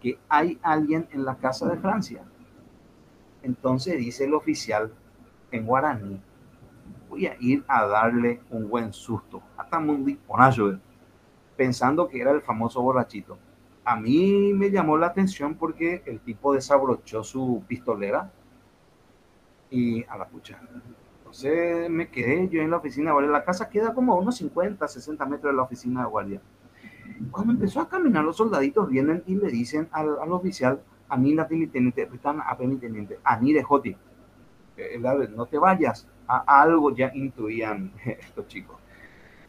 que 0.00 0.18
hay 0.28 0.58
alguien 0.62 1.08
en 1.12 1.24
la 1.24 1.36
casa 1.36 1.68
de 1.68 1.78
Francia. 1.78 2.22
Entonces 3.42 3.98
dice 3.98 4.24
el 4.24 4.34
oficial 4.34 4.92
en 5.50 5.66
guaraní, 5.66 6.20
voy 7.08 7.26
a 7.26 7.36
ir 7.40 7.64
a 7.68 7.86
darle 7.86 8.40
un 8.50 8.68
buen 8.68 8.92
susto. 8.92 9.42
Hasta 9.56 9.78
muy 9.78 10.18
pensando 11.56 12.08
que 12.08 12.20
era 12.20 12.30
el 12.30 12.42
famoso 12.42 12.80
borrachito. 12.82 13.38
A 13.84 13.96
mí 13.96 14.52
me 14.52 14.70
llamó 14.70 14.96
la 14.96 15.08
atención 15.08 15.54
porque 15.54 16.02
el 16.06 16.20
tipo 16.20 16.52
desabrochó 16.54 17.24
su 17.24 17.64
pistolera 17.66 18.30
y 19.70 20.04
a 20.04 20.16
la 20.16 20.26
pucha. 20.26 20.60
Entonces 21.28 21.90
me 21.90 22.08
quedé 22.08 22.48
yo 22.48 22.62
en 22.62 22.70
la 22.70 22.78
oficina 22.78 23.10
de 23.10 23.12
guardia. 23.12 23.30
La 23.32 23.44
casa 23.44 23.68
queda 23.68 23.92
como 23.92 24.14
a 24.14 24.16
unos 24.16 24.36
50, 24.36 24.88
60 24.88 25.26
metros 25.26 25.52
de 25.52 25.56
la 25.58 25.62
oficina 25.62 26.00
de 26.00 26.08
guardia. 26.08 26.40
Cuando 27.30 27.52
empezó 27.52 27.82
a 27.82 27.88
caminar, 27.88 28.24
los 28.24 28.38
soldaditos 28.38 28.88
vienen 28.88 29.22
y 29.26 29.34
le 29.34 29.48
dicen 29.48 29.88
al, 29.92 30.18
al 30.22 30.32
oficial, 30.32 30.80
a 31.06 31.16
mí 31.18 31.34
la 31.34 31.46
teniente, 31.46 32.08
están 32.14 32.40
a 32.40 32.56
teniente, 32.56 33.18
a 33.22 33.38
ni 33.38 33.52
de 33.52 33.62
Joti, 33.62 33.94
eh, 34.78 34.98
no 35.34 35.44
te 35.44 35.58
vayas, 35.58 36.08
a 36.26 36.62
algo 36.62 36.94
ya 36.94 37.10
intuían 37.14 37.92
estos 38.06 38.46
chicos. 38.46 38.78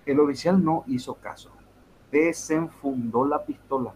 El 0.05 0.19
oficial 0.19 0.61
no 0.61 0.83
hizo 0.87 1.15
caso, 1.15 1.51
desenfundó 2.11 3.25
la 3.25 3.45
pistola, 3.45 3.93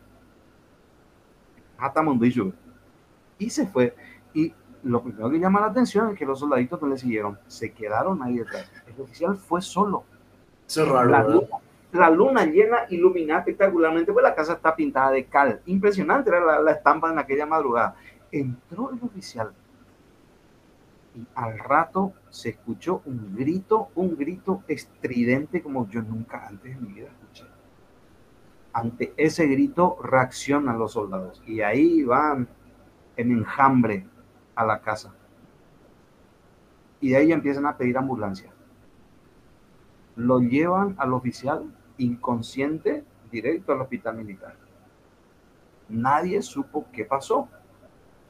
y 3.37 3.49
se 3.49 3.67
fue. 3.67 3.93
Y 4.33 4.53
lo 4.83 5.01
primero 5.01 5.29
que 5.29 5.39
llama 5.39 5.61
la 5.61 5.67
atención 5.67 6.11
es 6.11 6.17
que 6.17 6.25
los 6.25 6.39
soldaditos 6.39 6.81
no 6.81 6.87
le 6.87 6.97
siguieron, 6.97 7.39
se 7.47 7.71
quedaron 7.71 8.21
ahí 8.21 8.37
detrás. 8.37 8.69
El 8.85 9.01
oficial 9.01 9.35
fue 9.37 9.61
solo. 9.61 10.03
Eso 10.67 10.83
es 10.83 10.89
raro, 10.89 11.09
la, 11.09 11.25
la 11.93 12.09
luna 12.09 12.45
llena 12.45 12.85
ilumina 12.89 13.39
espectacularmente, 13.39 14.11
pues 14.11 14.23
la 14.23 14.35
casa 14.35 14.53
está 14.53 14.75
pintada 14.75 15.11
de 15.11 15.25
cal. 15.25 15.61
Impresionante 15.65 16.29
era 16.29 16.61
la, 16.61 16.71
estampa 16.71 17.11
en 17.11 17.19
aquella 17.19 17.45
madrugada. 17.45 17.95
Entró 18.31 18.91
el 18.91 18.99
oficial 19.01 19.53
y 21.15 21.25
al 21.35 21.59
rato 21.59 22.13
se 22.29 22.49
escuchó 22.49 23.03
un 23.05 23.35
grito, 23.35 23.89
un 23.95 24.17
grito 24.17 24.63
estridente 24.67 25.61
como 25.61 25.87
yo 25.87 26.01
nunca 26.01 26.47
antes 26.47 26.75
en 26.75 26.81
mi 26.81 26.93
vida 26.93 27.07
escuché. 27.07 27.45
Ante 28.73 29.13
ese 29.15 29.45
grito 29.45 29.97
reaccionan 30.01 30.79
los 30.79 30.93
soldados 30.93 31.43
y 31.45 31.61
ahí 31.61 32.03
van 32.03 32.47
en 33.15 33.31
enjambre 33.31 34.07
a 34.55 34.65
la 34.65 34.81
casa. 34.81 35.13
Y 36.99 37.09
de 37.09 37.17
ahí 37.17 37.31
empiezan 37.31 37.65
a 37.65 37.77
pedir 37.77 37.97
ambulancia. 37.97 38.51
Lo 40.15 40.39
llevan 40.39 40.95
al 40.97 41.13
oficial 41.13 41.73
inconsciente 41.97 43.03
directo 43.31 43.73
al 43.73 43.81
hospital 43.81 44.15
militar. 44.15 44.55
Nadie 45.89 46.41
supo 46.41 46.85
qué 46.91 47.05
pasó. 47.05 47.49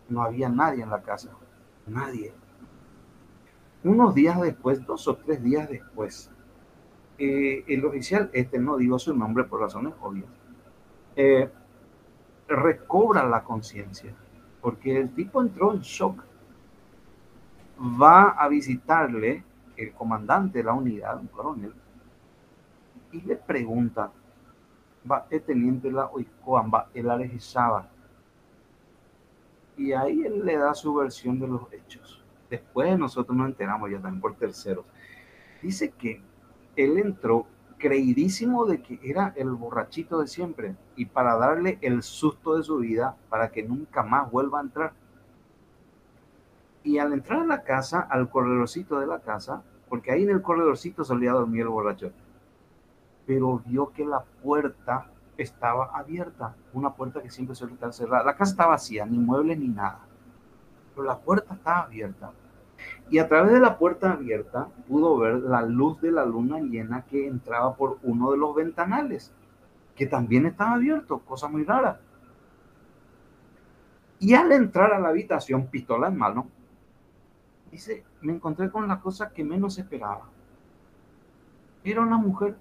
No 0.09 0.23
había 0.23 0.49
nadie 0.49 0.83
en 0.83 0.89
la 0.89 1.01
casa. 1.01 1.29
Nadie. 1.87 2.33
Unos 3.83 4.15
días 4.15 4.39
después, 4.41 4.85
dos 4.85 5.07
o 5.07 5.17
tres 5.17 5.43
días 5.43 5.69
después, 5.69 6.31
eh, 7.17 7.63
el 7.67 7.85
oficial, 7.85 8.29
este 8.33 8.57
no 8.57 8.77
digo 8.77 8.97
su 8.97 9.15
nombre 9.15 9.43
por 9.43 9.59
razones 9.59 9.93
obvias, 10.01 10.29
eh, 11.15 11.49
recobra 12.47 13.27
la 13.27 13.43
conciencia, 13.43 14.15
porque 14.63 14.97
el 14.97 15.13
tipo 15.13 15.41
entró 15.41 15.73
en 15.73 15.81
shock. 15.81 16.23
Va 18.01 18.29
a 18.29 18.47
visitarle 18.47 19.43
el 19.75 19.91
comandante 19.91 20.59
de 20.59 20.63
la 20.63 20.73
unidad, 20.73 21.19
un 21.19 21.27
coronel, 21.27 21.73
y 23.11 23.21
le 23.21 23.35
pregunta, 23.35 24.09
va 25.09 25.27
el 25.29 25.41
teniente 25.41 25.91
la 25.91 26.05
oicoan, 26.05 26.71
el 26.93 27.09
alejizaba. 27.09 27.89
Y 29.75 29.91
ahí 29.91 30.23
él 30.23 30.45
le 30.45 30.57
da 30.57 30.73
su 30.73 30.95
versión 30.95 31.39
de 31.39 31.47
los 31.47 31.61
hechos. 31.73 32.23
Después 32.49 32.97
nosotros 32.97 33.35
nos 33.35 33.47
enteramos 33.47 33.91
ya 33.91 33.99
también 33.99 34.21
por 34.21 34.35
terceros. 34.35 34.85
Dice 35.61 35.91
que 35.91 36.21
él 36.77 36.97
entró 36.99 37.47
creidísimo 37.77 38.65
de 38.65 38.81
que 38.81 38.97
era 39.03 39.33
el 39.35 39.49
borrachito 39.49 40.21
de 40.21 40.27
siempre 40.27 40.75
y 40.95 41.05
para 41.05 41.35
darle 41.35 41.77
el 41.81 42.03
susto 42.03 42.55
de 42.55 42.63
su 42.63 42.77
vida 42.77 43.15
para 43.29 43.51
que 43.51 43.63
nunca 43.63 44.03
más 44.03 44.29
vuelva 44.31 44.59
a 44.59 44.63
entrar. 44.63 44.93
Y 46.83 46.97
al 46.97 47.13
entrar 47.13 47.41
a 47.41 47.45
la 47.45 47.63
casa, 47.63 48.01
al 48.01 48.29
corredorcito 48.29 48.99
de 48.99 49.07
la 49.07 49.19
casa, 49.19 49.63
porque 49.89 50.11
ahí 50.11 50.23
en 50.23 50.29
el 50.31 50.41
corredorcito 50.41 51.03
solía 51.03 51.31
dormir 51.31 51.61
el 51.61 51.69
borracho, 51.69 52.11
pero 53.25 53.61
vio 53.65 53.91
que 53.91 54.05
la 54.05 54.21
puerta 54.41 55.07
estaba 55.37 55.85
abierta, 55.93 56.55
una 56.73 56.93
puerta 56.93 57.21
que 57.21 57.29
siempre 57.29 57.55
suele 57.55 57.73
estar 57.73 57.93
cerrada. 57.93 58.23
La 58.23 58.35
casa 58.35 58.51
estaba 58.51 58.71
vacía, 58.71 59.05
ni 59.05 59.17
muebles 59.17 59.57
ni 59.57 59.67
nada, 59.67 59.99
pero 60.93 61.07
la 61.07 61.17
puerta 61.17 61.53
estaba 61.53 61.81
abierta. 61.81 62.31
Y 63.09 63.19
a 63.19 63.27
través 63.27 63.53
de 63.53 63.59
la 63.59 63.77
puerta 63.77 64.11
abierta 64.11 64.67
pudo 64.87 65.17
ver 65.17 65.35
la 65.35 65.61
luz 65.61 66.01
de 66.01 66.11
la 66.11 66.25
luna 66.25 66.59
llena 66.59 67.03
que 67.03 67.27
entraba 67.27 67.75
por 67.75 67.97
uno 68.03 68.31
de 68.31 68.37
los 68.37 68.55
ventanales, 68.55 69.31
que 69.95 70.07
también 70.07 70.45
estaba 70.45 70.73
abierto, 70.73 71.19
cosa 71.19 71.47
muy 71.47 71.63
rara. 71.63 71.99
Y 74.19 74.33
al 74.33 74.51
entrar 74.51 74.93
a 74.93 74.99
la 74.99 75.09
habitación, 75.09 75.67
pistola 75.67 76.07
en 76.07 76.17
mano, 76.17 76.47
dice, 77.71 78.03
me 78.21 78.33
encontré 78.33 78.71
con 78.71 78.87
la 78.87 78.99
cosa 78.99 79.31
que 79.31 79.43
menos 79.43 79.77
esperaba. 79.77 80.29
Era 81.83 82.01
una 82.01 82.17
mujer 82.17 82.55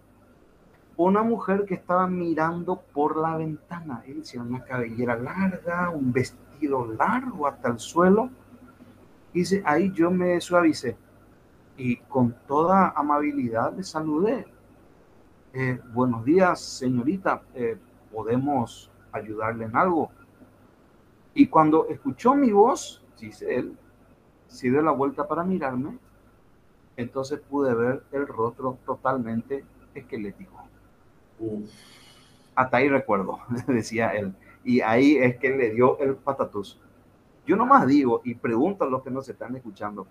una 0.96 1.22
mujer 1.22 1.64
que 1.64 1.74
estaba 1.74 2.06
mirando 2.06 2.80
por 2.92 3.16
la 3.16 3.36
ventana. 3.36 4.02
Él 4.06 4.18
decía 4.18 4.42
una 4.42 4.64
cabellera 4.64 5.16
larga, 5.16 5.90
un 5.90 6.12
vestido 6.12 6.86
largo 6.86 7.46
hasta 7.46 7.68
el 7.68 7.78
suelo. 7.78 8.30
Dice, 9.32 9.62
ahí 9.64 9.90
yo 9.92 10.10
me 10.10 10.40
suavicé 10.40 10.96
y 11.76 11.96
con 11.96 12.34
toda 12.46 12.92
amabilidad 12.94 13.74
le 13.74 13.82
saludé. 13.82 14.46
Eh, 15.54 15.78
buenos 15.92 16.24
días, 16.24 16.62
señorita, 16.62 17.42
eh, 17.54 17.76
¿podemos 18.10 18.90
ayudarle 19.12 19.66
en 19.66 19.76
algo? 19.76 20.10
Y 21.34 21.48
cuando 21.48 21.88
escuchó 21.88 22.34
mi 22.34 22.52
voz, 22.52 23.04
dice 23.20 23.56
él, 23.56 23.76
se 24.46 24.70
dio 24.70 24.80
la 24.80 24.92
vuelta 24.92 25.28
para 25.28 25.44
mirarme, 25.44 25.98
entonces 26.96 27.38
pude 27.38 27.74
ver 27.74 28.02
el 28.12 28.26
rostro 28.26 28.78
totalmente 28.86 29.62
esquelético. 29.94 30.56
Hasta 32.54 32.78
ahí 32.78 32.88
recuerdo, 32.88 33.38
decía 33.66 34.08
él. 34.14 34.34
Y 34.64 34.80
ahí 34.80 35.18
es 35.18 35.36
que 35.36 35.50
le 35.50 35.68
dio 35.74 35.98
el 35.98 36.16
patatús. 36.16 36.80
Yo 37.46 37.56
nomás 37.56 37.86
digo 37.86 38.22
y 38.24 38.36
pregunto 38.36 38.84
a 38.84 38.88
los 38.88 39.02
que 39.02 39.10
nos 39.10 39.28
están 39.28 39.54
escuchando, 39.54 40.06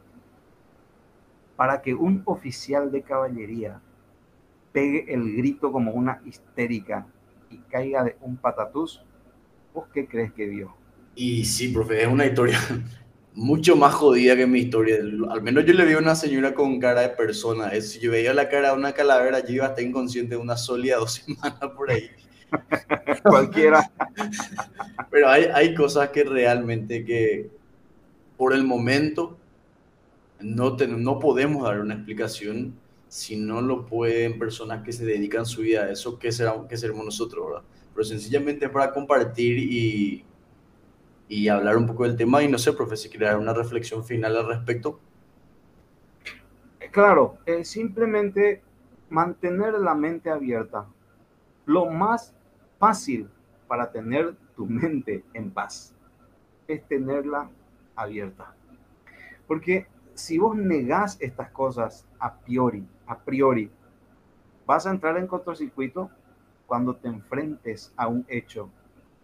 para 1.55 1.81
que 1.81 1.95
un 1.95 2.21
oficial 2.25 2.91
de 2.91 3.01
caballería 3.01 3.81
pegue 4.71 5.13
el 5.13 5.35
grito 5.35 5.71
como 5.71 5.91
una 5.91 6.21
histérica 6.25 7.05
y 7.49 7.57
caiga 7.57 8.03
de 8.03 8.15
un 8.21 8.37
patatús, 8.37 9.03
¿vos 9.73 9.85
qué 9.93 10.07
crees 10.07 10.31
que 10.33 10.47
vio? 10.47 10.75
Y 11.15 11.45
sí, 11.45 11.69
profe, 11.69 12.03
es 12.03 12.07
una 12.07 12.25
historia 12.25 12.57
mucho 13.33 13.75
más 13.75 13.93
jodida 13.93 14.35
que 14.35 14.47
mi 14.47 14.59
historia. 14.59 14.97
Al 15.29 15.41
menos 15.41 15.65
yo 15.65 15.73
le 15.73 15.85
vi 15.85 15.93
a 15.93 15.99
una 15.99 16.15
señora 16.15 16.53
con 16.53 16.79
cara 16.79 17.01
de 17.01 17.09
persona. 17.09 17.69
si 17.81 17.99
yo 17.99 18.11
veía 18.11 18.33
la 18.33 18.49
cara 18.49 18.71
de 18.71 18.77
una 18.77 18.93
calavera, 18.93 19.39
yo 19.45 19.55
iba 19.55 19.65
a 19.65 19.69
estar 19.69 19.83
inconsciente 19.83 20.37
una 20.37 20.57
sólida 20.57 20.97
dos 20.97 21.13
semanas 21.25 21.71
por 21.75 21.91
ahí. 21.91 22.09
Cualquiera. 23.23 23.91
Pero 25.09 25.29
hay, 25.29 25.45
hay 25.53 25.73
cosas 25.73 26.09
que 26.09 26.23
realmente 26.23 27.05
que 27.05 27.49
por 28.37 28.53
el 28.53 28.63
momento 28.63 29.37
no, 30.39 30.75
no 30.75 31.19
podemos 31.19 31.63
dar 31.63 31.79
una 31.79 31.93
explicación 31.93 32.73
si 33.11 33.35
no 33.35 33.61
lo 33.61 33.85
pueden 33.85 34.39
personas 34.39 34.83
que 34.83 34.93
se 34.93 35.03
dedican 35.03 35.45
su 35.45 35.63
vida 35.63 35.83
a 35.83 35.91
eso, 35.91 36.17
que, 36.17 36.31
será, 36.31 36.53
que 36.69 36.77
seremos 36.77 37.03
nosotros, 37.03 37.45
¿verdad? 37.45 37.63
Pero 37.93 38.05
sencillamente 38.05 38.69
para 38.69 38.93
compartir 38.93 39.57
y, 39.57 40.23
y 41.27 41.49
hablar 41.49 41.75
un 41.75 41.87
poco 41.87 42.05
del 42.05 42.15
tema 42.15 42.41
y 42.41 42.47
no 42.47 42.57
sé, 42.57 42.71
profe, 42.71 42.95
si 42.95 43.09
dar 43.17 43.37
una 43.37 43.53
reflexión 43.53 44.05
final 44.05 44.37
al 44.37 44.47
respecto. 44.47 45.01
Claro, 46.89 47.37
es 47.45 47.67
simplemente 47.67 48.61
mantener 49.09 49.73
la 49.73 49.93
mente 49.93 50.29
abierta. 50.29 50.87
Lo 51.65 51.87
más 51.87 52.33
fácil 52.79 53.27
para 53.67 53.91
tener 53.91 54.35
tu 54.55 54.65
mente 54.65 55.25
en 55.33 55.51
paz 55.51 55.93
es 56.65 56.81
tenerla 56.87 57.49
abierta. 57.93 58.55
Porque 59.47 59.87
si 60.13 60.37
vos 60.37 60.55
negás 60.55 61.17
estas 61.19 61.49
cosas 61.51 62.05
a 62.19 62.37
priori, 62.39 62.85
a 63.11 63.17
priori, 63.17 63.69
vas 64.65 64.87
a 64.87 64.89
entrar 64.89 65.17
en 65.17 65.27
cortocircuito 65.27 66.09
cuando 66.65 66.95
te 66.95 67.09
enfrentes 67.09 67.91
a 67.97 68.07
un 68.07 68.25
hecho 68.29 68.69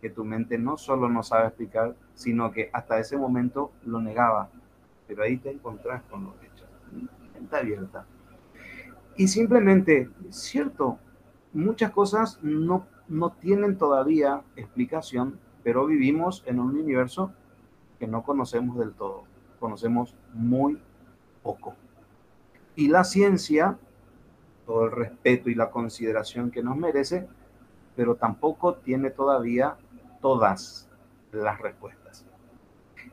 que 0.01 0.09
tu 0.09 0.25
mente 0.25 0.57
no 0.57 0.75
solo 0.75 1.07
no 1.07 1.23
sabe 1.23 1.47
explicar, 1.47 1.95
sino 2.13 2.51
que 2.51 2.69
hasta 2.73 2.99
ese 2.99 3.15
momento 3.15 3.71
lo 3.85 4.01
negaba. 4.01 4.49
Pero 5.07 5.23
ahí 5.23 5.38
te 5.38 5.51
encontrás 5.51 6.03
con 6.11 6.25
los 6.25 6.33
hechos. 6.43 6.67
Mente 7.33 7.55
abierta. 7.55 8.05
Y 9.15 9.29
simplemente, 9.29 10.09
cierto, 10.31 10.99
muchas 11.53 11.91
cosas 11.91 12.39
no, 12.43 12.85
no 13.07 13.31
tienen 13.31 13.77
todavía 13.77 14.41
explicación, 14.57 15.39
pero 15.63 15.85
vivimos 15.85 16.43
en 16.45 16.59
un 16.59 16.77
universo 16.77 17.31
que 17.99 18.07
no 18.07 18.23
conocemos 18.23 18.77
del 18.77 18.91
todo, 18.91 19.23
conocemos 19.61 20.13
muy 20.33 20.77
poco. 21.41 21.73
Y 22.78 22.89
la 22.89 23.03
ciencia, 23.03 23.75
todo 24.67 24.86
el 24.86 24.91
respeto 24.91 25.49
y 25.49 25.55
la 25.55 25.71
consideración 25.71 26.51
que 26.51 26.61
nos 26.61 26.78
merece, 26.78 27.28
pero 27.95 28.15
tampoco 28.15 28.75
tiene 28.75 29.09
todavía 29.09 29.75
todas 30.21 30.88
las 31.32 31.59
respuestas. 31.59 32.23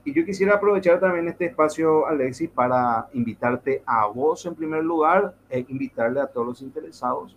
Y 0.05 0.13
yo 0.13 0.23
quisiera 0.27 0.57
aprovechar 0.57 1.01
también 1.01 1.29
este 1.29 1.47
espacio, 1.47 2.07
Alexis, 2.07 2.51
para 2.51 3.09
invitarte 3.15 3.83
a 3.87 4.07
vos 4.07 4.45
en 4.45 4.55
primer 4.55 4.85
lugar 4.85 5.35
e 5.49 5.65
invitarle 5.67 6.21
a 6.21 6.27
todos 6.27 6.47
los 6.47 6.61
interesados 6.61 7.35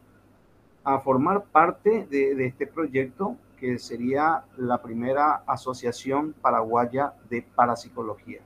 a 0.84 1.00
formar 1.00 1.46
parte 1.46 2.08
de, 2.10 2.46
este 2.46 2.68
proyecto 2.68 3.38
que 3.58 3.80
sería 3.80 4.44
la 4.58 4.82
primera 4.82 5.44
asociación 5.48 6.34
paraguaya 6.42 7.14
de 7.30 7.42
parapsicología. 7.42 8.42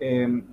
Em, 0.00 0.44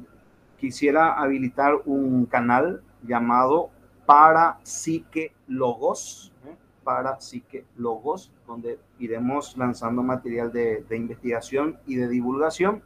quisiera 0.62 1.14
habilitar 1.14 1.74
un 1.86 2.28
canal 2.28 2.84
llamado 3.02 3.72
Parapsique 4.06 5.34
Logos, 5.48 6.32
¿eh? 6.46 6.56
Parapsique 6.84 7.66
Logos, 7.78 8.32
donde 8.46 8.80
iremos 9.00 9.58
lanzando 9.58 10.04
material 10.04 10.52
de, 10.52 10.86
investigación 10.92 11.80
y 11.88 11.96
de 11.96 12.08
divulgación. 12.08 12.84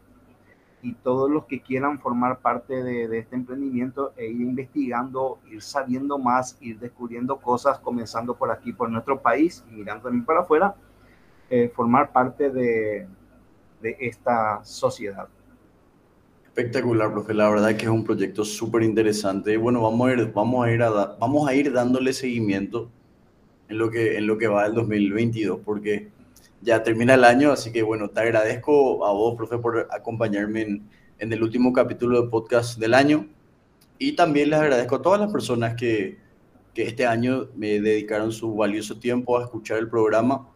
Y 0.81 0.93
todos 0.93 1.29
los 1.29 1.45
que 1.45 1.61
quieran 1.61 1.99
formar 1.99 2.39
parte 2.39 2.81
de, 2.81 3.17
este 3.17 3.35
emprendimiento 3.35 4.13
e 4.15 4.27
ir 4.27 4.41
investigando, 4.41 5.39
ir 5.51 5.61
sabiendo 5.61 6.17
más, 6.17 6.57
ir 6.61 6.79
descubriendo 6.79 7.37
cosas, 7.41 7.79
comenzando 7.79 8.35
por 8.35 8.51
aquí, 8.51 8.71
por 8.71 8.89
nuestro 8.89 9.19
país 9.19 9.65
y 9.69 9.73
mirando 9.73 10.03
también 10.03 10.23
para 10.23 10.41
afuera, 10.41 10.75
eh, 11.49 11.69
formar 11.75 12.13
parte 12.13 12.49
de 12.49 13.07
esta 13.81 14.63
sociedad. 14.63 15.27
Espectacular, 16.55 17.11
profe. 17.11 17.33
La 17.33 17.49
verdad 17.49 17.71
es 17.71 17.75
que 17.75 17.83
es 17.83 17.91
un 17.91 18.05
proyecto 18.05 18.45
súper 18.45 18.83
interesante. 18.83 19.57
Bueno, 19.57 19.81
vamos 19.81 20.07
a 20.07 20.13
ir, 20.13 20.31
vamos 20.31 20.65
a 20.65 20.71
ir, 20.71 20.81
a 20.83 20.89
vamos 21.19 21.49
a 21.49 21.53
ir 21.53 21.73
dándole 21.73 22.13
seguimiento 22.13 22.89
en 23.67 23.77
lo, 23.77 23.91
que, 23.91 24.15
en 24.17 24.25
lo 24.25 24.37
que 24.37 24.47
va 24.47 24.65
el 24.65 24.73
2022, 24.73 25.59
porque 25.65 26.07
ya 26.61 26.81
termina 26.81 27.15
el 27.15 27.25
año, 27.25 27.51
así 27.51 27.73
que 27.73 27.83
bueno, 27.83 28.07
te 28.07 28.21
agradezco 28.21 29.05
a 29.05 29.11
vos, 29.11 29.35
profe, 29.35 29.57
por 29.57 29.89
acompañarme 29.91 30.61
en, 30.61 30.89
en 31.19 31.33
el 31.33 31.43
último 31.43 31.73
capítulo 31.73 32.21
del 32.21 32.29
podcast 32.29 32.79
del 32.79 32.93
año. 32.93 33.27
Y 33.99 34.13
también 34.13 34.49
les 34.49 34.59
agradezco 34.59 34.95
a 34.95 35.01
todas 35.01 35.19
las 35.19 35.33
personas 35.33 35.75
que, 35.75 36.19
que 36.73 36.83
este 36.83 37.05
año 37.05 37.49
me 37.57 37.81
dedicaron 37.81 38.31
su 38.31 38.55
valioso 38.55 38.97
tiempo 38.97 39.37
a 39.37 39.43
escuchar 39.43 39.79
el 39.79 39.89
programa, 39.89 40.47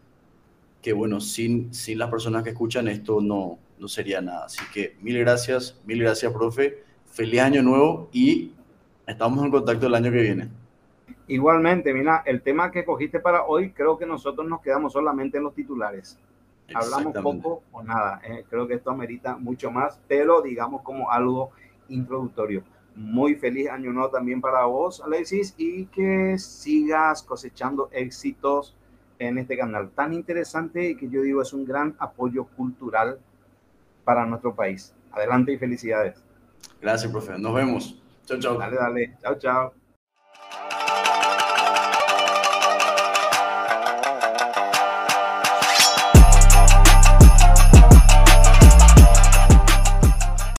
que 0.80 0.94
bueno, 0.94 1.20
sin, 1.20 1.74
sin 1.74 1.98
las 1.98 2.08
personas 2.08 2.42
que 2.42 2.50
escuchan 2.50 2.88
esto 2.88 3.20
no, 3.20 3.58
no 3.80 3.88
sería 3.88 4.20
nada. 4.20 4.44
Así 4.44 4.60
que 4.72 4.96
mil 5.00 5.18
gracias, 5.18 5.80
mil 5.84 6.00
gracias, 6.02 6.32
profe. 6.32 6.84
Feliz 7.06 7.40
año 7.40 7.62
nuevo 7.62 8.08
y 8.12 8.52
estamos 9.06 9.44
en 9.44 9.50
contacto 9.50 9.86
el 9.86 9.94
año 9.94 10.12
que 10.12 10.20
viene. 10.20 10.48
Igualmente, 11.26 11.92
mira, 11.94 12.22
el 12.26 12.42
tema 12.42 12.70
que 12.70 12.84
cogiste 12.84 13.18
para 13.18 13.44
hoy, 13.44 13.70
creo 13.72 13.96
que 13.96 14.06
nosotros 14.06 14.46
nos 14.46 14.60
quedamos 14.60 14.92
solamente 14.92 15.38
en 15.38 15.44
los 15.44 15.54
titulares. 15.54 16.18
Hablamos 16.72 17.14
poco 17.14 17.62
o 17.72 17.82
nada. 17.82 18.20
Eh, 18.24 18.44
creo 18.48 18.68
que 18.68 18.74
esto 18.74 18.90
amerita 18.90 19.36
mucho 19.36 19.70
más, 19.70 19.98
pero 20.06 20.40
digamos 20.42 20.82
como 20.82 21.10
algo 21.10 21.50
introductorio. 21.88 22.62
Muy 22.94 23.34
feliz 23.34 23.68
año 23.70 23.92
nuevo 23.92 24.10
también 24.10 24.40
para 24.40 24.64
vos, 24.66 25.00
Alexis, 25.00 25.54
y 25.56 25.86
que 25.86 26.38
sigas 26.38 27.22
cosechando 27.22 27.88
éxitos 27.92 28.76
en 29.18 29.38
este 29.38 29.56
canal 29.56 29.90
tan 29.90 30.14
interesante 30.14 30.96
que 30.96 31.08
yo 31.08 31.22
digo 31.22 31.42
es 31.42 31.52
un 31.52 31.64
gran 31.64 31.94
apoyo 31.98 32.44
cultural 32.56 33.18
para 34.10 34.26
nuestro 34.26 34.52
país. 34.56 34.92
Adelante 35.12 35.52
y 35.52 35.58
felicidades. 35.58 36.20
Gracias, 36.82 37.12
profe. 37.12 37.38
Nos 37.38 37.54
vemos. 37.54 38.02
Chao, 38.24 38.40
chao. 38.40 38.58
Dale, 38.58 38.76
dale. 38.76 39.16
Chao, 39.22 39.38
chao. 39.38 39.79